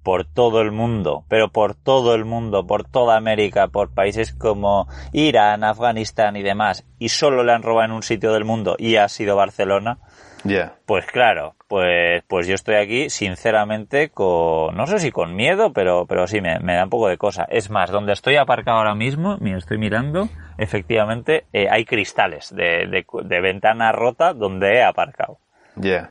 por 0.06 0.24
todo 0.24 0.60
el 0.60 0.70
mundo, 0.70 1.24
pero 1.28 1.48
por 1.48 1.74
todo 1.74 2.14
el 2.14 2.24
mundo, 2.24 2.64
por 2.64 2.84
toda 2.84 3.16
América, 3.16 3.66
por 3.66 3.92
países 3.92 4.32
como 4.32 4.86
Irán, 5.12 5.64
Afganistán 5.64 6.36
y 6.36 6.44
demás, 6.44 6.86
y 7.00 7.08
solo 7.08 7.42
le 7.42 7.50
han 7.50 7.64
robado 7.64 7.86
en 7.86 7.90
un 7.90 8.04
sitio 8.04 8.32
del 8.32 8.44
mundo 8.44 8.76
y 8.78 8.94
ha 8.98 9.08
sido 9.08 9.34
Barcelona, 9.34 9.98
ya 10.44 10.76
pues 10.86 11.06
claro, 11.06 11.56
pues, 11.66 12.22
pues 12.28 12.46
yo 12.46 12.54
estoy 12.54 12.76
aquí 12.76 13.10
sinceramente 13.10 14.10
con, 14.10 14.76
no 14.76 14.86
sé 14.86 15.00
si 15.00 15.10
con 15.10 15.34
miedo, 15.34 15.72
pero, 15.72 16.06
pero 16.06 16.28
sí 16.28 16.40
me, 16.40 16.60
me 16.60 16.76
da 16.76 16.84
un 16.84 16.90
poco 16.90 17.08
de 17.08 17.18
cosa. 17.18 17.44
Es 17.50 17.68
más, 17.70 17.90
donde 17.90 18.12
estoy 18.12 18.36
aparcado 18.36 18.78
ahora 18.78 18.94
mismo, 18.94 19.38
me 19.40 19.56
estoy 19.56 19.78
mirando, 19.78 20.28
efectivamente 20.56 21.46
eh, 21.52 21.66
hay 21.68 21.84
cristales 21.84 22.54
de, 22.54 22.86
de, 22.86 23.04
de 23.24 23.40
ventana 23.40 23.90
rota 23.90 24.34
donde 24.34 24.74
he 24.74 24.84
aparcado. 24.84 25.40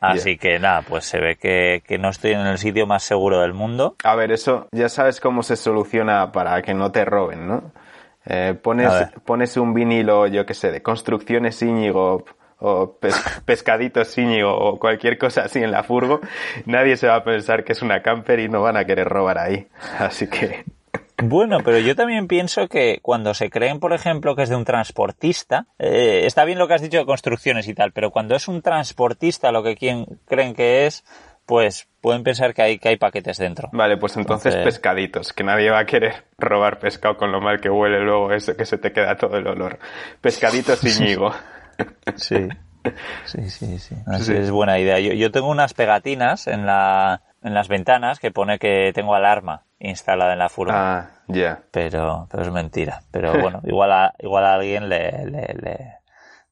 Así 0.01 0.37
que 0.37 0.59
nada, 0.59 0.81
pues 0.81 1.05
se 1.05 1.19
ve 1.19 1.35
que, 1.35 1.97
no 1.97 2.09
estoy 2.09 2.31
en 2.31 2.41
el 2.41 2.57
sitio 2.57 2.85
más 2.85 3.03
seguro 3.03 3.41
del 3.41 3.53
mundo. 3.53 3.95
A 4.03 4.15
ver, 4.15 4.31
eso 4.31 4.67
ya 4.71 4.89
sabes 4.89 5.19
cómo 5.19 5.43
se 5.43 5.55
soluciona 5.55 6.31
para 6.31 6.61
que 6.61 6.73
no 6.73 6.91
te 6.91 7.05
roben, 7.05 7.47
¿no? 7.47 7.71
Eh, 8.25 8.55
pones, 8.59 8.91
pones 9.23 9.55
un 9.57 9.73
vinilo, 9.73 10.27
yo 10.27 10.45
qué 10.45 10.53
sé, 10.53 10.71
de 10.71 10.81
construcciones 10.81 11.61
Íñigo 11.61 12.25
o 12.59 12.97
pescaditos 13.45 14.17
Íñigo 14.17 14.51
o 14.51 14.79
cualquier 14.79 15.17
cosa 15.17 15.43
así 15.43 15.61
en 15.61 15.71
la 15.71 15.83
furgo, 15.83 16.21
nadie 16.65 16.97
se 16.97 17.07
va 17.07 17.15
a 17.15 17.23
pensar 17.23 17.63
que 17.63 17.73
es 17.73 17.81
una 17.81 18.01
camper 18.01 18.39
y 18.39 18.49
no 18.49 18.61
van 18.61 18.77
a 18.77 18.85
querer 18.85 19.07
robar 19.07 19.37
ahí. 19.37 19.67
Así 19.99 20.27
que 20.27 20.65
bueno, 21.23 21.59
pero 21.63 21.79
yo 21.79 21.95
también 21.95 22.27
pienso 22.27 22.67
que 22.67 22.99
cuando 23.01 23.33
se 23.33 23.49
creen, 23.49 23.79
por 23.79 23.93
ejemplo, 23.93 24.35
que 24.35 24.43
es 24.43 24.49
de 24.49 24.55
un 24.55 24.65
transportista, 24.65 25.67
eh, 25.79 26.23
está 26.25 26.43
bien 26.43 26.59
lo 26.59 26.67
que 26.67 26.73
has 26.73 26.81
dicho 26.81 26.97
de 26.97 27.05
construcciones 27.05 27.67
y 27.67 27.73
tal, 27.73 27.91
pero 27.93 28.11
cuando 28.11 28.35
es 28.35 28.47
un 28.47 28.61
transportista 28.61 29.51
lo 29.51 29.63
que 29.63 29.75
quien, 29.75 30.05
creen 30.25 30.53
que 30.53 30.85
es, 30.85 31.05
pues 31.45 31.87
pueden 32.01 32.23
pensar 32.23 32.53
que 32.53 32.61
hay, 32.61 32.79
que 32.79 32.89
hay 32.89 32.97
paquetes 32.97 33.37
dentro. 33.37 33.69
Vale, 33.71 33.97
pues 33.97 34.17
entonces, 34.17 34.55
pescaditos, 34.57 35.31
que 35.31 35.43
nadie 35.43 35.69
va 35.69 35.79
a 35.79 35.85
querer 35.85 36.25
robar 36.37 36.79
pescado 36.79 37.15
con 37.15 37.31
lo 37.31 37.39
mal 37.39 37.61
que 37.61 37.69
huele 37.69 38.01
luego 38.01 38.31
eso, 38.33 38.55
que 38.57 38.65
se 38.65 38.77
te 38.77 38.91
queda 38.91 39.15
todo 39.15 39.37
el 39.37 39.47
olor. 39.47 39.79
Pescaditos 40.21 40.83
Íñigo. 40.99 41.33
sí. 42.15 42.47
Sí, 43.25 43.49
sí, 43.49 43.79
sí. 43.79 43.95
Así 44.05 44.33
es 44.33 44.51
buena 44.51 44.77
idea. 44.77 44.99
Yo, 44.99 45.13
yo 45.13 45.31
tengo 45.31 45.49
unas 45.49 45.73
pegatinas 45.73 46.45
en 46.45 46.67
la, 46.67 47.23
en 47.41 47.55
las 47.55 47.67
ventanas 47.67 48.19
que 48.19 48.29
pone 48.29 48.59
que 48.59 48.91
tengo 48.93 49.15
alarma 49.15 49.64
instalada 49.79 50.33
en 50.33 50.39
la 50.39 50.49
furgoneta. 50.49 50.99
Ah, 50.99 51.23
ya. 51.27 51.59
Pero, 51.71 52.27
pero 52.29 52.43
es 52.43 52.51
mentira. 52.51 53.01
Pero 53.11 53.33
bueno, 53.41 53.61
igual 53.63 53.91
a, 53.91 54.13
igual 54.19 54.45
a 54.45 54.55
alguien 54.55 54.89
le, 54.89 55.25
le, 55.25 55.97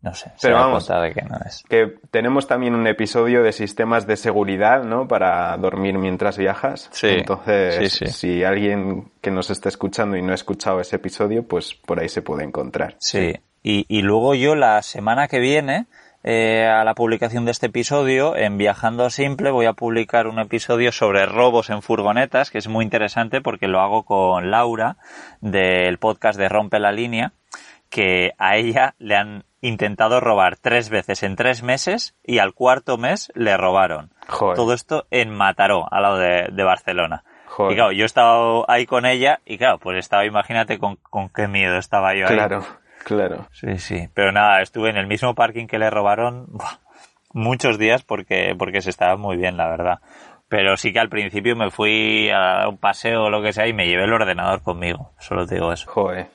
no 0.01 0.13
sé, 0.13 0.31
pero 0.41 0.55
vamos, 0.55 0.87
de 0.87 1.13
que 1.13 1.21
no 1.21 1.37
es. 1.45 1.63
Que 1.69 1.95
tenemos 2.11 2.45
también 2.45 2.75
un 2.75 2.85
episodio 2.87 3.41
de 3.41 3.53
sistemas 3.53 4.05
de 4.05 4.17
seguridad, 4.17 4.83
¿no? 4.83 5.07
Para 5.07 5.55
dormir 5.57 5.97
mientras 5.97 6.37
viajas. 6.37 6.89
Sí. 6.91 7.07
Entonces, 7.07 7.93
si 8.13 8.43
alguien 8.43 9.11
que 9.21 9.31
nos 9.31 9.49
está 9.49 9.69
escuchando 9.69 10.17
y 10.17 10.21
no 10.21 10.33
ha 10.33 10.35
escuchado 10.35 10.81
ese 10.81 10.97
episodio, 10.97 11.47
pues 11.47 11.73
por 11.73 12.01
ahí 12.01 12.09
se 12.09 12.21
puede 12.21 12.43
encontrar. 12.43 12.97
Sí. 12.99 13.33
Y, 13.61 13.85
y 13.87 14.01
luego 14.01 14.35
yo 14.35 14.55
la 14.55 14.81
semana 14.81 15.29
que 15.29 15.39
viene, 15.39 15.85
eh, 16.23 16.65
a 16.65 16.85
la 16.85 16.95
publicación 16.95 17.43
de 17.43 17.51
este 17.51 17.65
episodio, 17.65 18.37
en 18.37 18.57
Viajando 18.57 19.09
Simple 19.09 19.51
voy 19.51 19.65
a 19.65 19.73
publicar 19.73 20.27
un 20.27 20.39
episodio 20.39 20.93
sobre 20.93 21.25
robos 21.25 21.69
en 21.69 21.81
furgonetas, 21.81 22.49
que 22.49 22.59
es 22.59 22.69
muy 22.69 22.85
interesante 22.85 23.41
porque 23.41 23.67
lo 23.67 23.81
hago 23.81 24.03
con 24.03 24.49
Laura 24.49 24.95
del 25.41 25.97
podcast 25.97 26.39
de 26.39 26.47
Rompe 26.47 26.79
la 26.79 26.93
Línea, 26.93 27.33
que 27.89 28.31
a 28.37 28.55
ella 28.55 28.95
le 28.99 29.17
han 29.17 29.43
intentado 29.59 30.21
robar 30.21 30.55
tres 30.55 30.89
veces 30.89 31.23
en 31.23 31.35
tres 31.35 31.61
meses 31.61 32.15
y 32.23 32.39
al 32.39 32.53
cuarto 32.53 32.97
mes 32.97 33.29
le 33.35 33.57
robaron. 33.57 34.11
Todo 34.27 34.73
esto 34.73 35.05
en 35.11 35.29
Mataró, 35.29 35.87
al 35.91 36.03
lado 36.03 36.17
de, 36.17 36.63
Barcelona. 36.63 37.25
Y 37.69 37.75
claro, 37.75 37.91
yo 37.91 38.03
he 38.03 38.05
estado 38.05 38.69
ahí 38.71 38.85
con 38.85 39.05
ella 39.05 39.41
y 39.45 39.57
claro, 39.57 39.77
pues 39.77 39.97
estaba, 39.97 40.25
imagínate 40.25 40.79
con, 40.79 40.95
con 40.95 41.27
qué 41.27 41.49
miedo 41.49 41.77
estaba 41.77 42.15
yo 42.15 42.27
ahí. 42.27 42.35
Claro. 42.35 42.63
Claro. 43.03 43.47
Sí, 43.51 43.77
sí. 43.77 44.09
Pero 44.13 44.31
nada, 44.31 44.61
estuve 44.61 44.89
en 44.89 44.97
el 44.97 45.07
mismo 45.07 45.35
parking 45.35 45.67
que 45.67 45.79
le 45.79 45.89
robaron 45.89 46.47
muchos 47.33 47.77
días 47.77 48.03
porque, 48.03 48.55
porque 48.57 48.81
se 48.81 48.89
estaba 48.89 49.17
muy 49.17 49.37
bien, 49.37 49.57
la 49.57 49.69
verdad. 49.69 49.99
Pero 50.47 50.77
sí 50.77 50.93
que 50.93 50.99
al 50.99 51.09
principio 51.09 51.55
me 51.55 51.71
fui 51.71 52.29
a 52.29 52.67
un 52.69 52.77
paseo 52.77 53.23
o 53.23 53.29
lo 53.29 53.41
que 53.41 53.53
sea 53.53 53.67
y 53.67 53.73
me 53.73 53.87
llevé 53.87 54.03
el 54.03 54.13
ordenador 54.13 54.61
conmigo. 54.61 55.11
Solo 55.19 55.45
te 55.47 55.55
digo 55.55 55.73
eso. 55.73 55.89
Joder. 55.89 56.27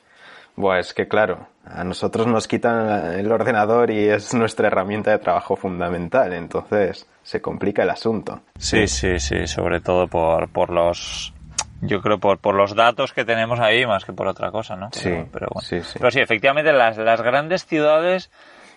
Buah, 0.56 0.80
es 0.80 0.92
que 0.92 1.06
claro, 1.06 1.46
a 1.64 1.84
nosotros 1.84 2.26
nos 2.26 2.48
quitan 2.48 3.12
el 3.14 3.30
ordenador 3.30 3.92
y 3.92 4.08
es 4.08 4.34
nuestra 4.34 4.66
herramienta 4.66 5.12
de 5.12 5.18
trabajo 5.18 5.54
fundamental, 5.54 6.32
entonces 6.32 7.06
se 7.22 7.40
complica 7.40 7.84
el 7.84 7.90
asunto. 7.90 8.40
Sí, 8.58 8.88
sí, 8.88 9.20
sí, 9.20 9.46
sobre 9.46 9.80
todo 9.80 10.08
por, 10.08 10.48
por 10.48 10.70
los 10.70 11.32
yo 11.80 12.00
creo 12.00 12.18
por, 12.18 12.38
por 12.38 12.54
los 12.54 12.74
datos 12.74 13.12
que 13.12 13.24
tenemos 13.24 13.60
ahí 13.60 13.86
más 13.86 14.04
que 14.04 14.12
por 14.12 14.26
otra 14.26 14.50
cosa, 14.50 14.76
¿no? 14.76 14.90
Sí, 14.92 15.10
pero, 15.32 15.48
bueno. 15.52 15.66
sí, 15.66 15.80
sí. 15.82 15.98
Pero 15.98 16.10
sí, 16.10 16.20
efectivamente 16.20 16.72
las, 16.72 16.96
las 16.98 17.22
grandes 17.22 17.66
ciudades, 17.66 18.30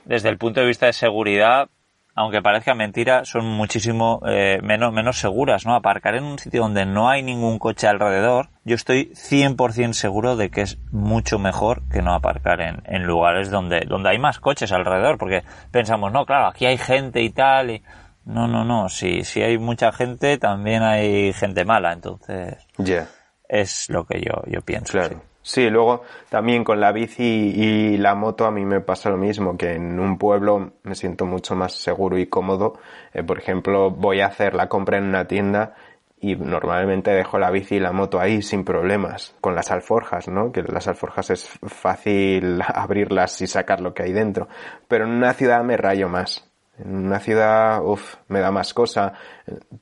desde 0.06 0.30
el 0.30 0.38
punto 0.38 0.62
de 0.62 0.68
vista 0.68 0.86
de 0.86 0.94
seguridad, 0.94 1.70
aunque 2.14 2.42
parezca 2.42 2.76
mentira, 2.76 3.24
son 3.26 3.46
muchísimo 3.46 4.22
eh, 4.28 4.60
menos, 4.62 4.92
menos 4.92 5.18
seguras, 5.18 5.66
¿no? 5.66 5.76
Aparcar 5.76 6.16
en 6.16 6.26
un 6.26 6.40
sitio 6.40 6.62
donde 6.62 6.86
no 6.86 7.10
hay 7.10 7.24
ningún 7.24 7.58
coche 7.58 7.88
alrededor, 7.88 8.50
yo 8.66 8.76
estoy 8.76 9.12
100% 9.14 9.94
seguro 9.94 10.36
de 10.36 10.50
que 10.50 10.62
es 10.62 10.78
mucho 10.92 11.40
mejor 11.40 11.84
que 11.90 12.02
no 12.02 12.14
aparcar 12.14 12.62
en, 12.62 12.84
en 12.86 13.04
lugares 13.04 13.50
donde, 13.50 13.82
donde 13.88 14.10
hay 14.10 14.20
más 14.20 14.40
coches 14.40 14.72
alrededor, 14.72 15.18
porque 15.18 15.44
pensamos, 15.72 16.12
no, 16.12 16.26
claro, 16.26 16.48
aquí 16.48 16.66
hay 16.66 16.78
gente 16.78 17.22
y 17.22 17.30
tal, 17.30 17.72
y... 17.72 17.84
No, 18.26 18.48
no, 18.48 18.64
no, 18.64 18.90
si, 18.90 19.24
si 19.24 19.42
hay 19.42 19.58
mucha 19.58 19.92
gente, 19.92 20.38
también 20.38 20.84
hay 20.84 21.34
gente 21.34 21.66
mala, 21.66 21.94
entonces... 21.94 22.58
Ya. 22.78 23.08
Es 23.50 23.90
lo 23.90 24.06
que 24.06 24.22
yo, 24.22 24.44
yo 24.48 24.62
pienso. 24.62 24.94
Claro. 24.94 25.16
sí. 25.16 25.22
Sí, 25.44 25.70
luego 25.72 26.04
también 26.30 26.64
con 26.64 26.80
la 26.80 26.92
bici 26.92 27.24
y 27.24 27.98
la 27.98 28.14
moto 28.14 28.46
a 28.46 28.52
mí 28.52 28.64
me 28.64 28.80
pasa 28.80 29.10
lo 29.10 29.18
mismo, 29.18 29.58
que 29.58 29.74
en 29.74 30.00
un 30.00 30.18
pueblo 30.20 30.74
me 30.84 30.94
siento 30.94 31.26
mucho 31.26 31.56
más 31.56 31.74
seguro 31.74 32.18
y 32.20 32.28
cómodo. 32.28 32.80
Eh, 33.14 33.24
por 33.24 33.40
ejemplo, 33.40 33.90
voy 33.90 34.22
a 34.22 34.28
hacer 34.28 34.54
la 34.54 34.70
compra 34.70 35.00
en 35.00 35.06
una 35.06 35.26
tienda 35.26 35.74
y 36.20 36.36
normalmente 36.36 37.10
dejo 37.10 37.40
la 37.40 37.50
bici 37.50 37.78
y 37.78 37.80
la 37.80 37.92
moto 37.92 38.20
ahí 38.20 38.44
sin 38.44 38.64
problemas, 38.64 39.36
con 39.42 39.56
las 39.56 39.72
alforjas, 39.72 40.28
¿no? 40.28 40.52
Que 40.52 40.62
las 40.62 40.88
alforjas 40.88 41.32
es 41.32 41.50
fácil 41.66 42.62
abrirlas 42.68 43.42
y 43.42 43.48
sacar 43.48 43.82
lo 43.82 43.96
que 43.96 44.04
hay 44.04 44.14
dentro. 44.14 44.48
Pero 44.88 45.06
en 45.06 45.12
una 45.12 45.34
ciudad 45.34 45.64
me 45.64 45.76
rayo 45.76 46.08
más. 46.08 46.51
En 46.84 47.08
una 47.08 47.20
ciudad, 47.20 47.84
uff, 47.84 48.16
me 48.28 48.40
da 48.40 48.52
más 48.52 48.74
cosa. 48.74 49.14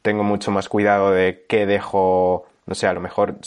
Tengo 0.02 0.24
mucho 0.24 0.52
más 0.52 0.70
cuidado 0.70 1.12
de 1.12 1.46
qué 1.48 1.66
dejo 1.66 2.46
no 2.70 2.76
sé, 2.76 2.86
a 2.86 2.94
lo 2.94 3.02
mejor 3.02 3.38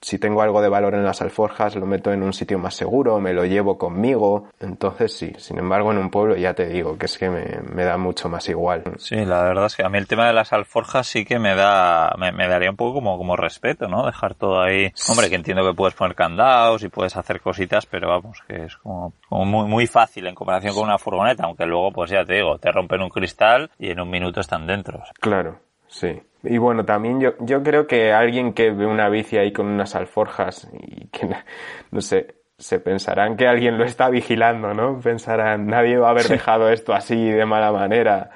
si 0.00 0.18
tengo 0.18 0.42
algo 0.42 0.60
de 0.60 0.68
valor 0.68 0.94
en 0.94 1.04
las 1.04 1.22
alforjas 1.22 1.76
lo 1.76 1.86
meto 1.86 2.12
en 2.12 2.24
un 2.24 2.32
sitio 2.32 2.58
más 2.58 2.74
seguro, 2.74 3.20
me 3.20 3.32
lo 3.32 3.44
llevo 3.44 3.78
conmigo. 3.78 4.48
Entonces 4.58 5.12
sí, 5.16 5.32
sin 5.38 5.60
embargo 5.60 5.92
en 5.92 5.98
un 5.98 6.10
pueblo 6.10 6.34
ya 6.34 6.52
te 6.54 6.66
digo 6.66 6.98
que 6.98 7.06
es 7.06 7.16
que 7.16 7.30
me, 7.30 7.44
me 7.72 7.84
da 7.84 7.96
mucho 7.96 8.28
más 8.28 8.48
igual. 8.48 8.82
Sí, 8.98 9.24
la 9.24 9.44
verdad 9.44 9.66
es 9.66 9.76
que 9.76 9.84
a 9.84 9.88
mí 9.88 9.98
el 9.98 10.08
tema 10.08 10.26
de 10.26 10.32
las 10.32 10.52
alforjas 10.52 11.06
sí 11.06 11.24
que 11.24 11.38
me 11.38 11.54
da, 11.54 12.12
me, 12.18 12.32
me 12.32 12.48
daría 12.48 12.70
un 12.70 12.76
poco 12.76 12.94
como, 12.94 13.16
como 13.18 13.36
respeto, 13.36 13.86
¿no? 13.86 14.04
Dejar 14.04 14.34
todo 14.34 14.60
ahí. 14.60 14.92
Hombre, 15.08 15.30
que 15.30 15.36
entiendo 15.36 15.64
que 15.64 15.74
puedes 15.74 15.94
poner 15.94 16.16
candados 16.16 16.82
y 16.82 16.88
puedes 16.88 17.16
hacer 17.16 17.40
cositas, 17.40 17.86
pero 17.86 18.08
vamos, 18.08 18.42
que 18.48 18.64
es 18.64 18.76
como, 18.78 19.12
como 19.28 19.44
muy, 19.44 19.68
muy 19.68 19.86
fácil 19.86 20.26
en 20.26 20.34
comparación 20.34 20.74
con 20.74 20.82
una 20.82 20.98
furgoneta, 20.98 21.44
aunque 21.44 21.66
luego, 21.66 21.92
pues 21.92 22.10
ya 22.10 22.24
te 22.24 22.34
digo, 22.34 22.58
te 22.58 22.72
rompen 22.72 23.00
un 23.00 23.10
cristal 23.10 23.70
y 23.78 23.90
en 23.90 24.00
un 24.00 24.10
minuto 24.10 24.40
están 24.40 24.66
dentro. 24.66 25.04
Claro, 25.20 25.60
sí. 25.92 26.22
Y 26.44 26.58
bueno, 26.58 26.84
también 26.84 27.20
yo, 27.20 27.34
yo 27.38 27.62
creo 27.62 27.86
que 27.86 28.12
alguien 28.12 28.52
que 28.52 28.72
ve 28.72 28.84
una 28.84 29.08
bici 29.08 29.36
ahí 29.38 29.52
con 29.52 29.66
unas 29.68 29.94
alforjas 29.94 30.68
y 30.72 31.06
que, 31.06 31.28
no 31.92 32.00
sé, 32.00 32.34
se 32.58 32.80
pensarán 32.80 33.36
que 33.36 33.46
alguien 33.46 33.78
lo 33.78 33.84
está 33.84 34.08
vigilando, 34.10 34.74
¿no? 34.74 34.98
Pensarán, 35.00 35.66
nadie 35.68 35.98
va 35.98 36.08
a 36.08 36.10
haber 36.10 36.26
dejado 36.26 36.68
esto 36.70 36.94
así 36.94 37.30
de 37.30 37.46
mala 37.46 37.70
manera. 37.70 38.30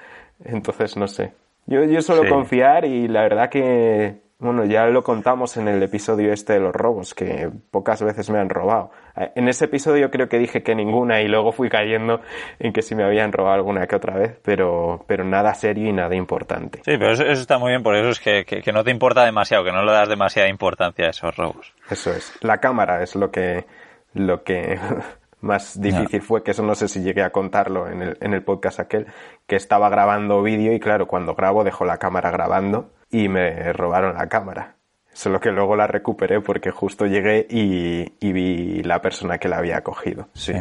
Entonces, 0.44 0.96
no 0.96 1.08
sé. 1.08 1.32
Yo, 1.66 1.82
yo 1.82 2.00
suelo 2.00 2.22
Sí. 2.22 2.28
confiar 2.28 2.84
y 2.84 3.08
la 3.08 3.22
verdad 3.22 3.48
que, 3.50 4.20
bueno, 4.38 4.64
ya 4.66 4.86
lo 4.86 5.02
contamos 5.02 5.56
en 5.56 5.66
el 5.66 5.82
episodio 5.82 6.32
este 6.32 6.54
de 6.54 6.60
los 6.60 6.74
robos, 6.74 7.14
que 7.14 7.50
pocas 7.70 8.02
veces 8.02 8.28
me 8.28 8.38
han 8.38 8.50
robado. 8.50 8.90
Eh, 9.16 9.32
En 9.34 9.48
ese 9.48 9.64
episodio 9.64 10.10
creo 10.10 10.28
que 10.28 10.38
dije 10.38 10.62
que 10.62 10.74
ninguna 10.74 11.22
y 11.22 11.28
luego 11.28 11.52
fui 11.52 11.70
cayendo 11.70 12.20
en 12.58 12.72
que 12.74 12.82
sí 12.82 12.94
me 12.94 13.04
habían 13.04 13.32
robado 13.32 13.54
alguna 13.54 13.86
que 13.86 13.96
otra 13.96 14.14
vez, 14.16 14.38
pero, 14.42 15.02
pero 15.06 15.24
nada 15.24 15.54
serio 15.54 15.88
y 15.88 15.92
nada 15.92 16.14
importante. 16.14 16.78
Sí, 16.84 16.98
pero 16.98 17.12
eso, 17.12 17.22
eso 17.22 17.40
está 17.40 17.58
muy 17.58 17.70
bien, 17.70 17.82
por 17.82 17.96
eso 17.96 18.10
es 18.10 18.20
que, 18.20 18.44
que, 18.44 18.60
que 18.60 18.72
no 18.72 18.84
te 18.84 18.90
importa 18.90 19.24
demasiado, 19.24 19.64
que 19.64 19.72
no 19.72 19.82
le 19.84 19.92
das 19.92 20.08
demasiada 20.08 20.48
importancia 20.48 21.06
a 21.06 21.10
esos 21.10 21.34
robos. 21.36 21.72
Eso 21.90 22.10
es. 22.12 22.32
La 22.42 22.58
cámara 22.58 23.02
es 23.02 23.16
lo 23.16 23.30
que, 23.30 23.64
lo 24.12 24.42
que 24.44 24.78
más 25.40 25.80
difícil 25.80 26.20
fue, 26.20 26.42
que 26.42 26.50
eso 26.50 26.62
no 26.62 26.74
sé 26.74 26.88
si 26.88 27.00
llegué 27.00 27.22
a 27.22 27.30
contarlo 27.30 27.88
en 27.88 28.02
el, 28.02 28.18
en 28.20 28.34
el 28.34 28.42
podcast 28.42 28.80
aquel, 28.80 29.06
que 29.46 29.56
estaba 29.56 29.88
grabando 29.88 30.42
vídeo 30.42 30.74
y 30.74 30.80
claro, 30.80 31.06
cuando 31.06 31.34
grabo 31.34 31.64
dejo 31.64 31.86
la 31.86 31.96
cámara 31.96 32.30
grabando 32.30 32.90
y 33.22 33.28
me 33.28 33.72
robaron 33.72 34.14
la 34.14 34.28
cámara. 34.28 34.74
Solo 35.12 35.40
que 35.40 35.50
luego 35.50 35.76
la 35.76 35.86
recuperé 35.86 36.40
porque 36.40 36.70
justo 36.70 37.06
llegué 37.06 37.46
y, 37.48 38.12
y 38.20 38.32
vi 38.32 38.82
la 38.82 39.00
persona 39.00 39.38
que 39.38 39.48
la 39.48 39.58
había 39.58 39.80
cogido. 39.80 40.28
Sí. 40.34 40.52
Sí. 40.52 40.58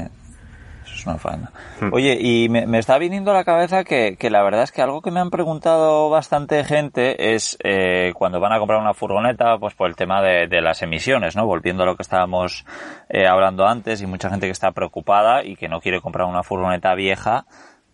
Eso 0.86 0.94
es 0.94 1.06
una 1.08 1.18
faena. 1.18 1.52
Oye, 1.92 2.16
y 2.22 2.48
me, 2.48 2.68
me 2.68 2.78
está 2.78 2.98
viniendo 3.00 3.32
a 3.32 3.34
la 3.34 3.44
cabeza 3.44 3.84
que, 3.84 4.18
que 4.18 4.30
la 4.30 4.44
verdad 4.44 4.64
es 4.64 4.72
que 4.72 4.84
algo 4.84 5.02
que 5.02 5.10
me 5.10 5.20
han 5.20 5.32
preguntado 5.32 6.10
bastante 6.12 6.64
gente 6.64 7.34
es 7.34 7.58
eh, 7.64 8.14
cuando 8.14 8.40
van 8.40 8.54
a 8.54 8.60
comprar 8.60 8.80
una 8.80 8.94
furgoneta, 8.94 9.58
pues 9.58 9.74
por 9.74 9.90
el 9.90 9.96
tema 9.96 10.22
de, 10.22 10.48
de 10.48 10.62
las 10.62 10.84
emisiones, 10.84 11.36
¿no? 11.36 11.48
Volviendo 11.48 11.84
a 11.84 11.86
lo 11.88 11.96
que 11.96 12.04
estábamos 12.04 12.66
eh, 13.10 13.26
hablando 13.26 13.66
antes 13.66 14.02
y 14.02 14.06
mucha 14.06 14.30
gente 14.30 14.46
que 14.46 14.52
está 14.52 14.72
preocupada 14.72 15.44
y 15.44 15.56
que 15.56 15.68
no 15.68 15.82
quiere 15.82 16.02
comprar 16.02 16.28
una 16.28 16.44
furgoneta 16.44 16.94
vieja 16.94 17.46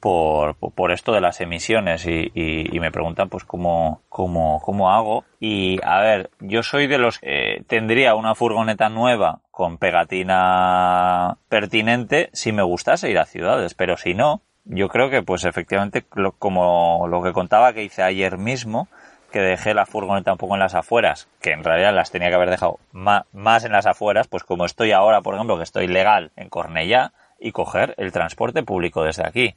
por, 0.01 0.55
por- 0.55 0.91
esto 0.91 1.13
de 1.13 1.21
las 1.21 1.39
emisiones 1.39 2.05
y, 2.05 2.31
me 2.79 2.91
preguntan 2.91 3.29
pues 3.29 3.45
cómo, 3.45 4.01
cómo, 4.09 4.59
cómo 4.65 4.91
hago. 4.91 5.23
Y 5.39 5.79
a 5.83 6.01
ver, 6.01 6.31
yo 6.39 6.63
soy 6.63 6.87
de 6.87 6.97
los 6.97 7.19
que 7.19 7.63
tendría 7.67 8.15
una 8.15 8.35
furgoneta 8.35 8.89
nueva 8.89 9.39
con 9.51 9.77
pegatina 9.77 11.37
pertinente 11.47 12.29
si 12.33 12.51
me 12.51 12.63
gustase 12.63 13.09
ir 13.09 13.19
a 13.19 13.25
ciudades, 13.25 13.73
pero 13.73 13.95
si 13.95 14.13
no, 14.13 14.41
yo 14.65 14.89
creo 14.89 15.09
que 15.09 15.21
pues 15.21 15.45
efectivamente 15.45 16.03
lo- 16.15 16.33
como 16.33 17.07
lo 17.07 17.21
que 17.23 17.31
contaba 17.33 17.73
que 17.73 17.83
hice 17.83 18.03
ayer 18.03 18.37
mismo, 18.37 18.87
que 19.31 19.39
dejé 19.39 19.73
la 19.73 19.85
furgoneta 19.85 20.33
un 20.33 20.37
poco 20.37 20.55
en 20.55 20.59
las 20.59 20.75
afueras, 20.75 21.29
que 21.41 21.51
en 21.51 21.63
realidad 21.63 21.93
las 21.93 22.11
tenía 22.11 22.29
que 22.29 22.35
haber 22.35 22.49
dejado 22.49 22.79
ma- 22.91 23.25
más 23.31 23.63
en 23.63 23.71
las 23.71 23.85
afueras, 23.85 24.27
pues 24.27 24.43
como 24.43 24.65
estoy 24.65 24.91
ahora, 24.91 25.21
por 25.21 25.35
ejemplo, 25.35 25.55
que 25.57 25.63
estoy 25.63 25.87
legal 25.87 26.31
en 26.35 26.49
Cornellá, 26.49 27.13
y 27.43 27.53
coger 27.53 27.95
el 27.97 28.11
transporte 28.11 28.61
público 28.61 29.03
desde 29.03 29.25
aquí. 29.25 29.55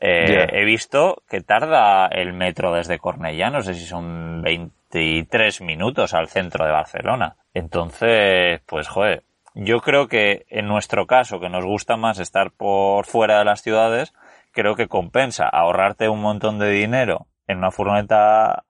Eh. 0.00 0.46
He 0.52 0.64
visto 0.64 1.22
que 1.28 1.40
tarda 1.40 2.06
el 2.06 2.32
metro 2.32 2.74
desde 2.74 2.98
Cornellá, 2.98 3.50
no 3.50 3.62
sé 3.62 3.74
si 3.74 3.86
son 3.86 4.42
23 4.42 5.60
minutos 5.62 6.14
al 6.14 6.28
centro 6.28 6.64
de 6.66 6.72
Barcelona. 6.72 7.36
Entonces, 7.54 8.60
pues 8.66 8.88
joder, 8.88 9.22
yo 9.54 9.80
creo 9.80 10.06
que 10.06 10.44
en 10.50 10.68
nuestro 10.68 11.06
caso, 11.06 11.40
que 11.40 11.48
nos 11.48 11.64
gusta 11.64 11.96
más 11.96 12.18
estar 12.18 12.50
por 12.50 13.06
fuera 13.06 13.38
de 13.38 13.46
las 13.46 13.62
ciudades, 13.62 14.12
creo 14.52 14.74
que 14.74 14.88
compensa 14.88 15.48
ahorrarte 15.48 16.08
un 16.10 16.20
montón 16.20 16.58
de 16.58 16.70
dinero 16.70 17.26
en 17.46 17.58
una 17.58 17.70
furgoneta 17.70 18.64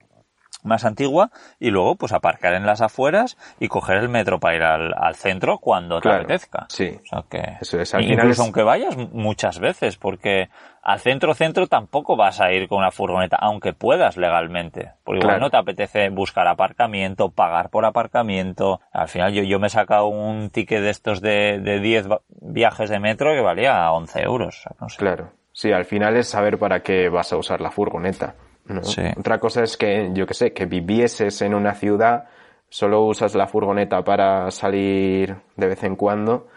más 0.66 0.84
antigua 0.84 1.30
y 1.58 1.70
luego 1.70 1.96
pues 1.96 2.12
aparcar 2.12 2.54
en 2.54 2.66
las 2.66 2.80
afueras 2.82 3.36
y 3.60 3.68
coger 3.68 3.96
el 3.98 4.08
metro 4.08 4.38
para 4.40 4.56
ir 4.56 4.62
al, 4.62 4.94
al 4.96 5.14
centro 5.14 5.58
cuando 5.58 6.00
te 6.00 6.08
apetezca. 6.10 6.66
sí. 6.68 6.98
O 7.02 7.06
sea 7.06 7.24
que 7.30 7.56
Eso 7.60 7.80
es, 7.80 7.94
al 7.94 8.02
incluso 8.02 8.16
final 8.20 8.30
es- 8.32 8.40
aunque 8.40 8.62
vayas 8.62 8.96
muchas 8.96 9.58
veces, 9.58 9.96
porque 9.96 10.48
al 10.82 11.00
centro 11.00 11.34
centro 11.34 11.66
tampoco 11.66 12.14
vas 12.16 12.40
a 12.40 12.52
ir 12.52 12.68
con 12.68 12.78
una 12.78 12.90
furgoneta, 12.92 13.36
aunque 13.40 13.72
puedas 13.72 14.16
legalmente, 14.16 14.92
porque 15.04 15.18
igual 15.18 15.36
Claro. 15.36 15.40
no 15.46 15.50
te 15.50 15.56
apetece 15.56 16.10
buscar 16.10 16.46
aparcamiento, 16.46 17.30
pagar 17.30 17.70
por 17.70 17.84
aparcamiento. 17.84 18.80
Al 18.92 19.08
final 19.08 19.32
yo, 19.32 19.42
yo 19.42 19.58
me 19.58 19.66
he 19.66 19.70
sacado 19.70 20.06
un 20.06 20.50
ticket 20.50 20.80
de 20.82 20.90
estos 20.90 21.20
de, 21.20 21.58
de 21.60 21.80
10 21.80 22.10
va- 22.10 22.20
viajes 22.28 22.88
de 22.90 23.00
metro 23.00 23.32
que 23.34 23.40
valía 23.40 23.90
11 23.92 24.22
euros. 24.22 24.58
o 24.58 24.60
sea, 24.62 24.72
no 24.80 24.88
sé. 24.88 24.96
Claro. 24.98 25.30
Sí, 25.52 25.72
al 25.72 25.86
final 25.86 26.16
es 26.16 26.28
saber 26.28 26.58
para 26.58 26.80
qué 26.82 27.08
vas 27.08 27.32
a 27.32 27.36
usar 27.36 27.60
la 27.60 27.70
furgoneta. 27.70 28.34
¿No? 28.68 28.82
Sí. 28.82 29.02
Otra 29.16 29.38
cosa 29.38 29.62
es 29.62 29.76
que, 29.76 30.10
yo 30.12 30.26
que 30.26 30.34
sé, 30.34 30.52
que 30.52 30.66
vivieses 30.66 31.40
en 31.42 31.54
una 31.54 31.74
ciudad, 31.74 32.24
solo 32.68 33.02
usas 33.04 33.34
la 33.34 33.46
furgoneta 33.46 34.02
para 34.02 34.50
salir 34.50 35.36
de 35.56 35.66
vez 35.66 35.82
en 35.84 35.96
cuando 35.96 36.48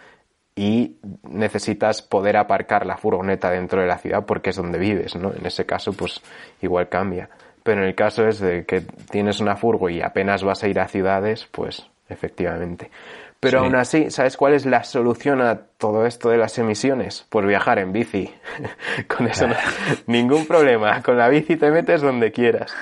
y 0.56 0.98
necesitas 1.24 2.02
poder 2.02 2.36
aparcar 2.38 2.86
la 2.86 2.98
furgoneta 2.98 3.50
dentro 3.50 3.82
de 3.82 3.88
la 3.88 3.98
ciudad 3.98 4.26
porque 4.26 4.50
es 4.50 4.56
donde 4.56 4.78
vives, 4.78 5.16
¿no? 5.16 5.34
En 5.34 5.46
ese 5.46 5.66
caso, 5.66 5.94
pues 5.94 6.22
igual 6.62 6.90
cambia. 6.90 7.30
Pero 7.64 7.82
en 7.82 7.88
el 7.88 7.96
caso 7.96 8.28
es 8.28 8.40
de 8.40 8.66
que 8.66 8.82
tienes 9.12 9.40
una 9.40 9.56
furgo 9.56 9.90
y 9.90 10.02
apenas 10.02 10.44
vas 10.44 10.64
a 10.64 10.68
ir 10.68 10.80
a 10.80 10.88
ciudades, 10.88 11.48
pues 11.52 11.88
efectivamente. 12.10 12.92
Pero 13.40 13.60
Sí. 13.60 13.66
aún 13.66 13.76
así, 13.76 14.12
¿sabes 14.12 14.36
cuál 14.36 14.54
es 14.54 14.66
la 14.66 14.84
solución 14.84 15.42
a 15.42 15.56
todo 15.78 16.06
esto 16.06 16.30
de 16.30 16.38
las 16.38 16.58
emisiones? 16.58 17.26
Pues 17.30 17.46
viajar 17.48 17.80
en 17.80 17.94
bici. 17.94 18.34
Con 19.08 19.28
eso 19.28 19.48
no, 19.48 19.56
ningún 20.08 20.46
problema. 20.46 21.02
Con 21.02 21.18
la 21.18 21.30
bici 21.30 21.56
te 21.56 21.72
metes 21.72 22.02
donde 22.02 22.32
quieras. 22.32 22.76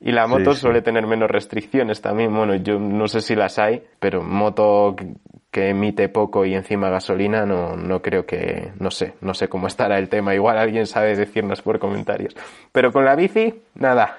Y 0.00 0.12
la 0.12 0.26
moto 0.26 0.52
sí. 0.52 0.60
suele 0.60 0.82
tener 0.82 1.06
menos 1.06 1.30
restricciones 1.30 2.02
también. 2.02 2.34
Bueno, 2.34 2.54
yo 2.56 2.78
no 2.78 3.08
sé 3.08 3.22
si 3.22 3.34
las 3.34 3.58
hay, 3.58 3.82
pero 3.98 4.22
moto 4.22 4.94
que- 4.96 5.14
que 5.50 5.68
emite 5.70 6.08
poco 6.08 6.44
y 6.44 6.52
encima 6.54 6.90
gasolina, 6.90 7.46
no, 7.46 7.76
no 7.76 8.02
creo 8.02 8.26
que, 8.26 8.72
no 8.80 8.90
sé, 8.90 9.14
no 9.20 9.32
sé 9.34 9.48
cómo 9.48 9.68
estará 9.68 9.98
el 9.98 10.08
tema. 10.08 10.34
Igual 10.34 10.58
alguien 10.58 10.86
sabe 10.86 11.16
decirnos 11.16 11.62
por 11.62 11.78
comentarios. 11.78 12.36
Pero 12.72 12.92
con 12.92 13.04
la 13.04 13.14
bici, 13.14 13.62
nada, 13.76 14.18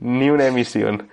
ni 0.00 0.30
una 0.30 0.46
emisión. 0.46 1.08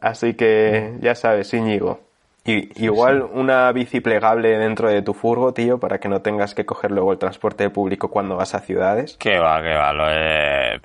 Así 0.00 0.34
que 0.34 0.94
ya 1.00 1.14
sabes, 1.16 1.52
Íñigo. 1.52 2.00
Y, 2.44 2.84
igual 2.84 3.22
una 3.22 3.70
bici 3.70 4.00
plegable 4.00 4.58
dentro 4.58 4.88
de 4.88 5.02
tu 5.02 5.14
furgo, 5.14 5.54
tío, 5.54 5.78
para 5.78 5.98
que 5.98 6.08
no 6.08 6.22
tengas 6.22 6.54
que 6.54 6.66
coger 6.66 6.90
luego 6.90 7.12
el 7.12 7.18
transporte 7.18 7.70
público 7.70 8.10
cuando 8.10 8.36
vas 8.36 8.54
a 8.54 8.60
ciudades. 8.60 9.16
Que 9.16 9.38
va, 9.38 9.62
que 9.62 9.74
va, 9.74 9.92
lo 9.92 10.10
he... 10.10 10.80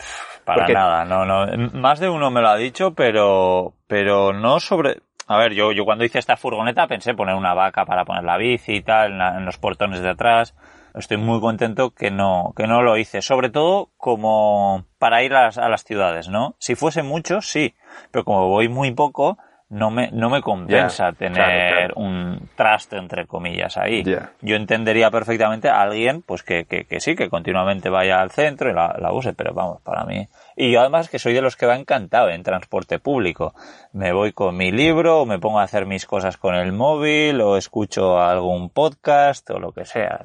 para 0.45 0.67
nada, 0.67 1.05
no, 1.05 1.25
no. 1.25 1.47
Más 1.73 1.99
de 1.99 2.09
uno 2.09 2.29
me 2.29 2.41
lo 2.41 2.49
ha 2.49 2.57
dicho, 2.57 2.93
pero, 2.93 3.73
pero 3.87 4.33
no 4.33 4.59
sobre. 4.59 5.01
A 5.25 5.37
ver, 5.37 5.53
yo, 5.53 5.71
yo 5.71 5.83
cuando 5.83 6.05
hice 6.05 6.19
esta 6.19 6.37
furgoneta 6.37 6.87
pensé 6.87 7.15
poner 7.15 7.35
una 7.35 7.55
vaca 7.55 7.85
para 7.85 8.05
poner 8.05 8.23
la 8.23 8.37
bici 8.37 8.75
y 8.75 8.81
tal 8.81 9.19
en, 9.19 9.45
los 9.45 9.57
portones 9.57 10.01
de 10.01 10.09
atrás. 10.09 10.55
Estoy 10.93 11.17
muy 11.17 11.39
contento 11.41 11.91
que 11.91 12.11
no, 12.11 12.53
que 12.55 12.65
no 12.67 12.81
lo 12.81 12.97
hice. 12.97 13.21
Sobre 13.21 13.49
todo 13.49 13.89
como 13.97 14.85
para 14.99 15.23
ir 15.23 15.33
a 15.33 15.45
las, 15.45 15.57
a 15.57 15.69
las 15.69 15.83
ciudades, 15.83 16.29
¿no? 16.29 16.55
Si 16.59 16.75
fuese 16.75 17.01
mucho, 17.01 17.41
sí. 17.41 17.75
Pero 18.11 18.25
como 18.25 18.47
voy 18.47 18.69
muy 18.69 18.91
poco, 18.91 19.37
no 19.69 19.91
me, 19.91 20.09
no 20.11 20.29
me 20.29 20.41
compensa 20.41 21.11
tener 21.11 21.91
un 21.95 22.49
traste, 22.55 22.97
entre 22.97 23.25
comillas, 23.25 23.77
ahí. 23.77 24.03
Yo 24.41 24.55
entendería 24.55 25.11
perfectamente 25.11 25.67
a 25.67 25.81
alguien, 25.81 26.21
pues 26.21 26.41
que, 26.43 26.65
que, 26.65 26.85
que, 26.85 27.01
sí, 27.01 27.15
que 27.15 27.29
continuamente 27.29 27.89
vaya 27.89 28.21
al 28.21 28.31
centro 28.31 28.69
y 28.69 28.73
la, 28.73 28.95
la, 28.97 29.11
use, 29.11 29.33
pero 29.33 29.53
vamos, 29.53 29.81
para 29.81 30.05
mí. 30.05 30.27
Y 30.55 30.71
yo 30.71 30.79
además 30.79 31.09
que 31.09 31.19
soy 31.19 31.33
de 31.33 31.41
los 31.41 31.57
que 31.57 31.65
va 31.65 31.75
encantado 31.75 32.29
en 32.29 32.43
transporte 32.43 32.99
público. 32.99 33.53
Me 33.91 34.13
voy 34.13 34.31
con 34.31 34.55
mi 34.55 34.71
libro, 34.71 35.21
o 35.21 35.25
me 35.25 35.37
pongo 35.37 35.59
a 35.59 35.63
hacer 35.63 35.85
mis 35.85 36.05
cosas 36.05 36.37
con 36.37 36.55
el 36.55 36.71
móvil, 36.71 37.41
o 37.41 37.57
escucho 37.57 38.21
algún 38.21 38.69
podcast, 38.69 39.49
o 39.49 39.59
lo 39.59 39.73
que 39.73 39.83
sea. 39.83 40.21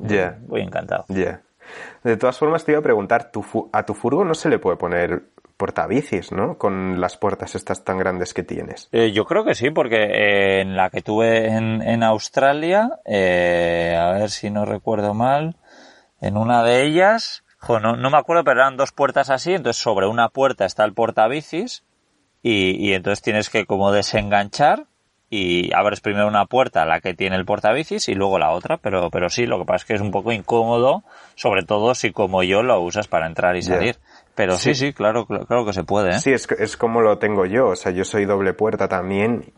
Voy 0.46 0.60
encantado. 0.60 1.04
De 2.04 2.16
todas 2.16 2.38
formas, 2.38 2.64
te 2.64 2.72
iba 2.72 2.80
a 2.80 2.82
preguntar, 2.82 3.32
¿a 3.72 3.82
tu 3.82 3.94
furgo 3.94 4.24
no 4.24 4.34
se 4.34 4.48
le 4.48 4.58
puede 4.58 4.76
poner 4.76 5.22
portabicis, 5.56 6.32
¿no? 6.32 6.58
Con 6.58 7.00
las 7.00 7.16
puertas 7.16 7.54
estas 7.54 7.84
tan 7.84 7.98
grandes 7.98 8.34
que 8.34 8.42
tienes. 8.42 8.88
Eh, 8.92 9.12
yo 9.12 9.24
creo 9.24 9.44
que 9.44 9.54
sí, 9.54 9.70
porque 9.70 10.02
eh, 10.02 10.60
en 10.60 10.76
la 10.76 10.90
que 10.90 11.02
tuve 11.02 11.48
en, 11.48 11.82
en 11.82 12.02
Australia, 12.02 13.00
eh, 13.04 13.96
a 13.98 14.12
ver 14.12 14.30
si 14.30 14.50
no 14.50 14.64
recuerdo 14.64 15.14
mal, 15.14 15.56
en 16.20 16.36
una 16.36 16.62
de 16.62 16.84
ellas, 16.84 17.44
no, 17.68 17.96
no, 17.96 18.10
me 18.10 18.18
acuerdo, 18.18 18.44
pero 18.44 18.60
eran 18.60 18.76
dos 18.76 18.92
puertas 18.92 19.30
así, 19.30 19.54
entonces 19.54 19.82
sobre 19.82 20.06
una 20.06 20.28
puerta 20.28 20.64
está 20.64 20.84
el 20.84 20.94
portabicis 20.94 21.84
y, 22.42 22.76
y 22.84 22.94
entonces 22.94 23.22
tienes 23.22 23.50
que 23.50 23.66
como 23.66 23.92
desenganchar 23.92 24.86
y 25.34 25.72
abres 25.72 26.02
primero 26.02 26.28
una 26.28 26.44
puerta, 26.44 26.84
la 26.84 27.00
que 27.00 27.14
tiene 27.14 27.36
el 27.36 27.46
portabicis, 27.46 28.10
y 28.10 28.14
luego 28.14 28.38
la 28.38 28.50
otra, 28.50 28.76
pero, 28.76 29.10
pero 29.10 29.30
sí, 29.30 29.46
lo 29.46 29.58
que 29.58 29.64
pasa 29.64 29.76
es 29.76 29.84
que 29.86 29.94
es 29.94 30.02
un 30.02 30.10
poco 30.10 30.30
incómodo, 30.30 31.04
sobre 31.36 31.62
todo 31.62 31.94
si 31.94 32.12
como 32.12 32.42
yo 32.42 32.62
lo 32.62 32.78
usas 32.82 33.08
para 33.08 33.26
entrar 33.26 33.56
y 33.56 33.62
salir. 33.62 33.96
Pero 34.34 34.56
sí, 34.56 34.74
sí, 34.74 34.92
claro, 34.92 35.26
claro 35.26 35.64
que 35.64 35.72
se 35.72 35.84
puede. 35.84 36.10
¿eh? 36.10 36.18
Sí, 36.18 36.32
es, 36.32 36.48
es 36.58 36.76
como 36.76 37.00
lo 37.00 37.18
tengo 37.18 37.46
yo. 37.46 37.68
O 37.68 37.76
sea, 37.76 37.92
yo 37.92 38.04
soy 38.04 38.24
doble 38.24 38.54
puerta 38.54 38.88
también 38.88 39.52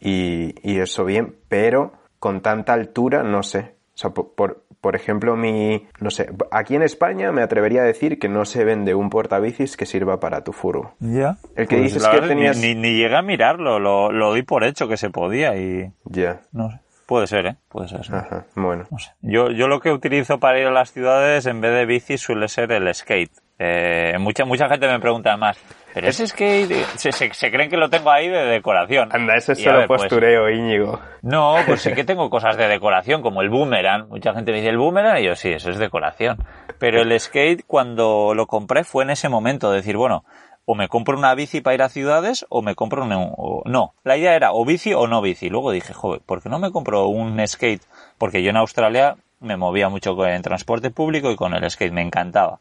y, 0.00 0.54
y 0.62 0.80
eso 0.80 1.04
bien, 1.04 1.36
pero 1.48 1.92
con 2.18 2.40
tanta 2.40 2.72
altura 2.72 3.22
no 3.22 3.42
sé. 3.42 3.76
O 3.94 4.00
sea, 4.00 4.10
por, 4.10 4.62
por, 4.80 4.94
ejemplo, 4.94 5.34
mi, 5.34 5.88
no 5.98 6.10
sé, 6.10 6.30
aquí 6.52 6.76
en 6.76 6.82
España 6.82 7.32
me 7.32 7.42
atrevería 7.42 7.82
a 7.82 7.84
decir 7.84 8.20
que 8.20 8.28
no 8.28 8.44
se 8.44 8.64
vende 8.64 8.94
un 8.94 9.10
portabicis 9.10 9.76
que 9.76 9.86
sirva 9.86 10.20
para 10.20 10.44
tu 10.44 10.52
furgo. 10.52 10.94
Ya. 11.00 11.36
El 11.56 11.66
que 11.66 11.78
pues 11.78 11.94
dices 11.94 12.06
que 12.06 12.20
tenías... 12.20 12.58
Ni, 12.58 12.76
ni, 12.76 12.96
llegué 12.96 13.16
a 13.16 13.22
mirarlo, 13.22 13.80
lo, 13.80 14.12
lo 14.12 14.34
di 14.34 14.42
por 14.42 14.62
hecho 14.62 14.86
que 14.86 14.96
se 14.96 15.10
podía 15.10 15.56
y... 15.56 15.90
Ya. 16.04 16.42
No 16.52 16.70
sé. 16.70 16.78
Puede 17.06 17.26
ser, 17.26 17.46
¿eh? 17.46 17.56
Puede 17.70 17.88
ser. 17.88 18.02
Ajá, 18.14 18.44
bueno. 18.54 18.84
No 18.90 18.98
sé. 18.98 19.10
Yo, 19.22 19.50
yo 19.50 19.66
lo 19.66 19.80
que 19.80 19.90
utilizo 19.90 20.38
para 20.38 20.60
ir 20.60 20.66
a 20.66 20.70
las 20.70 20.92
ciudades 20.92 21.46
en 21.46 21.60
vez 21.62 21.72
de 21.72 21.86
bici 21.86 22.18
suele 22.18 22.48
ser 22.48 22.70
el 22.70 22.94
skate. 22.94 23.32
Eh, 23.58 24.16
mucha, 24.20 24.44
mucha 24.44 24.68
gente 24.68 24.86
me 24.86 25.00
pregunta 25.00 25.36
más, 25.36 25.58
pero 25.92 26.08
ese 26.08 26.28
skate, 26.28 26.84
se, 26.96 27.10
se, 27.10 27.50
creen 27.50 27.68
que 27.68 27.76
lo 27.76 27.90
tengo 27.90 28.10
ahí 28.10 28.28
de 28.28 28.44
decoración. 28.44 29.08
Anda, 29.10 29.34
ese 29.34 29.54
es 29.54 29.62
solo 29.62 29.84
pues, 29.88 30.02
postureo, 30.02 30.48
Íñigo. 30.48 31.00
No, 31.22 31.56
pues 31.66 31.82
sí 31.82 31.92
que 31.94 32.04
tengo 32.04 32.30
cosas 32.30 32.56
de 32.56 32.68
decoración, 32.68 33.20
como 33.20 33.42
el 33.42 33.48
boomerang. 33.48 34.08
Mucha 34.08 34.32
gente 34.32 34.52
me 34.52 34.58
dice 34.58 34.70
el 34.70 34.78
boomerang 34.78 35.18
y 35.18 35.26
yo 35.26 35.34
sí, 35.34 35.50
eso 35.50 35.70
es 35.70 35.78
decoración. 35.78 36.38
Pero 36.78 37.02
el 37.02 37.18
skate, 37.18 37.64
cuando 37.66 38.32
lo 38.32 38.46
compré, 38.46 38.84
fue 38.84 39.02
en 39.02 39.10
ese 39.10 39.28
momento, 39.28 39.72
decir, 39.72 39.96
bueno, 39.96 40.24
o 40.64 40.76
me 40.76 40.86
compro 40.86 41.18
una 41.18 41.34
bici 41.34 41.60
para 41.60 41.74
ir 41.74 41.82
a 41.82 41.88
ciudades 41.88 42.46
o 42.50 42.62
me 42.62 42.76
compro 42.76 43.02
un... 43.02 43.12
O, 43.12 43.62
no, 43.64 43.94
la 44.04 44.16
idea 44.16 44.36
era 44.36 44.52
o 44.52 44.64
bici 44.64 44.92
o 44.94 45.08
no 45.08 45.20
bici. 45.20 45.48
Luego 45.48 45.72
dije, 45.72 45.94
joder, 45.94 46.20
¿por 46.24 46.42
qué 46.42 46.48
no 46.48 46.60
me 46.60 46.70
compro 46.70 47.08
un 47.08 47.44
skate? 47.48 47.82
Porque 48.18 48.42
yo 48.42 48.50
en 48.50 48.56
Australia 48.58 49.16
me 49.40 49.56
movía 49.56 49.88
mucho 49.88 50.14
en 50.26 50.42
transporte 50.42 50.90
público 50.90 51.32
y 51.32 51.36
con 51.36 51.54
el 51.54 51.68
skate 51.68 51.92
me 51.92 52.02
encantaba. 52.02 52.60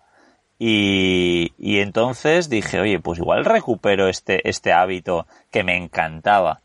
Y, 0.60 1.54
y 1.58 1.80
entonces 1.80 2.50
dije, 2.50 2.80
oye, 2.80 3.00
pues 3.00 3.20
igual 3.20 3.46
recupero 3.46 4.08
este, 4.08 4.48
este 4.50 4.74
hábito 4.74 5.28
que 5.52 5.64
me 5.64 5.78
encantaba. 5.78 6.62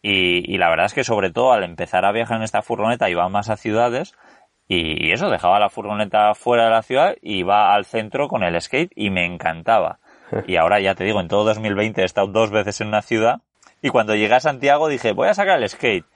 Y, 0.00 0.52
y, 0.52 0.58
la 0.58 0.68
verdad 0.68 0.86
es 0.86 0.94
que 0.94 1.04
sobre 1.04 1.30
todo 1.30 1.52
al 1.52 1.64
empezar 1.64 2.04
a 2.04 2.12
viajar 2.12 2.36
en 2.36 2.42
esta 2.42 2.62
furgoneta 2.62 3.08
iba 3.08 3.28
más 3.28 3.48
a 3.48 3.56
ciudades 3.56 4.14
y 4.66 5.12
eso, 5.12 5.28
dejaba 5.28 5.58
la 5.58 5.68
furgoneta 5.68 6.34
fuera 6.34 6.64
de 6.64 6.70
la 6.70 6.82
ciudad 6.82 7.16
y 7.20 7.38
iba 7.38 7.74
al 7.74 7.84
centro 7.84 8.28
con 8.28 8.42
el 8.42 8.60
skate 8.60 8.92
y 8.94 9.10
me 9.10 9.26
encantaba. 9.26 9.98
Y 10.46 10.56
ahora 10.56 10.80
ya 10.80 10.94
te 10.94 11.04
digo, 11.04 11.20
en 11.20 11.28
todo 11.28 11.44
2020 11.44 12.00
he 12.00 12.04
estado 12.04 12.26
dos 12.28 12.50
veces 12.50 12.80
en 12.80 12.88
una 12.88 13.02
ciudad 13.02 13.40
y 13.82 13.90
cuando 13.90 14.14
llegué 14.14 14.34
a 14.34 14.40
Santiago 14.40 14.88
dije, 14.88 15.12
voy 15.12 15.28
a 15.28 15.34
sacar 15.34 15.62
el 15.62 15.68
skate. 15.68 16.06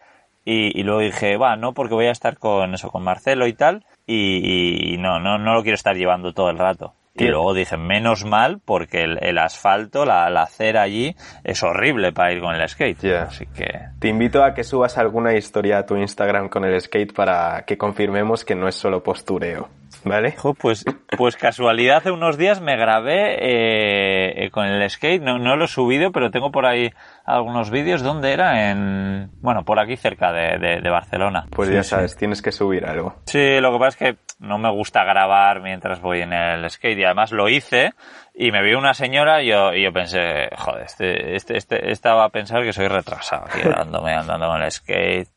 Y, 0.45 0.81
y 0.81 0.83
luego 0.83 1.01
dije, 1.01 1.37
va, 1.37 1.57
no, 1.57 1.75
porque 1.75 1.95
voy 1.95 2.07
a 2.07 2.11
estar 2.11 2.39
con 2.39 2.73
eso, 2.73 2.91
con 2.91 3.05
Marcelo 3.05 3.47
y 3.47 3.53
tal. 3.53 3.85
Y, 4.07 4.95
y 4.95 4.97
no, 4.97 5.21
no, 5.21 5.37
no 5.37 5.53
lo 5.53 5.63
quiero 5.63 5.75
estar 5.75 5.95
llevando 5.95 6.33
todo 6.33 6.49
el 6.49 6.57
rato. 6.57 6.95
Y 7.19 7.29
luego 7.29 7.55
dije, 7.55 7.77
menos 7.77 8.25
mal, 8.25 8.61
porque 8.65 9.05
el, 9.05 9.39
asfalto, 9.39 10.05
la, 10.05 10.29
la, 10.31 10.43
acera 10.43 10.83
allí, 10.83 11.15
es 11.45 11.63
horrible 11.63 12.13
para 12.13 12.33
ir 12.33 12.41
con 12.41 12.55
el 12.55 12.69
skate. 12.69 13.05
Así 13.05 13.47
que... 13.47 13.67
Te 13.99 14.09
invito 14.09 14.45
a 14.45 14.55
que 14.55 14.65
subas 14.65 14.99
alguna 14.99 15.35
historia 15.35 15.79
a 15.79 15.87
tu 15.87 15.97
Instagram 15.97 16.49
con 16.49 16.65
el 16.65 16.81
skate 16.81 17.13
para 17.13 17.65
que 17.67 17.77
confirmemos 17.77 18.45
que 18.45 18.55
no 18.55 18.69
es 18.69 18.75
solo 18.75 19.03
postureo. 19.03 19.69
¿Vale? 20.05 20.35
pues, 20.59 20.85
pues 21.17 21.37
casualidad, 21.37 21.99
hace 21.99 22.11
unos 22.11 22.37
días 22.37 22.61
me 22.61 22.77
grabé 22.77 23.35
eh, 23.35 24.45
eh, 24.45 24.51
con 24.51 24.67
el 24.67 24.89
skate, 24.89 25.23
no, 25.23 25.39
no 25.39 25.57
lo 25.57 25.65
he 25.65 25.69
subido, 25.69 26.13
pero 26.13 26.31
tengo 26.31 26.51
por 26.51 26.67
ahí 26.67 26.93
algunos 27.25 27.71
vídeos. 27.71 28.03
¿Dónde 28.03 28.33
era? 28.33 28.71
En, 28.71 29.31
bueno, 29.41 29.65
por 29.65 29.79
aquí 29.79 29.97
cerca 29.97 30.33
de, 30.33 30.59
de, 30.59 30.91
Barcelona. 30.91 31.47
Pues 31.51 31.71
ya 31.71 31.83
sabes, 31.83 32.17
tienes 32.17 32.43
que 32.43 32.53
subir 32.53 32.87
algo. 32.87 33.17
Sí, 33.27 33.61
lo 33.61 33.73
que 33.73 33.79
pasa 33.79 33.89
es 33.89 33.97
que 33.97 34.17
no 34.41 34.59
me 34.59 34.71
gusta 34.71 35.05
grabar 35.05 35.61
mientras 35.61 36.01
voy 36.01 36.21
en 36.21 36.33
el 36.33 36.69
skate 36.71 36.99
y 36.99 37.05
además 37.05 37.33
lo 37.33 37.49
hice 37.49 37.93
y 38.35 38.53
me 38.53 38.63
vio 38.63 38.79
una 38.79 38.95
señora 38.95 39.43
y 39.43 39.49
yo, 39.49 39.75
y 39.75 39.83
yo 39.83 39.93
pensé, 39.93 40.49
joder, 40.57 40.85
este, 40.85 41.35
este, 41.35 41.57
este, 41.57 41.91
estaba 41.91 42.25
a 42.25 42.29
pensar 42.29 42.63
que 42.63 42.73
soy 42.73 42.89
retrasado 42.89 43.45
aquí 43.47 43.61
andándome, 43.65 44.15
andando 44.15 44.47
con 44.47 44.63
el 44.63 44.71
skate. 44.71 45.29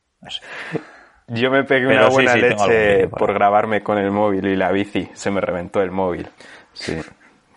Yo 1.33 1.49
me 1.49 1.63
pegué 1.63 1.87
una 1.87 2.09
buena 2.09 2.35
leche 2.35 3.07
por 3.07 3.33
grabarme 3.33 3.81
con 3.81 3.97
el 3.97 4.11
móvil 4.11 4.45
y 4.47 4.55
la 4.55 4.71
bici. 4.71 5.09
Se 5.13 5.31
me 5.31 5.39
reventó 5.39 5.81
el 5.81 5.91
móvil. 5.91 6.27
Sí. 6.73 6.97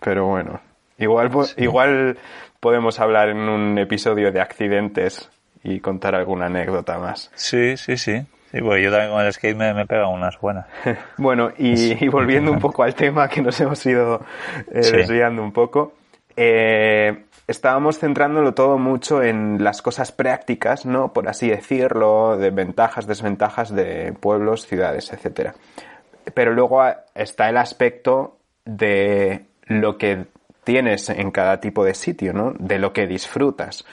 Pero 0.01 0.27
bueno. 0.27 0.61
Igual, 0.97 1.31
igual 1.57 2.19
podemos 2.61 3.01
hablar 3.01 3.31
en 3.31 3.49
un 3.49 3.77
episodio 3.79 4.31
de 4.31 4.41
accidentes 4.41 5.29
y 5.65 5.81
contar 5.81 6.15
alguna 6.15 6.47
anécdota 6.47 6.99
más. 6.99 7.33
Sí, 7.35 7.77
sí, 7.77 7.97
sí. 7.97 8.23
Sí, 8.53 8.61
pues 8.61 8.85
yo 8.85 8.93
también 8.93 9.11
con 9.11 9.23
el 9.23 9.33
skate 9.33 9.57
me, 9.57 9.75
me 9.75 9.87
pega 9.87 10.07
unas 10.07 10.39
buenas. 10.41 10.67
bueno, 11.17 11.51
y, 11.59 12.07
volviendo 12.09 12.53
un 12.53 12.61
poco 12.61 12.85
al 12.85 12.95
tema 12.95 13.29
que 13.29 13.43
nos 13.43 13.61
hemos 13.61 13.85
ido 13.85 14.25
eh, 14.71 14.89
desviando 14.93 15.43
un 15.43 15.51
poco, 15.51 15.95
eh, 16.37 17.24
estábamos 17.47 17.99
centrándolo 17.99 18.55
todo 18.55 18.79
mucho 18.79 19.23
en 19.23 19.63
las 19.63 19.83
cosas 19.83 20.13
prácticas, 20.13 20.87
¿no? 20.87 21.13
Por 21.13 21.29
así 21.29 21.49
decirlo, 21.49 22.37
de 22.37 22.51
ventajas, 22.51 23.07
desventajas 23.07 23.75
de 23.75 24.13
pueblos, 24.13 24.67
ciudades, 24.67 25.13
etcétera. 25.13 25.55
Pero 26.33 26.53
luego 26.53 26.83
está 27.15 27.49
el 27.49 27.57
aspecto 27.59 28.39
de 28.65 29.47
lo 29.67 29.99
que 29.99 30.27
tienes 30.65 31.11
en 31.11 31.31
cada 31.31 31.61
tipo 31.61 31.85
de 31.85 31.95
sitio, 31.95 32.33
¿no? 32.33 32.55
De 32.59 32.79
lo 32.79 32.93
que 32.93 33.07
disfrutas. 33.07 33.85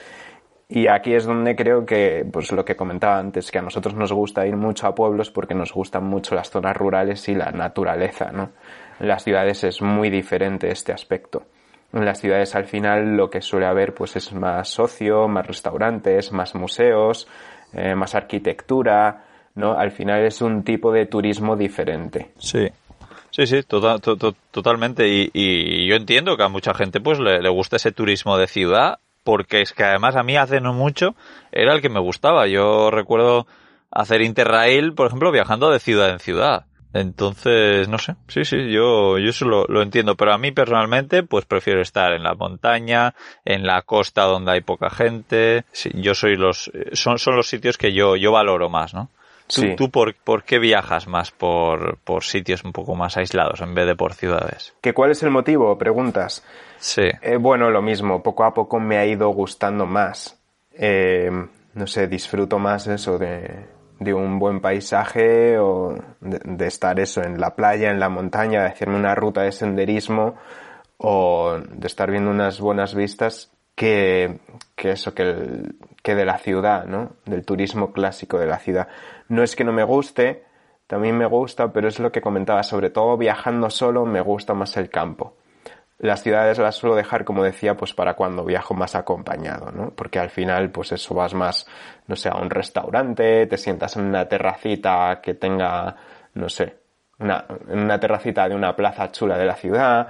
Y 0.70 0.88
aquí 0.88 1.14
es 1.14 1.26
donde 1.26 1.58
creo 1.58 1.86
que, 1.86 2.26
pues 2.32 2.54
lo 2.54 2.64
que 2.64 2.78
comentaba 2.78 3.20
antes, 3.20 3.52
que 3.52 3.60
a 3.60 3.62
nosotros 3.62 3.94
nos 3.94 4.14
gusta 4.14 4.48
ir 4.48 4.56
mucho 4.56 4.88
a 4.88 4.96
pueblos 4.96 5.30
porque 5.30 5.54
nos 5.54 5.74
gustan 5.74 6.06
mucho 6.06 6.34
las 6.34 6.50
zonas 6.50 6.78
rurales 6.78 7.28
y 7.28 7.36
la 7.36 7.52
naturaleza, 7.52 8.32
¿no? 8.32 8.52
Las 9.00 9.26
ciudades 9.26 9.66
es 9.66 9.82
muy 9.82 10.10
diferente 10.10 10.72
este 10.72 10.94
aspecto. 10.94 11.44
En 11.94 12.06
las 12.06 12.20
ciudades 12.20 12.56
al 12.56 12.66
final 12.66 13.16
lo 13.18 13.30
que 13.30 13.42
suele 13.42 13.66
haber 13.66 13.94
pues 13.94 14.16
es 14.16 14.32
más 14.34 14.70
socio, 14.70 15.28
más 15.28 15.46
restaurantes, 15.46 16.32
más 16.32 16.56
museos, 16.56 17.28
eh, 17.74 17.96
más 17.96 18.16
arquitectura, 18.16 19.26
¿no? 19.56 19.78
Al 19.78 19.92
final 19.92 20.26
es 20.26 20.42
un 20.42 20.64
tipo 20.64 20.92
de 20.92 21.06
turismo 21.06 21.56
diferente. 21.56 22.32
Sí. 22.38 22.68
Sí, 23.30 23.48
sí, 23.48 23.64
tota-, 23.64 23.98
totalmente. 24.52 25.08
Y, 25.08 25.88
yo 25.88 25.96
entiendo 25.96 26.36
que 26.36 26.44
a 26.44 26.50
mucha 26.50 26.74
gente 26.74 27.00
pues 27.00 27.20
le, 27.20 27.42
le 27.42 27.50
gusta 27.50 27.78
ese 27.78 27.92
turismo 27.92 28.38
de 28.38 28.48
ciudad 28.48 29.00
porque 29.24 29.62
es 29.62 29.74
que 29.74 29.84
además 29.84 30.16
a 30.16 30.24
mí 30.24 30.36
hace 30.36 30.60
no 30.60 30.74
mucho 30.74 31.16
era 31.52 31.74
el 31.74 31.82
que 31.82 31.90
me 31.90 32.00
gustaba. 32.00 32.48
Yo 32.48 32.92
recuerdo 32.92 33.48
hacer 33.92 34.22
interrail, 34.22 34.94
por 34.94 35.08
ejemplo, 35.08 35.32
viajando 35.32 35.70
de 35.70 35.80
ciudad 35.80 36.10
en 36.10 36.20
ciudad. 36.20 36.66
Entonces, 36.94 37.88
no 37.88 37.98
sé, 37.98 38.16
sí, 38.28 38.44
sí, 38.44 38.70
yo, 38.72 39.18
yo 39.18 39.30
eso 39.30 39.46
lo, 39.46 39.82
entiendo, 39.82 40.16
pero 40.16 40.34
a 40.34 40.38
mí 40.38 40.52
personalmente, 40.52 41.24
pues 41.24 41.46
prefiero 41.46 41.82
estar 41.82 42.12
en 42.12 42.24
la 42.24 42.34
montaña, 42.34 43.16
en 43.46 43.66
la 43.66 43.82
costa 43.84 44.24
donde 44.24 44.52
hay 44.52 44.62
poca 44.62 44.90
gente. 44.90 45.64
yo 45.94 46.14
soy 46.14 46.36
los, 46.36 46.70
son, 46.94 47.18
son 47.18 47.36
los 47.38 47.48
sitios 47.48 47.78
que 47.78 47.94
yo, 47.94 48.18
yo 48.18 48.32
valoro 48.34 48.70
más, 48.70 48.94
¿no? 48.94 49.10
¿Tú, 49.48 49.62
sí. 49.62 49.76
tú 49.76 49.90
por, 49.90 50.16
por, 50.16 50.44
qué 50.44 50.60
viajas 50.60 51.08
más 51.08 51.32
por, 51.32 51.98
por 52.00 52.24
sitios 52.24 52.64
un 52.64 52.72
poco 52.72 52.96
más 52.96 53.18
aislados 53.18 53.60
en 53.62 53.74
vez 53.74 53.86
de 53.86 53.96
por 53.96 54.14
ciudades? 54.14 54.74
¿Que 54.82 54.94
¿Cuál 54.94 55.12
es 55.12 55.24
el 55.24 55.30
motivo? 55.30 55.78
Preguntas. 55.78 56.44
Sí. 56.80 57.10
Eh, 57.22 57.36
bueno, 57.36 57.70
lo 57.70 57.82
mismo, 57.82 58.24
poco 58.24 58.46
a 58.46 58.54
poco 58.54 58.80
me 58.80 58.98
ha 58.98 59.06
ido 59.06 59.30
gustando 59.30 59.86
más. 59.86 60.38
Eh, 60.74 61.30
no 61.74 61.88
sé, 61.88 62.08
disfruto 62.08 62.60
más 62.60 62.88
eso 62.88 63.18
de, 63.18 63.66
de 64.02 64.16
un 64.16 64.40
buen 64.40 64.62
paisaje 64.62 65.60
o 65.60 65.96
de, 66.22 66.66
estar 66.66 67.00
eso 67.00 67.22
en 67.22 67.40
la 67.40 67.56
playa, 67.56 67.92
en 67.92 68.00
la 68.00 68.10
montaña, 68.10 68.62
de 68.62 68.70
hacerme 68.70 68.96
una 68.96 69.14
ruta 69.14 69.44
de 69.44 69.52
senderismo 69.52 70.34
o 70.98 71.60
de 71.60 71.86
estar 71.86 72.10
viendo 72.10 72.32
unas 72.32 72.60
buenas 72.60 72.96
vistas 72.96 73.52
que, 73.76 74.40
que 74.76 74.92
eso, 74.94 75.14
que, 75.14 75.22
el, 75.22 75.76
que 76.02 76.16
de 76.16 76.26
la 76.26 76.40
ciudad, 76.40 76.86
¿no? 76.86 77.12
Del 77.26 77.46
turismo 77.46 77.94
clásico 77.94 78.40
de 78.40 78.48
la 78.48 78.58
ciudad. 78.58 78.88
No 79.30 79.44
es 79.44 79.56
que 79.56 79.64
no 79.64 79.72
me 79.72 79.84
guste, 79.84 80.46
también 80.88 81.16
me 81.16 81.28
gusta, 81.28 81.72
pero 81.72 81.88
es 81.88 82.00
lo 82.00 82.12
que 82.12 82.22
comentaba, 82.22 82.64
sobre 82.64 82.90
todo 82.90 83.18
viajando 83.18 83.70
solo 83.70 84.08
me 84.08 84.22
gusta 84.22 84.56
más 84.56 84.78
el 84.78 84.90
campo. 84.90 85.36
Las 86.02 86.24
ciudades 86.24 86.58
las 86.58 86.76
suelo 86.76 86.96
dejar, 86.96 87.24
como 87.24 87.44
decía, 87.44 87.78
pues 87.78 87.94
para 87.94 88.16
cuando 88.16 88.44
viajo 88.44 88.74
más 88.74 88.96
acompañado, 88.96 89.72
¿no? 89.72 89.92
Porque 89.92 90.18
al 90.18 90.32
final, 90.32 90.72
pues 90.72 90.92
eso, 90.92 91.14
vas 91.14 91.36
más, 91.36 91.68
no 92.08 92.16
sé, 92.16 92.28
a 92.30 92.38
un 92.38 92.50
restaurante, 92.50 93.46
te 93.46 93.58
sientas 93.58 93.96
en 93.98 94.06
una 94.06 94.28
terracita 94.28 95.22
que 95.22 95.36
tenga, 95.36 95.96
no 96.34 96.50
sé, 96.50 96.76
una, 97.20 97.46
una 97.68 98.00
terracita 98.00 98.50
de 98.50 98.56
una 98.56 98.76
plaza 98.76 99.12
chula 99.12 99.38
de 99.38 99.46
la 99.46 99.56
ciudad, 99.56 100.08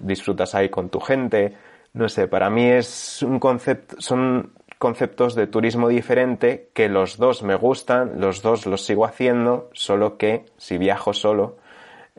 disfrutas 0.00 0.54
ahí 0.54 0.68
con 0.68 0.90
tu 0.90 1.00
gente, 1.00 1.56
no 1.94 2.10
sé, 2.10 2.28
para 2.28 2.50
mí 2.50 2.68
es 2.68 3.22
un 3.22 3.38
concepto, 3.38 3.96
son 4.00 4.52
conceptos 4.78 5.34
de 5.34 5.46
turismo 5.46 5.88
diferente 5.88 6.70
que 6.74 6.88
los 6.88 7.16
dos 7.16 7.42
me 7.42 7.54
gustan, 7.54 8.20
los 8.20 8.42
dos 8.42 8.66
los 8.66 8.84
sigo 8.84 9.06
haciendo, 9.06 9.70
solo 9.72 10.18
que 10.18 10.44
si 10.56 10.76
viajo 10.76 11.14
solo, 11.14 11.56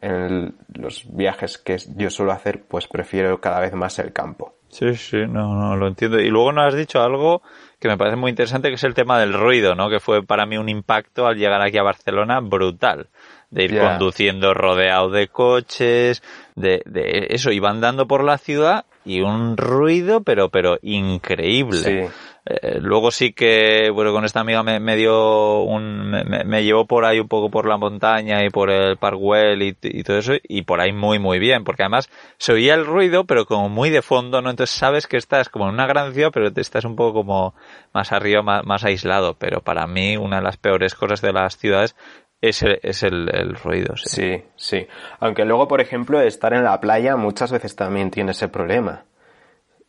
en 0.03 0.55
los 0.73 1.05
viajes 1.15 1.57
que 1.57 1.77
yo 1.95 2.09
suelo 2.09 2.33
hacer, 2.33 2.63
pues 2.67 2.87
prefiero 2.87 3.39
cada 3.39 3.61
vez 3.61 3.73
más 3.73 3.97
el 3.99 4.11
campo. 4.11 4.53
Sí, 4.67 4.95
sí, 4.95 5.17
no, 5.27 5.55
no, 5.55 5.77
lo 5.77 5.87
entiendo. 5.87 6.19
Y 6.19 6.29
luego 6.29 6.51
nos 6.51 6.65
has 6.65 6.75
dicho 6.75 7.01
algo 7.01 7.41
que 7.79 7.87
me 7.87 7.97
parece 7.97 8.17
muy 8.17 8.31
interesante, 8.31 8.69
que 8.69 8.75
es 8.75 8.83
el 8.83 8.95
tema 8.95 9.19
del 9.19 9.33
ruido, 9.33 9.75
¿no? 9.75 9.89
Que 9.89 9.99
fue 9.99 10.25
para 10.25 10.45
mí 10.45 10.57
un 10.57 10.67
impacto 10.67 11.27
al 11.27 11.37
llegar 11.37 11.61
aquí 11.61 11.77
a 11.77 11.83
Barcelona 11.83 12.39
brutal. 12.41 13.07
De 13.49 13.65
ir 13.65 13.77
conduciendo 13.77 14.55
rodeado 14.55 15.11
de 15.11 15.27
coches, 15.27 16.23
de, 16.55 16.81
de 16.85 17.27
eso, 17.29 17.51
iba 17.51 17.69
andando 17.69 18.07
por 18.07 18.23
la 18.23 18.39
ciudad 18.39 18.85
y 19.05 19.21
un 19.21 19.57
ruido, 19.57 20.23
pero, 20.23 20.49
pero 20.49 20.79
increíble. 20.81 21.77
Sí. 21.77 22.13
Eh, 22.45 22.79
luego 22.81 23.09
sí 23.09 23.31
que, 23.31 23.89
bueno, 23.89 24.11
con 24.11 24.25
esta 24.25 24.41
amiga 24.41 24.63
me, 24.63 24.95
dio 24.97 25.61
un, 25.61 26.11
me, 26.11 26.43
me, 26.43 26.63
llevó 26.63 26.85
por 26.85 27.05
ahí 27.05 27.21
un 27.21 27.29
poco 27.29 27.49
por 27.49 27.65
la 27.65 27.77
montaña 27.77 28.43
y 28.43 28.49
por 28.49 28.69
el 28.69 28.97
Parkwell 28.97 29.61
y, 29.61 29.77
y, 29.81 30.03
todo 30.03 30.17
eso, 30.17 30.33
y 30.43 30.63
por 30.63 30.81
ahí 30.81 30.91
muy, 30.91 31.19
muy 31.19 31.39
bien, 31.39 31.63
porque 31.63 31.83
además 31.83 32.09
se 32.37 32.51
oía 32.51 32.73
el 32.73 32.85
ruido, 32.85 33.23
pero 33.25 33.45
como 33.45 33.69
muy 33.69 33.89
de 33.89 34.01
fondo, 34.01 34.41
¿no? 34.41 34.49
Entonces 34.49 34.75
sabes 34.75 35.07
que 35.07 35.15
estás 35.15 35.47
como 35.47 35.69
en 35.69 35.75
una 35.75 35.87
gran 35.87 36.13
ciudad, 36.13 36.31
pero 36.33 36.51
te 36.51 36.59
estás 36.59 36.83
un 36.83 36.97
poco 36.97 37.13
como 37.13 37.55
más 37.93 38.11
arriba, 38.11 38.41
más, 38.41 38.65
más 38.65 38.83
aislado, 38.83 39.35
pero 39.35 39.61
para 39.61 39.87
mí 39.87 40.17
una 40.17 40.37
de 40.37 40.43
las 40.43 40.57
peores 40.57 40.95
cosas 40.95 41.21
de 41.21 41.31
las 41.31 41.57
ciudades 41.57 41.95
es 42.41 42.61
el, 42.61 42.77
es 42.83 43.03
el, 43.03 43.33
el 43.33 43.55
ruido. 43.55 43.95
Sí. 43.95 44.09
sí, 44.09 44.43
sí. 44.57 44.87
Aunque 45.21 45.45
luego, 45.45 45.69
por 45.69 45.79
ejemplo, 45.79 46.19
estar 46.19 46.53
en 46.53 46.65
la 46.65 46.81
playa 46.81 47.15
muchas 47.15 47.53
veces 47.53 47.77
también 47.77 48.11
tiene 48.11 48.31
ese 48.31 48.49
problema 48.49 49.05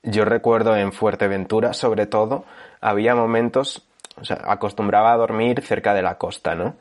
yo 0.05 0.25
recuerdo 0.25 0.77
en 0.77 0.93
Fuerteventura, 0.93 1.73
sobre 1.73 2.07
todo, 2.07 2.45
había 2.81 3.15
momentos, 3.15 3.87
o 4.21 4.25
sea, 4.25 4.41
acostumbraba 4.45 5.13
a 5.13 5.17
dormir 5.17 5.63
cerca 5.63 5.95
de 5.95 6.03
la 6.03 6.19
costa, 6.19 6.55
¿no? 6.55 6.77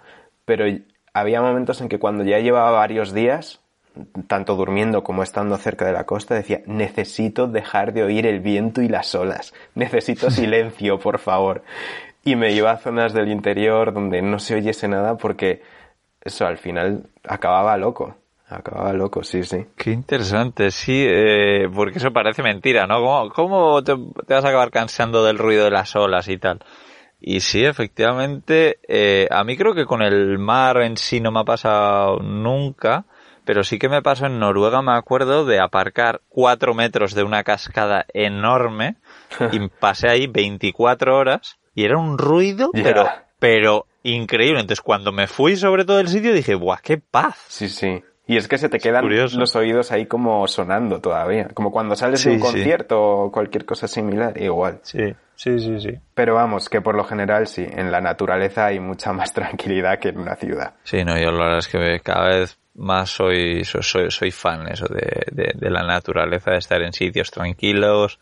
Pero 0.46 0.66
había 1.14 1.42
momentos 1.42 1.82
en 1.82 1.90
que 1.90 2.00
cuando 2.00 2.24
ya 2.24 2.40
llevaba 2.40 2.72
varios 2.72 3.14
días, 3.14 3.62
tanto 4.28 4.56
durmiendo 4.56 5.04
como 5.04 5.24
estando 5.24 5.58
cerca 5.58 5.86
de 5.86 5.94
la 5.94 6.06
costa, 6.06 6.36
decía, 6.36 6.62
necesito 6.66 7.48
dejar 7.48 7.94
de 7.94 8.04
oír 8.04 8.26
el 8.26 8.40
viento 8.40 8.82
y 8.82 8.90
las 8.90 9.14
olas, 9.16 9.54
necesito 9.76 10.30
silencio, 10.32 11.00
por 11.00 11.20
favor. 11.20 11.64
Y 12.26 12.36
me 12.36 12.52
iba 12.52 12.72
a 12.72 12.78
zonas 12.78 13.14
del 13.14 13.30
interior 13.30 13.94
donde 13.94 14.22
no 14.22 14.40
se 14.40 14.56
oyese 14.56 14.88
nada 14.88 15.18
porque 15.18 15.62
eso 16.22 16.46
al 16.46 16.58
final 16.58 17.04
acababa 17.28 17.78
loco. 17.78 18.16
Acababa 18.56 18.94
loco, 18.94 19.24
sí, 19.24 19.44
sí. 19.44 19.66
Qué 19.76 19.92
interesante, 19.92 20.70
sí, 20.72 21.06
eh, 21.08 21.68
porque 21.74 21.98
eso 21.98 22.12
parece 22.12 22.44
mentira, 22.44 22.86
¿no? 22.86 23.02
¿Cómo, 23.02 23.30
cómo 23.30 23.84
te, 23.84 23.94
vas 23.96 24.46
a 24.46 24.50
acabar 24.50 24.70
cansando 24.70 25.24
del 25.24 25.38
ruido 25.38 25.66
de 25.66 25.72
las 25.72 25.96
olas 25.96 26.28
y 26.28 26.38
tal? 26.38 26.60
Y 27.20 27.40
sí, 27.40 27.66
efectivamente, 27.66 28.80
eh, 28.88 29.28
a 29.32 29.44
mí 29.44 29.58
creo 29.58 29.74
que 29.74 29.86
con 29.86 30.02
el 30.02 30.38
mar 30.38 30.82
en 30.82 30.98
sí 30.98 31.20
no 31.20 31.32
me 31.32 31.40
ha 31.40 31.46
pasado 31.46 32.20
nunca, 32.20 33.06
pero 33.46 33.64
sí 33.64 33.80
que 33.80 33.90
me 33.90 34.02
pasó 34.02 34.26
en 34.26 34.40
Noruega, 34.40 34.82
me 34.82 34.94
acuerdo, 34.94 35.46
de 35.46 35.60
aparcar 35.60 36.22
cuatro 36.30 36.74
metros 36.74 37.14
de 37.14 37.24
una 37.24 37.44
cascada 37.44 38.06
enorme 38.14 38.98
y 39.52 39.68
pasé 39.68 40.10
ahí 40.10 40.28
24 40.28 41.18
horas 41.18 41.58
y 41.74 41.86
era 41.86 41.98
un 41.98 42.18
ruido, 42.18 42.72
pero, 42.72 43.10
pero 43.40 43.88
increíble. 44.04 44.60
Entonces 44.60 44.82
cuando 44.82 45.12
me 45.12 45.28
fui 45.28 45.56
sobre 45.56 45.86
todo 45.86 46.00
el 46.00 46.08
sitio 46.08 46.34
dije, 46.34 46.56
¡buah, 46.56 46.82
qué 46.82 46.98
paz! 46.98 47.38
Sí, 47.48 47.70
sí. 47.70 48.04
Y 48.26 48.38
es 48.38 48.48
que 48.48 48.58
se 48.58 48.70
te 48.70 48.80
quedan 48.80 49.06
los 49.10 49.56
oídos 49.56 49.92
ahí 49.92 50.06
como 50.06 50.48
sonando 50.48 51.02
todavía. 51.02 51.50
Como 51.54 51.72
cuando 51.72 51.96
sales 51.96 52.24
de 52.24 52.32
un 52.32 52.40
concierto 52.40 53.02
o 53.02 53.32
cualquier 53.32 53.66
cosa 53.66 53.88
similar, 53.88 54.42
igual. 54.42 54.80
Sí, 54.84 55.14
sí, 55.36 55.60
sí, 55.60 55.82
sí. 55.82 56.00
Pero 56.14 56.36
vamos, 56.36 56.70
que 56.70 56.80
por 56.80 56.96
lo 56.96 57.04
general 57.04 57.48
sí, 57.48 57.68
en 57.70 57.92
la 57.92 58.00
naturaleza 58.00 58.68
hay 58.68 58.80
mucha 58.80 59.12
más 59.12 59.34
tranquilidad 59.34 60.00
que 60.00 60.10
en 60.10 60.20
una 60.20 60.36
ciudad. 60.36 60.74
Sí, 60.84 61.04
no, 61.04 61.18
yo 61.18 61.32
la 61.32 61.46
verdad 61.46 61.60
es 61.60 61.68
que 61.68 62.00
cada 62.02 62.30
vez 62.30 62.58
más 62.76 63.10
soy, 63.10 63.66
soy, 63.66 64.10
soy 64.10 64.32
fan 64.32 64.68
eso 64.70 64.88
de, 64.88 65.52
de, 65.54 65.70
la 65.70 65.84
naturaleza, 65.84 66.52
de 66.52 66.58
estar 66.58 66.82
en 66.82 66.94
sitios 66.94 67.30
tranquilos, 67.30 68.20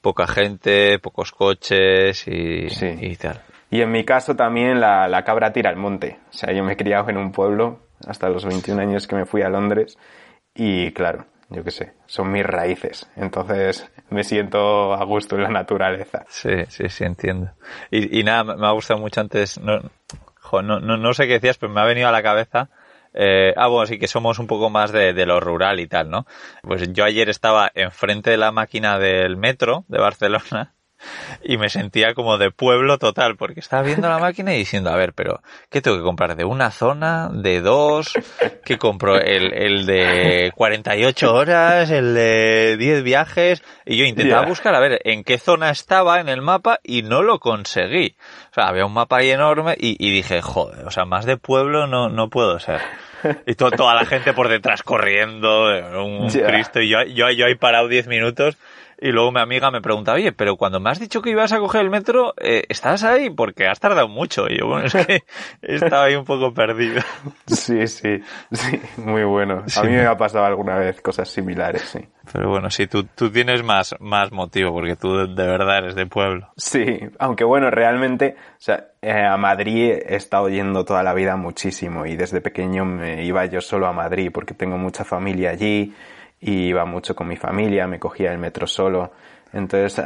poca 0.00 0.26
gente, 0.26 0.98
pocos 1.00 1.32
coches 1.32 2.26
y, 2.28 2.68
y 3.00 3.16
tal. 3.16 3.42
Y 3.70 3.80
en 3.80 3.90
mi 3.90 4.04
caso 4.04 4.36
también 4.36 4.80
la, 4.80 5.08
la 5.08 5.24
cabra 5.24 5.52
tira 5.52 5.70
al 5.70 5.76
monte. 5.76 6.18
O 6.30 6.32
sea, 6.32 6.52
yo 6.52 6.62
me 6.62 6.74
he 6.74 6.76
criado 6.76 7.08
en 7.08 7.16
un 7.16 7.32
pueblo 7.32 7.80
hasta 8.06 8.28
los 8.28 8.44
21 8.44 8.80
años 8.80 9.06
que 9.06 9.16
me 9.16 9.26
fui 9.26 9.42
a 9.42 9.48
Londres 9.48 9.98
y 10.54 10.92
claro, 10.92 11.26
yo 11.48 11.64
qué 11.64 11.70
sé, 11.70 11.92
son 12.06 12.32
mis 12.32 12.44
raíces. 12.44 13.10
Entonces 13.16 13.90
me 14.10 14.24
siento 14.24 14.94
a 14.94 15.04
gusto 15.04 15.36
en 15.36 15.42
la 15.42 15.50
naturaleza. 15.50 16.24
Sí, 16.28 16.64
sí, 16.68 16.88
sí, 16.88 17.04
entiendo. 17.04 17.50
Y, 17.90 18.22
nada, 18.22 18.56
me 18.56 18.66
ha 18.66 18.72
gustado 18.72 19.00
mucho 19.00 19.20
antes, 19.20 19.58
no, 19.60 19.80
no, 20.62 20.80
no, 20.80 20.96
no, 20.96 21.14
sé 21.14 21.26
qué 21.26 21.34
decías, 21.34 21.58
pero 21.58 21.72
me 21.72 21.80
ha 21.80 21.84
venido 21.84 22.08
a 22.08 22.12
la 22.12 22.22
cabeza. 22.22 22.70
Eh, 23.14 23.52
ah, 23.56 23.68
bueno, 23.68 23.86
sí 23.86 23.98
que 23.98 24.08
somos 24.08 24.38
un 24.38 24.46
poco 24.46 24.70
más 24.70 24.90
de, 24.90 25.12
de, 25.12 25.26
lo 25.26 25.38
rural 25.38 25.80
y 25.80 25.86
tal, 25.86 26.08
¿no? 26.08 26.26
Pues 26.62 26.90
yo 26.92 27.04
ayer 27.04 27.28
estaba 27.28 27.70
enfrente 27.74 28.30
de 28.30 28.38
la 28.38 28.52
máquina 28.52 28.98
del 28.98 29.36
metro 29.36 29.84
de 29.88 29.98
Barcelona 29.98 30.72
y 31.42 31.56
me 31.56 31.68
sentía 31.68 32.14
como 32.14 32.38
de 32.38 32.50
pueblo 32.50 32.98
total, 32.98 33.36
porque 33.36 33.60
estaba 33.60 33.82
viendo 33.82 34.08
la 34.08 34.18
máquina 34.18 34.54
y 34.54 34.58
diciendo, 34.58 34.90
a 34.90 34.96
ver, 34.96 35.12
pero, 35.12 35.40
¿qué 35.70 35.80
tengo 35.80 35.96
que 35.96 36.02
comprar? 36.02 36.36
¿De 36.36 36.44
una 36.44 36.70
zona? 36.70 37.28
¿De 37.32 37.60
dos? 37.60 38.14
¿Qué 38.64 38.78
compro? 38.78 39.18
¿El, 39.18 39.52
el 39.52 39.86
de 39.86 40.52
48 40.54 41.34
horas? 41.34 41.90
¿El 41.90 42.14
de 42.14 42.76
10 42.76 43.02
viajes? 43.02 43.62
Y 43.84 43.96
yo 43.96 44.04
intentaba 44.04 44.46
buscar, 44.46 44.74
a 44.74 44.80
ver, 44.80 45.00
en 45.04 45.24
qué 45.24 45.38
zona 45.38 45.70
estaba 45.70 46.20
en 46.20 46.28
el 46.28 46.42
mapa 46.42 46.78
y 46.82 47.02
no 47.02 47.22
lo 47.22 47.38
conseguí. 47.38 48.16
O 48.50 48.54
sea, 48.54 48.68
había 48.68 48.86
un 48.86 48.92
mapa 48.92 49.18
ahí 49.18 49.30
enorme 49.30 49.76
y, 49.78 49.96
y 50.04 50.10
dije, 50.10 50.42
joder, 50.42 50.86
o 50.86 50.90
sea, 50.90 51.04
más 51.04 51.24
de 51.24 51.36
pueblo 51.36 51.86
no, 51.86 52.08
no 52.08 52.28
puedo 52.28 52.58
ser. 52.58 52.80
Y 53.46 53.54
toda 53.54 53.94
la 53.94 54.04
gente 54.04 54.32
por 54.32 54.48
detrás 54.48 54.82
corriendo, 54.82 55.66
un 56.04 56.28
Cristo, 56.28 56.80
y 56.80 56.88
yo, 56.88 57.02
yo, 57.04 57.30
yo 57.30 57.46
ahí 57.46 57.54
parado 57.54 57.88
10 57.88 58.08
minutos 58.08 58.56
y 59.02 59.10
luego 59.10 59.32
mi 59.32 59.40
amiga 59.40 59.72
me 59.72 59.80
pregunta, 59.80 60.12
oye, 60.12 60.30
pero 60.30 60.56
cuando 60.56 60.78
me 60.78 60.88
has 60.88 61.00
dicho 61.00 61.20
que 61.22 61.30
ibas 61.30 61.52
a 61.52 61.58
coger 61.58 61.80
el 61.80 61.90
metro, 61.90 62.34
eh, 62.40 62.62
¿estás 62.68 63.02
ahí? 63.02 63.30
Porque 63.30 63.66
has 63.66 63.80
tardado 63.80 64.06
mucho. 64.06 64.46
Y 64.48 64.60
yo, 64.60 64.68
bueno, 64.68 64.86
es 64.86 64.94
que 64.94 65.24
estaba 65.62 66.04
ahí 66.04 66.14
un 66.14 66.24
poco 66.24 66.54
perdido. 66.54 67.02
Sí, 67.46 67.88
sí, 67.88 68.20
sí, 68.52 68.80
muy 68.98 69.24
bueno. 69.24 69.64
A 69.76 69.82
mí 69.82 69.90
me 69.90 70.06
ha 70.06 70.16
pasado 70.16 70.44
alguna 70.44 70.76
vez 70.76 71.00
cosas 71.00 71.28
similares, 71.28 71.82
sí. 71.82 71.98
Pero 72.32 72.48
bueno, 72.48 72.70
sí, 72.70 72.86
tú, 72.86 73.02
tú 73.02 73.28
tienes 73.32 73.64
más, 73.64 73.96
más 73.98 74.30
motivo, 74.30 74.72
porque 74.72 74.94
tú 74.94 75.26
de 75.26 75.46
verdad 75.46 75.78
eres 75.78 75.96
de 75.96 76.06
pueblo. 76.06 76.52
Sí, 76.56 77.00
aunque 77.18 77.42
bueno, 77.42 77.72
realmente, 77.72 78.36
o 78.38 78.60
sea, 78.60 78.86
eh, 79.02 79.26
a 79.26 79.36
Madrid 79.36 79.94
he 80.06 80.14
estado 80.14 80.48
yendo 80.48 80.84
toda 80.84 81.02
la 81.02 81.12
vida 81.12 81.34
muchísimo 81.34 82.06
y 82.06 82.14
desde 82.14 82.40
pequeño 82.40 82.84
me 82.84 83.24
iba 83.24 83.44
yo 83.46 83.60
solo 83.60 83.88
a 83.88 83.92
Madrid 83.92 84.30
porque 84.32 84.54
tengo 84.54 84.78
mucha 84.78 85.02
familia 85.02 85.50
allí 85.50 85.92
y 86.42 86.66
iba 86.66 86.84
mucho 86.84 87.14
con 87.14 87.28
mi 87.28 87.36
familia, 87.36 87.86
me 87.86 88.00
cogía 88.00 88.32
el 88.32 88.38
metro 88.38 88.66
solo. 88.66 89.12
Entonces 89.52 90.04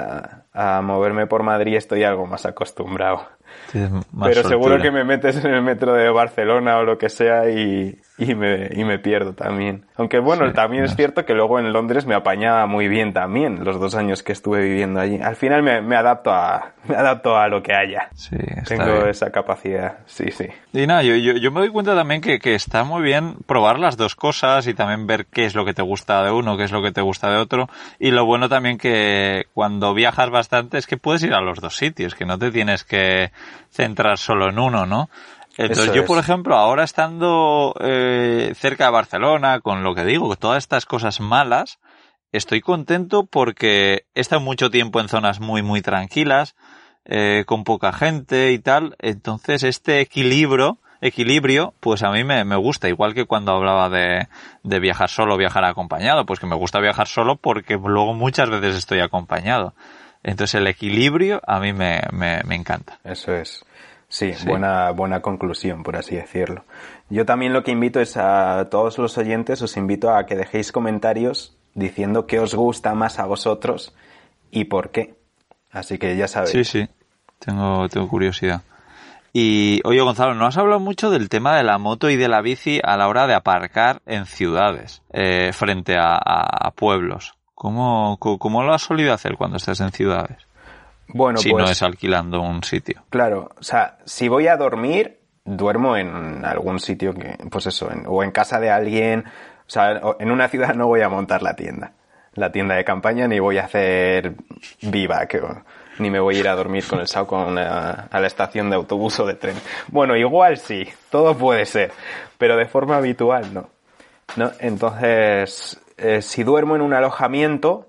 a, 0.53 0.83
moverme 0.83 1.27
por 1.27 1.43
Madrid 1.43 1.77
estoy 1.77 2.05
algo 2.05 2.27
más 2.27 2.45
acostumbrado. 2.45 3.27
Pero 3.73 4.43
seguro 4.45 4.79
que 4.81 4.91
me 4.91 5.03
metes 5.03 5.43
en 5.43 5.55
el 5.55 5.63
metro 5.63 5.95
de 5.95 6.11
Barcelona 6.11 6.79
o 6.79 6.85
lo 6.85 6.99
que 6.99 7.09
sea 7.09 7.49
y, 7.49 7.99
y 8.19 8.35
me, 8.35 8.69
y 8.73 8.85
me 8.85 8.99
pierdo 8.99 9.35
también. 9.35 9.85
Aunque 9.97 10.19
bueno, 10.19 10.53
también 10.53 10.85
es 10.85 10.97
cierto 10.97 11.25
que 11.25 11.35
luego 11.35 11.59
en 11.59 11.73
Londres 11.73 12.07
me 12.07 12.15
apañaba 12.15 12.67
muy 12.67 12.89
bien 12.89 13.13
también 13.13 13.65
los 13.65 13.79
dos 13.79 13.95
años 13.95 14.23
que 14.23 14.33
estuve 14.33 14.63
viviendo 14.63 15.01
allí. 15.01 15.21
Al 15.21 15.37
final 15.37 15.63
me, 15.63 15.81
me 15.83 15.97
adapto 15.97 16.31
a 16.31 16.73
me 16.89 16.97
adapto 16.97 17.37
a 17.37 17.49
lo 17.49 17.63
que 17.63 17.75
haya. 17.75 18.09
Sí, 18.15 18.37
Tengo 18.67 19.07
esa 19.07 19.31
capacidad, 19.31 19.99
sí, 20.07 20.31
sí. 20.31 20.47
Y 20.73 20.87
nada, 20.87 21.03
yo, 21.03 21.15
yo, 21.17 21.33
yo, 21.35 21.51
me 21.51 21.61
doy 21.61 21.71
cuenta 21.71 21.95
también 21.95 22.21
que, 22.21 22.39
que 22.39 22.55
está 22.55 22.85
muy 22.85 23.03
bien 23.03 23.37
probar 23.47 23.79
las 23.79 23.97
dos 23.97 24.15
cosas 24.15 24.67
y 24.67 24.75
también 24.75 25.07
ver 25.07 25.27
qué 25.27 25.45
es 25.45 25.55
lo 25.55 25.65
que 25.65 25.75
te 25.75 25.83
gusta 25.83 26.23
de 26.25 26.31
uno, 26.31 26.57
qué 26.57 26.65
es 26.65 26.73
lo 26.73 26.83
que 26.83 26.93
te 26.93 27.01
gusta 27.01 27.31
de 27.31 27.39
otro. 27.39 27.69
Y 27.99 28.11
lo 28.11 28.25
bueno 28.25 28.49
también 28.49 28.79
que 28.79 29.47
cuando 29.55 29.95
viajas 29.95 30.31
bastante 30.31 30.79
es 30.79 30.87
que 30.87 30.97
puedes 30.97 31.23
ir 31.23 31.35
a 31.35 31.41
los 31.41 31.61
dos 31.61 31.77
sitios, 31.77 32.15
que 32.15 32.25
no 32.25 32.39
te 32.39 32.51
tienes 32.51 32.85
que 32.85 33.31
centrar 33.71 34.19
solo 34.19 34.49
en 34.49 34.59
uno, 34.59 34.87
¿no? 34.87 35.09
Entonces 35.59 35.95
yo, 35.95 36.05
por 36.05 36.19
ejemplo, 36.19 36.57
ahora 36.57 36.85
estando 36.85 37.75
eh, 37.81 38.53
cerca 38.57 38.87
de 38.87 38.91
Barcelona, 38.91 39.61
con 39.61 39.83
lo 39.83 39.95
que 39.95 40.05
digo, 40.05 40.29
con 40.29 40.37
todas 40.37 40.59
estas 40.59 40.85
cosas 40.85 41.21
malas, 41.21 41.79
estoy 42.33 42.61
contento 42.61 43.25
porque 43.25 44.07
he 44.15 44.21
estado 44.21 44.41
mucho 44.41 44.71
tiempo 44.71 45.01
en 45.01 45.09
zonas 45.09 45.41
muy, 45.41 45.63
muy 45.63 45.81
tranquilas, 45.81 46.55
eh, 47.05 47.45
con 47.47 47.65
poca 47.65 47.93
gente 47.93 48.53
y 48.53 48.59
tal. 48.59 48.97
Entonces 48.99 49.63
este 49.63 50.01
equilibrio, 50.01 50.79
equilibrio, 51.01 51.75
pues 51.81 52.03
a 52.03 52.11
mí 52.11 52.25
me, 52.25 52.45
me 52.45 52.57
gusta. 52.57 52.89
Igual 52.89 53.15
que 53.15 53.25
cuando 53.25 53.53
hablaba 53.53 53.89
de, 53.89 54.29
de 54.63 54.81
viajar 54.81 55.09
solo, 55.09 55.37
viajar 55.37 55.65
acompañado, 55.65 56.27
pues 56.27 56.41
que 56.41 56.47
me 56.47 56.57
gusta 56.57 56.81
viajar 56.81 57.07
solo 57.07 57.37
porque 57.37 57.77
luego 57.77 58.13
muchas 58.13 58.51
veces 58.51 58.77
estoy 58.77 59.01
acompañado. 59.01 59.75
Entonces 60.23 60.57
el 60.57 60.67
equilibrio 60.67 61.41
a 61.47 61.61
mí 61.61 61.73
me, 61.73 62.01
me, 62.13 62.43
me 62.45 62.57
encanta. 62.57 62.99
Eso 63.05 63.33
es. 63.33 63.65
Sí, 64.09 64.33
Buena, 64.47 64.93
buena 64.93 65.21
conclusión, 65.21 65.83
por 65.83 65.97
así 65.97 66.15
decirlo. 66.15 66.65
Yo 67.11 67.27
también 67.27 67.53
lo 67.53 67.65
que 67.65 67.73
invito 67.73 68.01
es 68.01 68.17
a 68.17 68.69
todos 68.71 68.99
los 68.99 69.19
oyentes, 69.19 69.61
os 69.63 69.77
invito 69.77 70.15
a 70.15 70.27
que 70.27 70.37
dejéis 70.37 70.71
comentarios 70.71 71.57
diciendo 71.75 72.27
qué 72.27 72.39
os 72.39 72.55
gusta 72.55 72.95
más 72.95 73.19
a 73.19 73.27
vosotros 73.27 73.95
y 74.51 74.65
por 74.65 74.91
qué. 74.91 75.15
Así 75.73 75.99
que 75.99 76.17
ya 76.17 76.29
sabéis. 76.29 76.53
Sí, 76.53 76.65
sí, 76.65 76.89
tengo, 77.39 77.89
tengo 77.89 78.09
curiosidad. 78.09 78.63
Y 79.33 79.81
oye 79.85 80.01
Gonzalo, 80.01 80.35
no 80.35 80.47
has 80.47 80.57
hablado 80.57 80.81
mucho 80.81 81.11
del 81.11 81.29
tema 81.29 81.57
de 81.57 81.65
la 81.65 81.77
moto 81.77 82.09
y 82.09 82.17
de 82.17 82.29
la 82.29 82.41
bici 82.41 82.81
a 82.83 82.97
la 82.97 83.09
hora 83.09 83.27
de 83.27 83.35
aparcar 83.35 84.01
en 84.07 84.25
ciudades, 84.25 85.03
eh, 85.13 85.51
frente 85.53 85.97
a, 85.99 86.17
a 86.17 86.71
pueblos. 86.71 87.37
¿Cómo, 87.57 88.19
¿Cómo, 88.19 88.63
lo 88.63 88.75
has 88.75 88.83
solido 88.83 89.15
hacer 89.15 89.37
cuando 89.37 89.57
estás 89.57 89.81
en 89.81 89.91
ciudades? 89.91 90.47
Bueno, 91.09 91.39
si 91.39 91.51
pues, 91.51 91.65
no 91.65 91.71
es 91.71 91.83
alquilando 91.83 92.41
un 92.41 92.63
sitio. 92.65 93.03
Claro, 93.11 93.51
o 93.59 93.63
sea, 93.63 93.99
si 94.05 94.29
voy 94.29 94.49
a 94.49 94.57
dormir, 94.57 95.19
duermo 95.45 95.97
en 95.97 96.45
algún 96.45 96.81
sitio 96.81 97.15
que, 97.15 97.37
pues 97.51 97.67
eso, 97.67 97.91
en, 97.91 98.05
o 98.07 98.23
en 98.23 98.33
casa 98.33 98.59
de 98.61 98.71
alguien, 98.71 99.25
o 99.67 99.71
sea, 99.71 100.01
en 100.19 100.31
una 100.31 100.49
ciudad 100.49 100.75
no 100.75 100.87
voy 100.87 101.03
a 101.03 101.09
montar 101.09 101.43
la 101.43 101.55
tienda, 101.55 101.93
la 102.35 102.53
tienda 102.53 102.75
de 102.75 102.85
campaña, 102.85 103.27
ni 103.29 103.39
voy 103.39 103.59
a 103.59 103.65
hacer 103.65 104.35
vivac, 104.83 105.41
ni 105.99 106.11
me 106.11 106.21
voy 106.21 106.37
a 106.37 106.41
ir 106.41 106.49
a 106.49 106.55
dormir 106.55 106.87
con 106.87 107.01
el 107.01 107.07
saco 107.07 107.39
a, 107.39 108.09
la 108.11 108.27
estación 108.27 108.69
de 108.71 108.77
autobús 108.77 109.19
o 109.21 109.27
de 109.27 109.35
tren. 109.35 109.57
Bueno, 109.89 110.17
igual 110.17 110.59
sí, 110.59 110.87
todo 111.11 111.37
puede 111.37 111.65
ser, 111.65 111.93
pero 112.39 112.57
de 112.57 112.67
forma 112.67 112.97
habitual 112.97 113.55
no. 113.55 113.71
¿No? 114.35 114.51
Entonces, 114.59 115.81
eh, 115.97 116.21
si 116.21 116.43
duermo 116.43 116.75
en 116.75 116.83
un 116.83 116.93
alojamiento, 116.93 117.87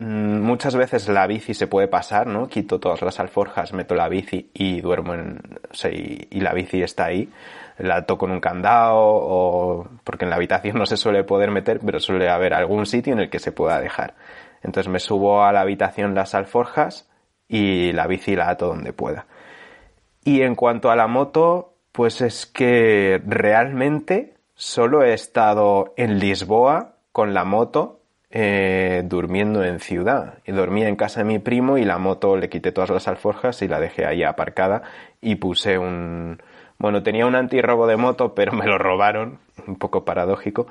muchas 0.00 0.74
veces 0.76 1.08
la 1.08 1.26
bici 1.26 1.52
se 1.52 1.66
puede 1.66 1.86
pasar, 1.86 2.26
¿no? 2.26 2.48
Quito 2.48 2.80
todas 2.80 3.02
las 3.02 3.20
alforjas, 3.20 3.74
meto 3.74 3.94
la 3.94 4.08
bici 4.08 4.50
y 4.54 4.80
duermo 4.80 5.14
en, 5.14 5.40
y, 5.92 6.40
la 6.40 6.54
bici 6.54 6.82
está 6.82 7.06
ahí. 7.06 7.28
La 7.78 7.96
ato 7.96 8.18
con 8.18 8.30
un 8.30 8.40
candado 8.40 8.98
o, 8.98 9.88
porque 10.04 10.24
en 10.24 10.30
la 10.30 10.36
habitación 10.36 10.76
no 10.78 10.86
se 10.86 10.96
suele 10.96 11.24
poder 11.24 11.50
meter, 11.50 11.80
pero 11.84 12.00
suele 12.00 12.30
haber 12.30 12.54
algún 12.54 12.86
sitio 12.86 13.12
en 13.12 13.20
el 13.20 13.30
que 13.30 13.38
se 13.38 13.52
pueda 13.52 13.80
dejar. 13.80 14.14
Entonces 14.62 14.90
me 14.90 15.00
subo 15.00 15.44
a 15.44 15.52
la 15.52 15.60
habitación 15.60 16.14
las 16.14 16.34
alforjas 16.34 17.10
y 17.46 17.92
la 17.92 18.06
bici 18.06 18.36
la 18.36 18.48
ato 18.48 18.68
donde 18.68 18.92
pueda. 18.92 19.26
Y 20.24 20.42
en 20.42 20.54
cuanto 20.54 20.90
a 20.90 20.96
la 20.96 21.08
moto, 21.08 21.74
pues 21.92 22.22
es 22.22 22.46
que 22.46 23.20
realmente 23.26 24.34
solo 24.54 25.02
he 25.02 25.12
estado 25.12 25.92
en 25.96 26.18
Lisboa 26.18 26.96
con 27.12 27.34
la 27.34 27.44
moto 27.44 27.99
eh, 28.30 29.02
durmiendo 29.04 29.64
en 29.64 29.80
ciudad. 29.80 30.34
Y 30.46 30.52
dormía 30.52 30.88
en 30.88 30.96
casa 30.96 31.20
de 31.20 31.24
mi 31.24 31.38
primo 31.38 31.78
y 31.78 31.84
la 31.84 31.98
moto 31.98 32.36
le 32.36 32.48
quité 32.48 32.70
todas 32.70 32.90
las 32.90 33.08
alforjas 33.08 33.60
y 33.62 33.68
la 33.68 33.80
dejé 33.80 34.06
ahí 34.06 34.22
aparcada 34.22 34.82
y 35.20 35.36
puse 35.36 35.78
un... 35.78 36.40
Bueno, 36.78 37.02
tenía 37.02 37.26
un 37.26 37.34
antirrobo 37.34 37.86
de 37.86 37.96
moto, 37.96 38.34
pero 38.36 38.52
me 38.52 38.66
lo 38.66 38.78
robaron, 38.78 39.38
un 39.66 39.76
poco 39.76 40.04
paradójico, 40.04 40.66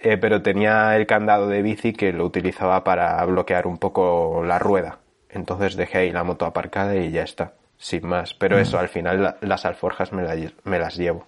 eh, 0.00 0.16
pero 0.16 0.42
tenía 0.42 0.96
el 0.96 1.06
candado 1.06 1.48
de 1.48 1.62
bici 1.62 1.92
que 1.92 2.12
lo 2.12 2.24
utilizaba 2.24 2.84
para 2.84 3.24
bloquear 3.24 3.66
un 3.66 3.78
poco 3.78 4.42
la 4.44 4.58
rueda. 4.58 4.98
Entonces 5.30 5.76
dejé 5.76 5.98
ahí 5.98 6.10
la 6.10 6.24
moto 6.24 6.44
aparcada 6.44 6.96
y 6.96 7.10
ya 7.10 7.22
está, 7.22 7.52
sin 7.78 8.06
más. 8.06 8.34
Pero 8.34 8.58
eso, 8.58 8.78
al 8.78 8.88
final 8.88 9.22
la, 9.22 9.36
las 9.40 9.64
alforjas 9.64 10.12
me, 10.12 10.22
la, 10.22 10.34
me 10.64 10.78
las 10.78 10.96
llevo. 10.96 11.26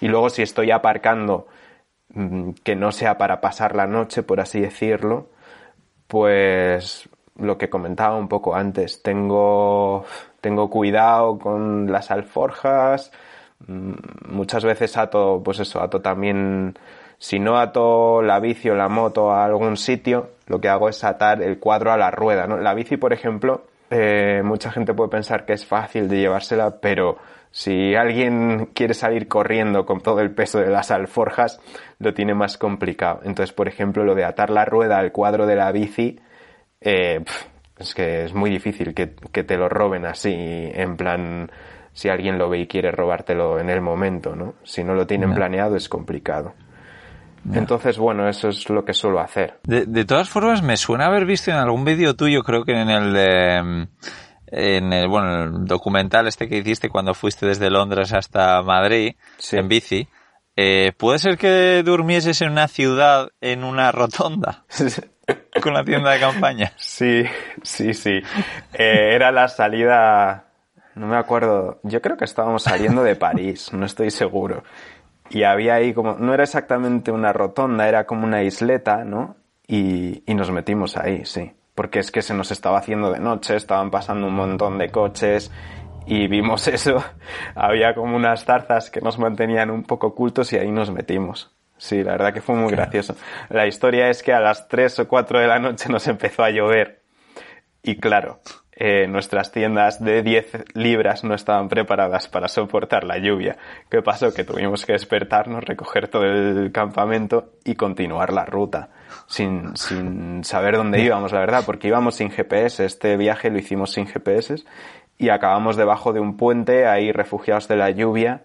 Y 0.00 0.08
luego 0.08 0.28
si 0.28 0.42
estoy 0.42 0.70
aparcando 0.70 1.46
Mm, 1.46 1.59
que 2.64 2.76
no 2.76 2.92
sea 2.92 3.18
para 3.18 3.40
pasar 3.40 3.76
la 3.76 3.86
noche, 3.86 4.22
por 4.22 4.40
así 4.40 4.60
decirlo, 4.60 5.28
pues 6.06 7.08
lo 7.36 7.56
que 7.56 7.70
comentaba 7.70 8.16
un 8.16 8.28
poco 8.28 8.54
antes, 8.54 9.02
tengo, 9.02 10.04
tengo 10.40 10.70
cuidado 10.70 11.38
con 11.38 11.90
las 11.90 12.10
alforjas, 12.10 13.12
mm, 13.66 13.92
muchas 14.28 14.64
veces 14.64 14.96
ato, 14.96 15.40
pues 15.44 15.60
eso, 15.60 15.80
ato 15.80 16.00
también, 16.00 16.74
si 17.18 17.38
no 17.38 17.58
ato 17.58 18.22
la 18.22 18.40
bici 18.40 18.68
o 18.70 18.74
la 18.74 18.88
moto 18.88 19.30
a 19.30 19.44
algún 19.44 19.76
sitio, 19.76 20.30
lo 20.46 20.60
que 20.60 20.68
hago 20.68 20.88
es 20.88 21.04
atar 21.04 21.42
el 21.42 21.58
cuadro 21.58 21.92
a 21.92 21.96
la 21.96 22.10
rueda, 22.10 22.46
¿no? 22.46 22.56
La 22.58 22.74
bici, 22.74 22.96
por 22.96 23.12
ejemplo, 23.12 23.64
eh, 23.90 24.42
mucha 24.44 24.70
gente 24.70 24.94
puede 24.94 25.10
pensar 25.10 25.44
que 25.44 25.52
es 25.52 25.66
fácil 25.66 26.08
de 26.08 26.18
llevársela, 26.18 26.78
pero 26.80 27.18
si 27.52 27.94
alguien 27.94 28.70
quiere 28.74 28.94
salir 28.94 29.26
corriendo 29.26 29.84
con 29.84 30.00
todo 30.00 30.20
el 30.20 30.30
peso 30.30 30.60
de 30.60 30.70
las 30.70 30.90
alforjas, 30.90 31.60
lo 31.98 32.14
tiene 32.14 32.34
más 32.34 32.56
complicado. 32.56 33.20
Entonces, 33.24 33.52
por 33.52 33.66
ejemplo, 33.66 34.04
lo 34.04 34.14
de 34.14 34.24
atar 34.24 34.50
la 34.50 34.64
rueda 34.64 34.98
al 34.98 35.10
cuadro 35.10 35.46
de 35.46 35.56
la 35.56 35.72
bici, 35.72 36.20
eh, 36.80 37.24
es 37.76 37.94
que 37.94 38.24
es 38.24 38.34
muy 38.34 38.50
difícil 38.50 38.94
que, 38.94 39.14
que, 39.32 39.42
te 39.42 39.56
lo 39.56 39.68
roben 39.68 40.06
así, 40.06 40.32
en 40.32 40.96
plan, 40.96 41.50
si 41.92 42.08
alguien 42.08 42.38
lo 42.38 42.48
ve 42.48 42.60
y 42.60 42.66
quiere 42.66 42.92
robártelo 42.92 43.58
en 43.58 43.68
el 43.68 43.80
momento, 43.80 44.36
¿no? 44.36 44.54
Si 44.62 44.84
no 44.84 44.94
lo 44.94 45.06
tienen 45.06 45.30
no. 45.30 45.34
planeado 45.34 45.76
es 45.76 45.88
complicado. 45.88 46.54
No. 47.42 47.58
Entonces, 47.58 47.98
bueno, 47.98 48.28
eso 48.28 48.50
es 48.50 48.68
lo 48.68 48.84
que 48.84 48.92
suelo 48.92 49.18
hacer. 49.18 49.58
De, 49.64 49.86
de 49.86 50.04
todas 50.04 50.28
formas, 50.28 50.62
me 50.62 50.76
suena 50.76 51.06
haber 51.06 51.24
visto 51.24 51.50
en 51.50 51.56
algún 51.56 51.84
vídeo 51.84 52.14
tuyo, 52.14 52.42
creo 52.42 52.64
que 52.64 52.72
en 52.72 52.90
el 52.90 53.12
de 53.14 53.88
en 54.50 54.92
el, 54.92 55.08
bueno, 55.08 55.44
el 55.44 55.64
documental 55.64 56.26
este 56.26 56.48
que 56.48 56.58
hiciste 56.58 56.88
cuando 56.88 57.14
fuiste 57.14 57.46
desde 57.46 57.70
Londres 57.70 58.12
hasta 58.12 58.62
Madrid 58.62 59.14
sí. 59.38 59.56
en 59.56 59.68
bici, 59.68 60.08
eh, 60.56 60.92
¿puede 60.96 61.18
ser 61.18 61.38
que 61.38 61.82
durmieses 61.84 62.42
en 62.42 62.50
una 62.50 62.68
ciudad 62.68 63.30
en 63.40 63.64
una 63.64 63.92
rotonda? 63.92 64.64
con 65.62 65.74
la 65.74 65.84
tienda 65.84 66.10
de 66.10 66.20
campaña. 66.20 66.72
Sí, 66.76 67.24
sí, 67.62 67.94
sí. 67.94 68.20
Eh, 68.72 69.14
era 69.14 69.30
la 69.30 69.48
salida, 69.48 70.46
no 70.96 71.06
me 71.06 71.16
acuerdo, 71.16 71.80
yo 71.84 72.02
creo 72.02 72.16
que 72.16 72.24
estábamos 72.24 72.64
saliendo 72.64 73.02
de 73.02 73.16
París, 73.16 73.72
no 73.72 73.86
estoy 73.86 74.10
seguro. 74.10 74.64
Y 75.30 75.44
había 75.44 75.74
ahí 75.74 75.94
como, 75.94 76.14
no 76.14 76.34
era 76.34 76.42
exactamente 76.42 77.12
una 77.12 77.32
rotonda, 77.32 77.88
era 77.88 78.04
como 78.04 78.26
una 78.26 78.42
isleta, 78.42 79.04
¿no? 79.04 79.36
Y, 79.68 80.24
y 80.26 80.34
nos 80.34 80.50
metimos 80.50 80.96
ahí, 80.96 81.24
sí 81.24 81.52
porque 81.80 82.00
es 82.00 82.10
que 82.10 82.20
se 82.20 82.34
nos 82.34 82.50
estaba 82.50 82.78
haciendo 82.78 83.10
de 83.10 83.20
noche, 83.20 83.56
estaban 83.56 83.90
pasando 83.90 84.26
un 84.26 84.34
montón 84.34 84.76
de 84.76 84.90
coches 84.90 85.50
y 86.04 86.26
vimos 86.26 86.68
eso. 86.68 87.02
Había 87.54 87.94
como 87.94 88.16
unas 88.16 88.44
zarzas 88.44 88.90
que 88.90 89.00
nos 89.00 89.18
mantenían 89.18 89.70
un 89.70 89.84
poco 89.84 90.08
ocultos 90.08 90.52
y 90.52 90.58
ahí 90.58 90.70
nos 90.70 90.90
metimos. 90.90 91.56
Sí, 91.78 92.04
la 92.04 92.12
verdad 92.12 92.34
que 92.34 92.42
fue 92.42 92.54
muy 92.54 92.68
claro. 92.68 92.82
gracioso. 92.82 93.16
La 93.48 93.66
historia 93.66 94.10
es 94.10 94.22
que 94.22 94.34
a 94.34 94.40
las 94.40 94.68
3 94.68 94.98
o 94.98 95.08
4 95.08 95.40
de 95.40 95.46
la 95.46 95.58
noche 95.58 95.88
nos 95.88 96.06
empezó 96.06 96.42
a 96.42 96.50
llover. 96.50 97.00
Y 97.82 97.96
claro, 97.96 98.40
eh, 98.82 99.06
nuestras 99.06 99.52
tiendas 99.52 100.02
de 100.02 100.22
10 100.22 100.72
libras 100.72 101.22
no 101.22 101.34
estaban 101.34 101.68
preparadas 101.68 102.28
para 102.28 102.48
soportar 102.48 103.04
la 103.04 103.18
lluvia. 103.18 103.58
¿Qué 103.90 104.00
pasó? 104.00 104.32
Que 104.32 104.42
tuvimos 104.42 104.86
que 104.86 104.94
despertarnos, 104.94 105.62
recoger 105.64 106.08
todo 106.08 106.24
el 106.24 106.72
campamento 106.72 107.50
y 107.62 107.74
continuar 107.74 108.32
la 108.32 108.46
ruta 108.46 108.88
sin, 109.26 109.76
sin 109.76 110.44
saber 110.44 110.78
dónde 110.78 111.02
íbamos, 111.02 111.30
la 111.32 111.40
verdad, 111.40 111.62
porque 111.66 111.88
íbamos 111.88 112.14
sin 112.14 112.30
GPS. 112.30 112.86
Este 112.86 113.18
viaje 113.18 113.50
lo 113.50 113.58
hicimos 113.58 113.92
sin 113.92 114.06
GPS 114.06 114.64
y 115.18 115.28
acabamos 115.28 115.76
debajo 115.76 116.14
de 116.14 116.20
un 116.20 116.38
puente, 116.38 116.86
ahí 116.86 117.12
refugiados 117.12 117.68
de 117.68 117.76
la 117.76 117.90
lluvia. 117.90 118.44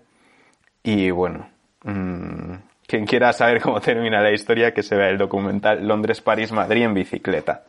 Y 0.84 1.12
bueno, 1.12 1.48
mmm, 1.86 2.56
quien 2.86 3.06
quiera 3.06 3.32
saber 3.32 3.62
cómo 3.62 3.80
termina 3.80 4.22
la 4.22 4.34
historia, 4.34 4.74
que 4.74 4.84
se 4.84 4.98
vea 4.98 5.08
el 5.08 5.18
documental 5.18 5.88
Londres, 5.88 6.20
París, 6.20 6.52
Madrid 6.52 6.84
en 6.84 6.94
bicicleta. 6.94 7.64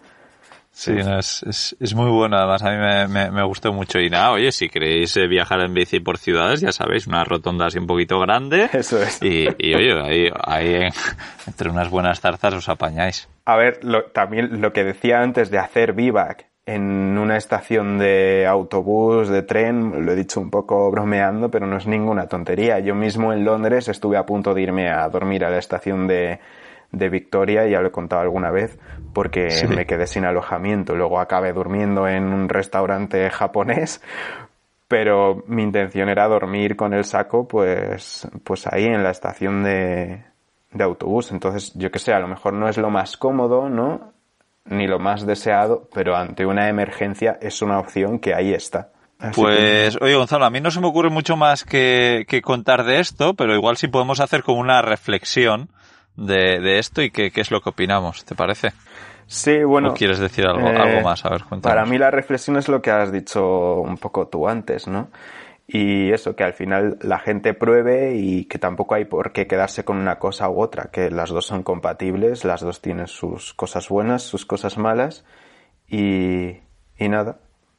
Sí, 0.79 0.93
no, 0.93 1.18
es, 1.18 1.74
es, 1.81 1.95
muy 1.95 2.11
bueno. 2.11 2.37
Además, 2.37 2.62
a 2.62 2.70
mí 2.70 2.77
me, 2.77 3.09
me, 3.09 3.31
me, 3.31 3.43
gustó 3.45 3.72
mucho. 3.72 3.99
Y 3.99 4.11
nada, 4.11 4.33
oye, 4.33 4.53
si 4.53 4.68
queréis 4.68 5.16
eh, 5.16 5.27
viajar 5.27 5.61
en 5.61 5.72
bici 5.72 6.01
por 6.01 6.18
ciudades, 6.18 6.61
ya 6.61 6.70
sabéis, 6.70 7.07
una 7.07 7.24
rotonda 7.24 7.64
así 7.64 7.79
un 7.79 7.87
poquito 7.87 8.20
grande. 8.20 8.68
Eso 8.74 9.03
es. 9.03 9.22
Y, 9.22 9.49
y 9.57 9.74
oye, 9.74 9.99
ahí, 9.99 10.31
ahí 10.45 10.91
entre 11.47 11.70
unas 11.70 11.89
buenas 11.89 12.20
zarzas 12.20 12.53
os 12.53 12.68
apañáis. 12.68 13.27
A 13.47 13.57
ver, 13.57 13.83
lo, 13.85 14.05
también 14.11 14.61
lo 14.61 14.74
que 14.74 14.85
decía 14.85 15.22
antes 15.22 15.51
de 15.51 15.59
hacer 15.59 15.95
vivac 15.95 16.45
en 16.66 17.16
una 17.16 17.39
estación 17.39 17.97
de 17.97 18.47
autobús, 18.47 19.31
de 19.31 19.43
tren, 19.45 20.05
lo 20.05 20.12
he 20.12 20.14
dicho 20.14 20.41
un 20.41 20.51
poco 20.51 20.91
bromeando, 20.91 21.51
pero 21.51 21.66
no 21.66 21.79
es 21.79 21.87
ninguna 21.87 22.27
tontería. 22.27 22.81
Yo 22.81 22.95
mismo 22.95 23.33
en 23.33 23.47
Londres 23.47 23.89
estuve 23.89 24.18
a 24.18 24.27
punto 24.27 24.53
de 24.53 24.61
irme 24.61 24.91
a 24.91 25.09
dormir 25.09 25.43
a 25.47 25.51
la 25.51 25.57
estación 25.57 26.07
de, 26.07 26.39
de 26.97 27.09
Victoria, 27.09 27.66
ya 27.66 27.80
lo 27.80 27.88
he 27.88 27.92
contado 27.92 28.22
alguna 28.22 28.51
vez, 28.51 28.78
porque 29.12 29.51
sí. 29.51 29.66
me 29.66 29.86
quedé 29.86 30.07
sin 30.07 30.24
alojamiento. 30.24 30.94
Luego 30.94 31.20
acabé 31.20 31.53
durmiendo 31.53 32.09
en 32.09 32.24
un 32.24 32.49
restaurante 32.49 33.28
japonés, 33.30 34.03
pero 34.88 35.42
mi 35.47 35.62
intención 35.62 36.09
era 36.09 36.28
dormir 36.28 36.76
con 36.76 36.94
el 36.94 37.05
saco, 37.05 37.47
pues, 37.47 38.28
pues 38.44 38.66
ahí 38.66 38.84
en 38.84 39.03
la 39.03 39.11
estación 39.11 39.62
de, 39.62 40.22
de 40.72 40.84
autobús. 40.84 41.32
Entonces, 41.32 41.72
yo 41.74 41.90
que 41.90 41.99
sé, 41.99 42.12
a 42.12 42.20
lo 42.20 42.28
mejor 42.28 42.55
no 42.55 42.68
es 42.68 42.78
lo 42.78 42.90
más 42.90 43.16
cómodo, 43.16 43.68
¿no? 43.68 44.12
Ni 44.64 44.86
lo 44.86 44.99
más 44.99 45.26
deseado, 45.26 45.88
pero 45.92 46.16
ante 46.16 46.47
una 46.47 46.68
emergencia 46.68 47.38
es 47.40 47.62
una 47.62 47.78
opción 47.78 48.18
que 48.18 48.34
ahí 48.34 48.53
está. 48.53 48.90
Así 49.18 49.40
pues, 49.40 49.97
que... 49.97 50.05
oye 50.05 50.14
Gonzalo, 50.14 50.44
a 50.44 50.51
mí 50.51 50.61
no 50.61 50.70
se 50.70 50.80
me 50.80 50.88
ocurre 50.88 51.09
mucho 51.09 51.36
más 51.36 51.64
que, 51.64 52.26
que 52.28 52.42
contar 52.42 52.84
de 52.84 53.01
esto, 53.01 53.34
pero 53.34 53.55
igual 53.55 53.76
sí 53.76 53.88
podemos 53.88 54.20
hacer 54.20 54.42
como 54.42 54.61
una 54.61 54.82
reflexión 54.82 55.70
de, 56.17 56.61
de 56.61 56.79
esto 56.79 57.03
y 57.03 57.11
qué, 57.11 57.31
qué, 57.31 57.41
es 57.41 57.51
lo 57.51 57.61
que 57.61 57.71
opinamos, 57.71 58.25
¿te 58.25 58.35
parece? 58.35 58.73
Sí, 59.27 59.62
bueno. 59.64 59.91
¿O 59.91 59.95
quieres 59.95 60.19
decir 60.19 60.47
algo, 60.47 60.67
eh, 60.69 60.77
algo 60.77 61.03
más? 61.03 61.25
A 61.25 61.31
ver, 61.31 61.45
cuéntanos. 61.45 61.75
Para 61.75 61.85
mí 61.85 61.99
la 61.99 62.11
reflexión 62.11 62.57
es 62.57 62.69
lo 62.69 62.81
que 62.81 62.91
has 62.91 63.12
dicho 63.12 63.81
un 63.81 63.99
poco 63.99 64.29
tú 64.29 64.49
antes, 64.49 64.87
¿no? 64.87 65.09
Y 65.69 66.12
eso, 66.12 66.37
que 66.37 66.45
al 66.45 66.53
final 66.53 66.97
la 67.03 67.19
gente 67.19 67.53
pruebe 67.53 68.14
y 68.14 68.45
que 68.45 68.59
tampoco 68.59 68.95
hay 68.95 69.05
por 69.05 69.33
qué 69.33 69.49
quedarse 69.49 69.85
con 69.85 69.97
una 69.97 70.21
cosa 70.21 70.49
u 70.49 70.61
otra, 70.61 70.91
que 70.93 71.11
las 71.11 71.31
dos 71.31 71.47
son 71.47 71.64
compatibles, 71.64 72.45
las 72.45 72.61
dos 72.61 72.81
tienen 72.81 73.09
sus 73.09 73.53
cosas 73.53 73.89
buenas, 73.89 74.23
sus 74.23 74.47
cosas 74.47 74.79
malas 74.79 75.25
y, 75.89 76.51
y 76.97 77.09
nada, 77.09 77.39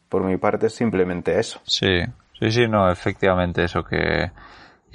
por 0.09 0.23
mi 0.23 0.35
parte 0.35 0.67
es 0.67 0.75
simplemente 0.75 1.39
eso. 1.39 1.61
Sí, 1.63 2.01
sí, 2.37 2.51
sí, 2.51 2.67
no, 2.67 2.91
efectivamente 2.91 3.63
eso 3.63 3.85
que 3.85 4.31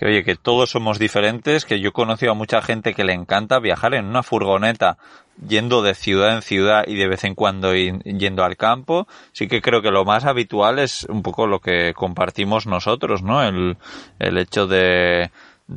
que 0.03 0.09
oye, 0.09 0.25
que 0.25 0.35
todos 0.35 0.69
somos 0.69 0.99
diferentes, 0.99 1.65
que 1.65 1.79
yo 1.79 1.91
he 1.91 1.93
conocido 1.93 2.33
a 2.33 2.35
mucha 2.35 2.61
gente 2.61 2.93
que 2.93 3.05
le 3.05 3.13
encanta 3.13 3.61
viajar 3.61 3.95
en 3.95 4.07
una 4.07 4.25
furgoneta 4.25 4.99
yendo 5.47 5.81
de 5.81 5.95
ciudad 5.95 6.35
en 6.35 6.43
ciudad 6.43 6.83
y 6.89 6.97
de 6.97 7.07
vez 7.07 7.23
en 7.23 7.37
cuando 7.37 7.73
yendo 7.73 8.43
al 8.43 8.57
campo. 8.57 9.07
Sí 9.31 9.47
que 9.47 9.63
creo 9.63 9.81
que 9.81 9.93
lo 9.93 10.05
más 10.05 10.25
habitual 10.25 10.81
es 10.81 11.05
un 11.05 11.23
poco 11.23 11.47
lo 11.47 11.61
que 11.61 11.95
compartimos 11.95 12.67
nosotros, 12.67 13.23
¿no? 13.23 13.45
El, 13.45 13.77
el 14.19 14.39
hecho 14.39 14.67
de, 14.67 15.31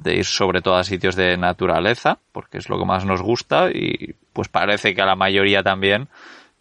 ir 0.05 0.26
sobre 0.26 0.63
todo 0.63 0.78
a 0.78 0.84
sitios 0.84 1.15
de 1.15 1.38
naturaleza, 1.38 2.17
porque 2.32 2.57
es 2.57 2.67
lo 2.67 2.80
que 2.80 2.86
más 2.86 3.05
nos 3.05 3.21
gusta 3.21 3.69
y 3.69 4.15
pues 4.34 4.47
parece 4.47 4.95
que 4.95 5.03
a 5.03 5.05
la 5.05 5.15
mayoría 5.15 5.61
también 5.61 6.09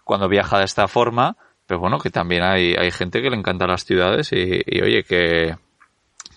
cuando 0.05 0.29
viaja 0.29 0.59
de 0.59 0.67
esta 0.67 0.87
forma, 0.87 1.39
pero 1.67 1.81
bueno, 1.81 1.99
que 1.99 2.11
también 2.11 2.43
hay, 2.43 2.75
hay 2.75 2.91
gente 2.91 3.23
que 3.23 3.31
le 3.31 3.39
encanta 3.39 3.67
las 3.67 3.87
ciudades 3.87 4.33
y, 4.33 4.61
y 4.67 4.83
oye, 4.83 5.03
que, 5.03 5.57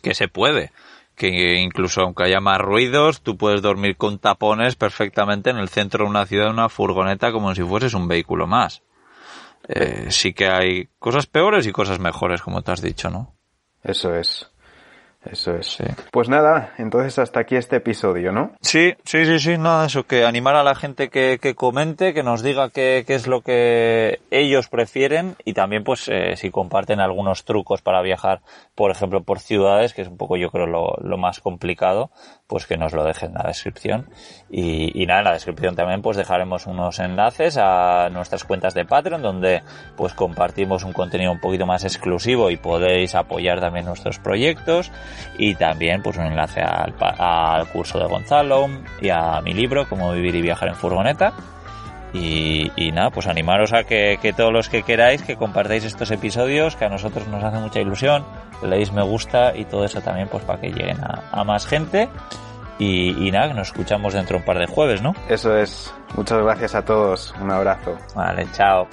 que 0.02 0.14
se 0.14 0.30
puede 0.30 0.72
que 1.18 1.56
incluso 1.56 2.02
aunque 2.02 2.24
haya 2.24 2.40
más 2.40 2.60
ruidos, 2.60 3.22
tú 3.22 3.38
puedes 3.38 3.64
dormir 3.64 3.98
con 3.98 4.20
tapones 4.20 4.76
perfectamente 4.76 5.50
en 5.50 5.58
el 5.58 5.68
centro 5.68 6.06
de 6.06 6.12
una 6.12 6.28
ciudad, 6.28 6.46
en 6.46 6.54
una 6.54 6.70
furgoneta, 6.70 7.32
como 7.32 7.54
si 7.56 7.64
fueses 7.64 7.96
un 7.96 8.08
vehículo 8.08 8.46
más. 8.46 8.84
Eh, 9.68 10.06
sí 10.10 10.34
que 10.34 10.48
hay 10.48 10.90
cosas 11.00 11.26
peores 11.26 11.66
y 11.66 11.72
cosas 11.72 12.00
mejores, 12.00 12.44
como 12.44 12.62
te 12.62 12.72
has 12.72 12.84
dicho, 12.84 13.10
¿no? 13.10 13.34
Eso 13.84 14.14
es. 14.14 14.48
Eso 15.32 15.56
es. 15.56 15.68
Sí. 15.68 15.84
Pues 16.12 16.30
nada, 16.30 16.74
entonces 16.78 17.20
hasta 17.20 17.42
aquí 17.42 17.56
este 17.56 17.78
episodio, 17.78 18.32
¿no? 18.32 18.52
Sí, 18.62 18.94
sí, 19.04 19.26
sí, 19.26 19.40
sí, 19.40 19.58
nada, 19.58 19.86
eso, 19.86 20.04
que 20.04 20.26
animar 20.26 20.56
a 20.56 20.64
la 20.64 20.76
gente 20.76 21.10
que, 21.10 21.40
que 21.42 21.56
comente, 21.56 22.14
que 22.14 22.24
nos 22.24 22.44
diga 22.44 22.70
qué, 22.70 23.04
qué, 23.06 23.16
es 23.16 23.28
lo 23.28 23.42
que 23.42 24.20
ellos 24.32 24.70
prefieren 24.70 25.36
y 25.46 25.54
también 25.54 25.84
pues 25.84 26.08
eh, 26.08 26.36
si 26.36 26.52
comparten 26.52 27.00
algunos 27.00 27.46
trucos 27.46 27.82
para 27.82 28.02
viajar, 28.02 28.42
por 28.76 28.92
ejemplo, 28.92 29.24
por 29.24 29.40
ciudades, 29.40 29.94
que 29.94 30.02
es 30.02 30.08
un 30.08 30.18
poco 30.18 30.38
yo 30.38 30.50
creo 30.50 30.68
lo, 30.68 30.96
lo 31.02 31.18
más 31.18 31.40
complicado, 31.40 32.12
pues 32.48 32.66
que 32.66 32.78
nos 32.78 32.94
lo 32.94 33.04
dejen 33.04 33.30
en 33.30 33.36
la 33.36 33.48
descripción. 33.48 34.10
Y, 34.50 35.06
nada, 35.06 35.20
en 35.20 35.26
la 35.26 35.34
descripción 35.34 35.76
también 35.76 36.02
pues 36.02 36.16
dejaremos 36.16 36.66
unos 36.66 37.00
enlaces 37.00 37.58
a 37.58 38.10
nuestras 38.10 38.46
cuentas 38.46 38.74
de 38.74 38.86
Patreon 38.86 39.22
donde 39.22 39.62
pues 39.96 40.14
compartimos 40.14 40.84
un 40.84 40.94
contenido 40.94 41.32
un 41.32 41.42
poquito 41.42 41.66
más 41.66 41.84
exclusivo 41.84 42.50
y 42.50 42.58
podéis 42.58 43.16
apoyar 43.16 43.60
también 43.60 43.86
nuestros 43.86 44.20
proyectos 44.20 44.92
y 45.38 45.56
también 45.56 46.02
pues 46.02 46.18
un 46.18 46.26
enlace 46.26 46.62
al, 46.62 46.94
al 47.00 47.68
curso 47.68 48.00
de 48.00 48.06
Gonzalo 48.06 48.68
y 49.02 49.10
a 49.10 49.42
mi 49.42 49.54
libro 49.54 49.88
Cómo 49.90 50.14
vivir 50.14 50.36
y 50.36 50.42
viajar 50.42 50.70
en 50.70 50.76
furgoneta. 50.76 51.34
Y, 52.14 52.72
y, 52.76 52.92
nada, 52.92 53.10
pues 53.10 53.28
animaros 53.28 53.74
a 53.74 53.84
que, 53.84 54.18
que, 54.22 54.32
todos 54.32 54.54
los 54.54 54.70
que 54.70 54.84
queráis 54.84 55.22
que 55.24 55.36
compartáis 55.36 55.84
estos 55.84 56.10
episodios, 56.10 56.76
que 56.76 56.86
a 56.86 56.90
nosotros 56.90 57.28
nos 57.28 57.44
hace 57.44 57.58
mucha 57.60 57.82
ilusión, 57.82 58.26
le 58.64 58.78
deis 58.78 58.94
me 58.94 59.04
gusta 59.04 59.56
y 59.56 59.66
todo 59.66 59.84
eso 59.84 60.02
también 60.02 60.30
pues 60.30 60.44
para 60.44 60.60
que 60.60 60.70
lleguen 60.70 61.04
a, 61.04 61.24
a 61.32 61.44
más 61.44 61.68
gente. 61.68 62.10
Y, 62.80 63.28
y, 63.28 63.32
nada, 63.32 63.54
nos 63.54 63.68
escuchamos 63.68 64.14
dentro 64.14 64.38
de 64.38 64.42
un 64.42 64.46
par 64.46 64.60
de 64.60 64.68
jueves, 64.68 65.02
¿no? 65.02 65.14
Eso 65.28 65.58
es. 65.58 65.94
Muchas 66.16 66.42
gracias 66.44 66.76
a 66.76 66.86
todos. 66.86 67.34
Un 67.42 67.52
abrazo. 67.52 67.98
Vale, 68.16 68.48
chao. 68.54 68.88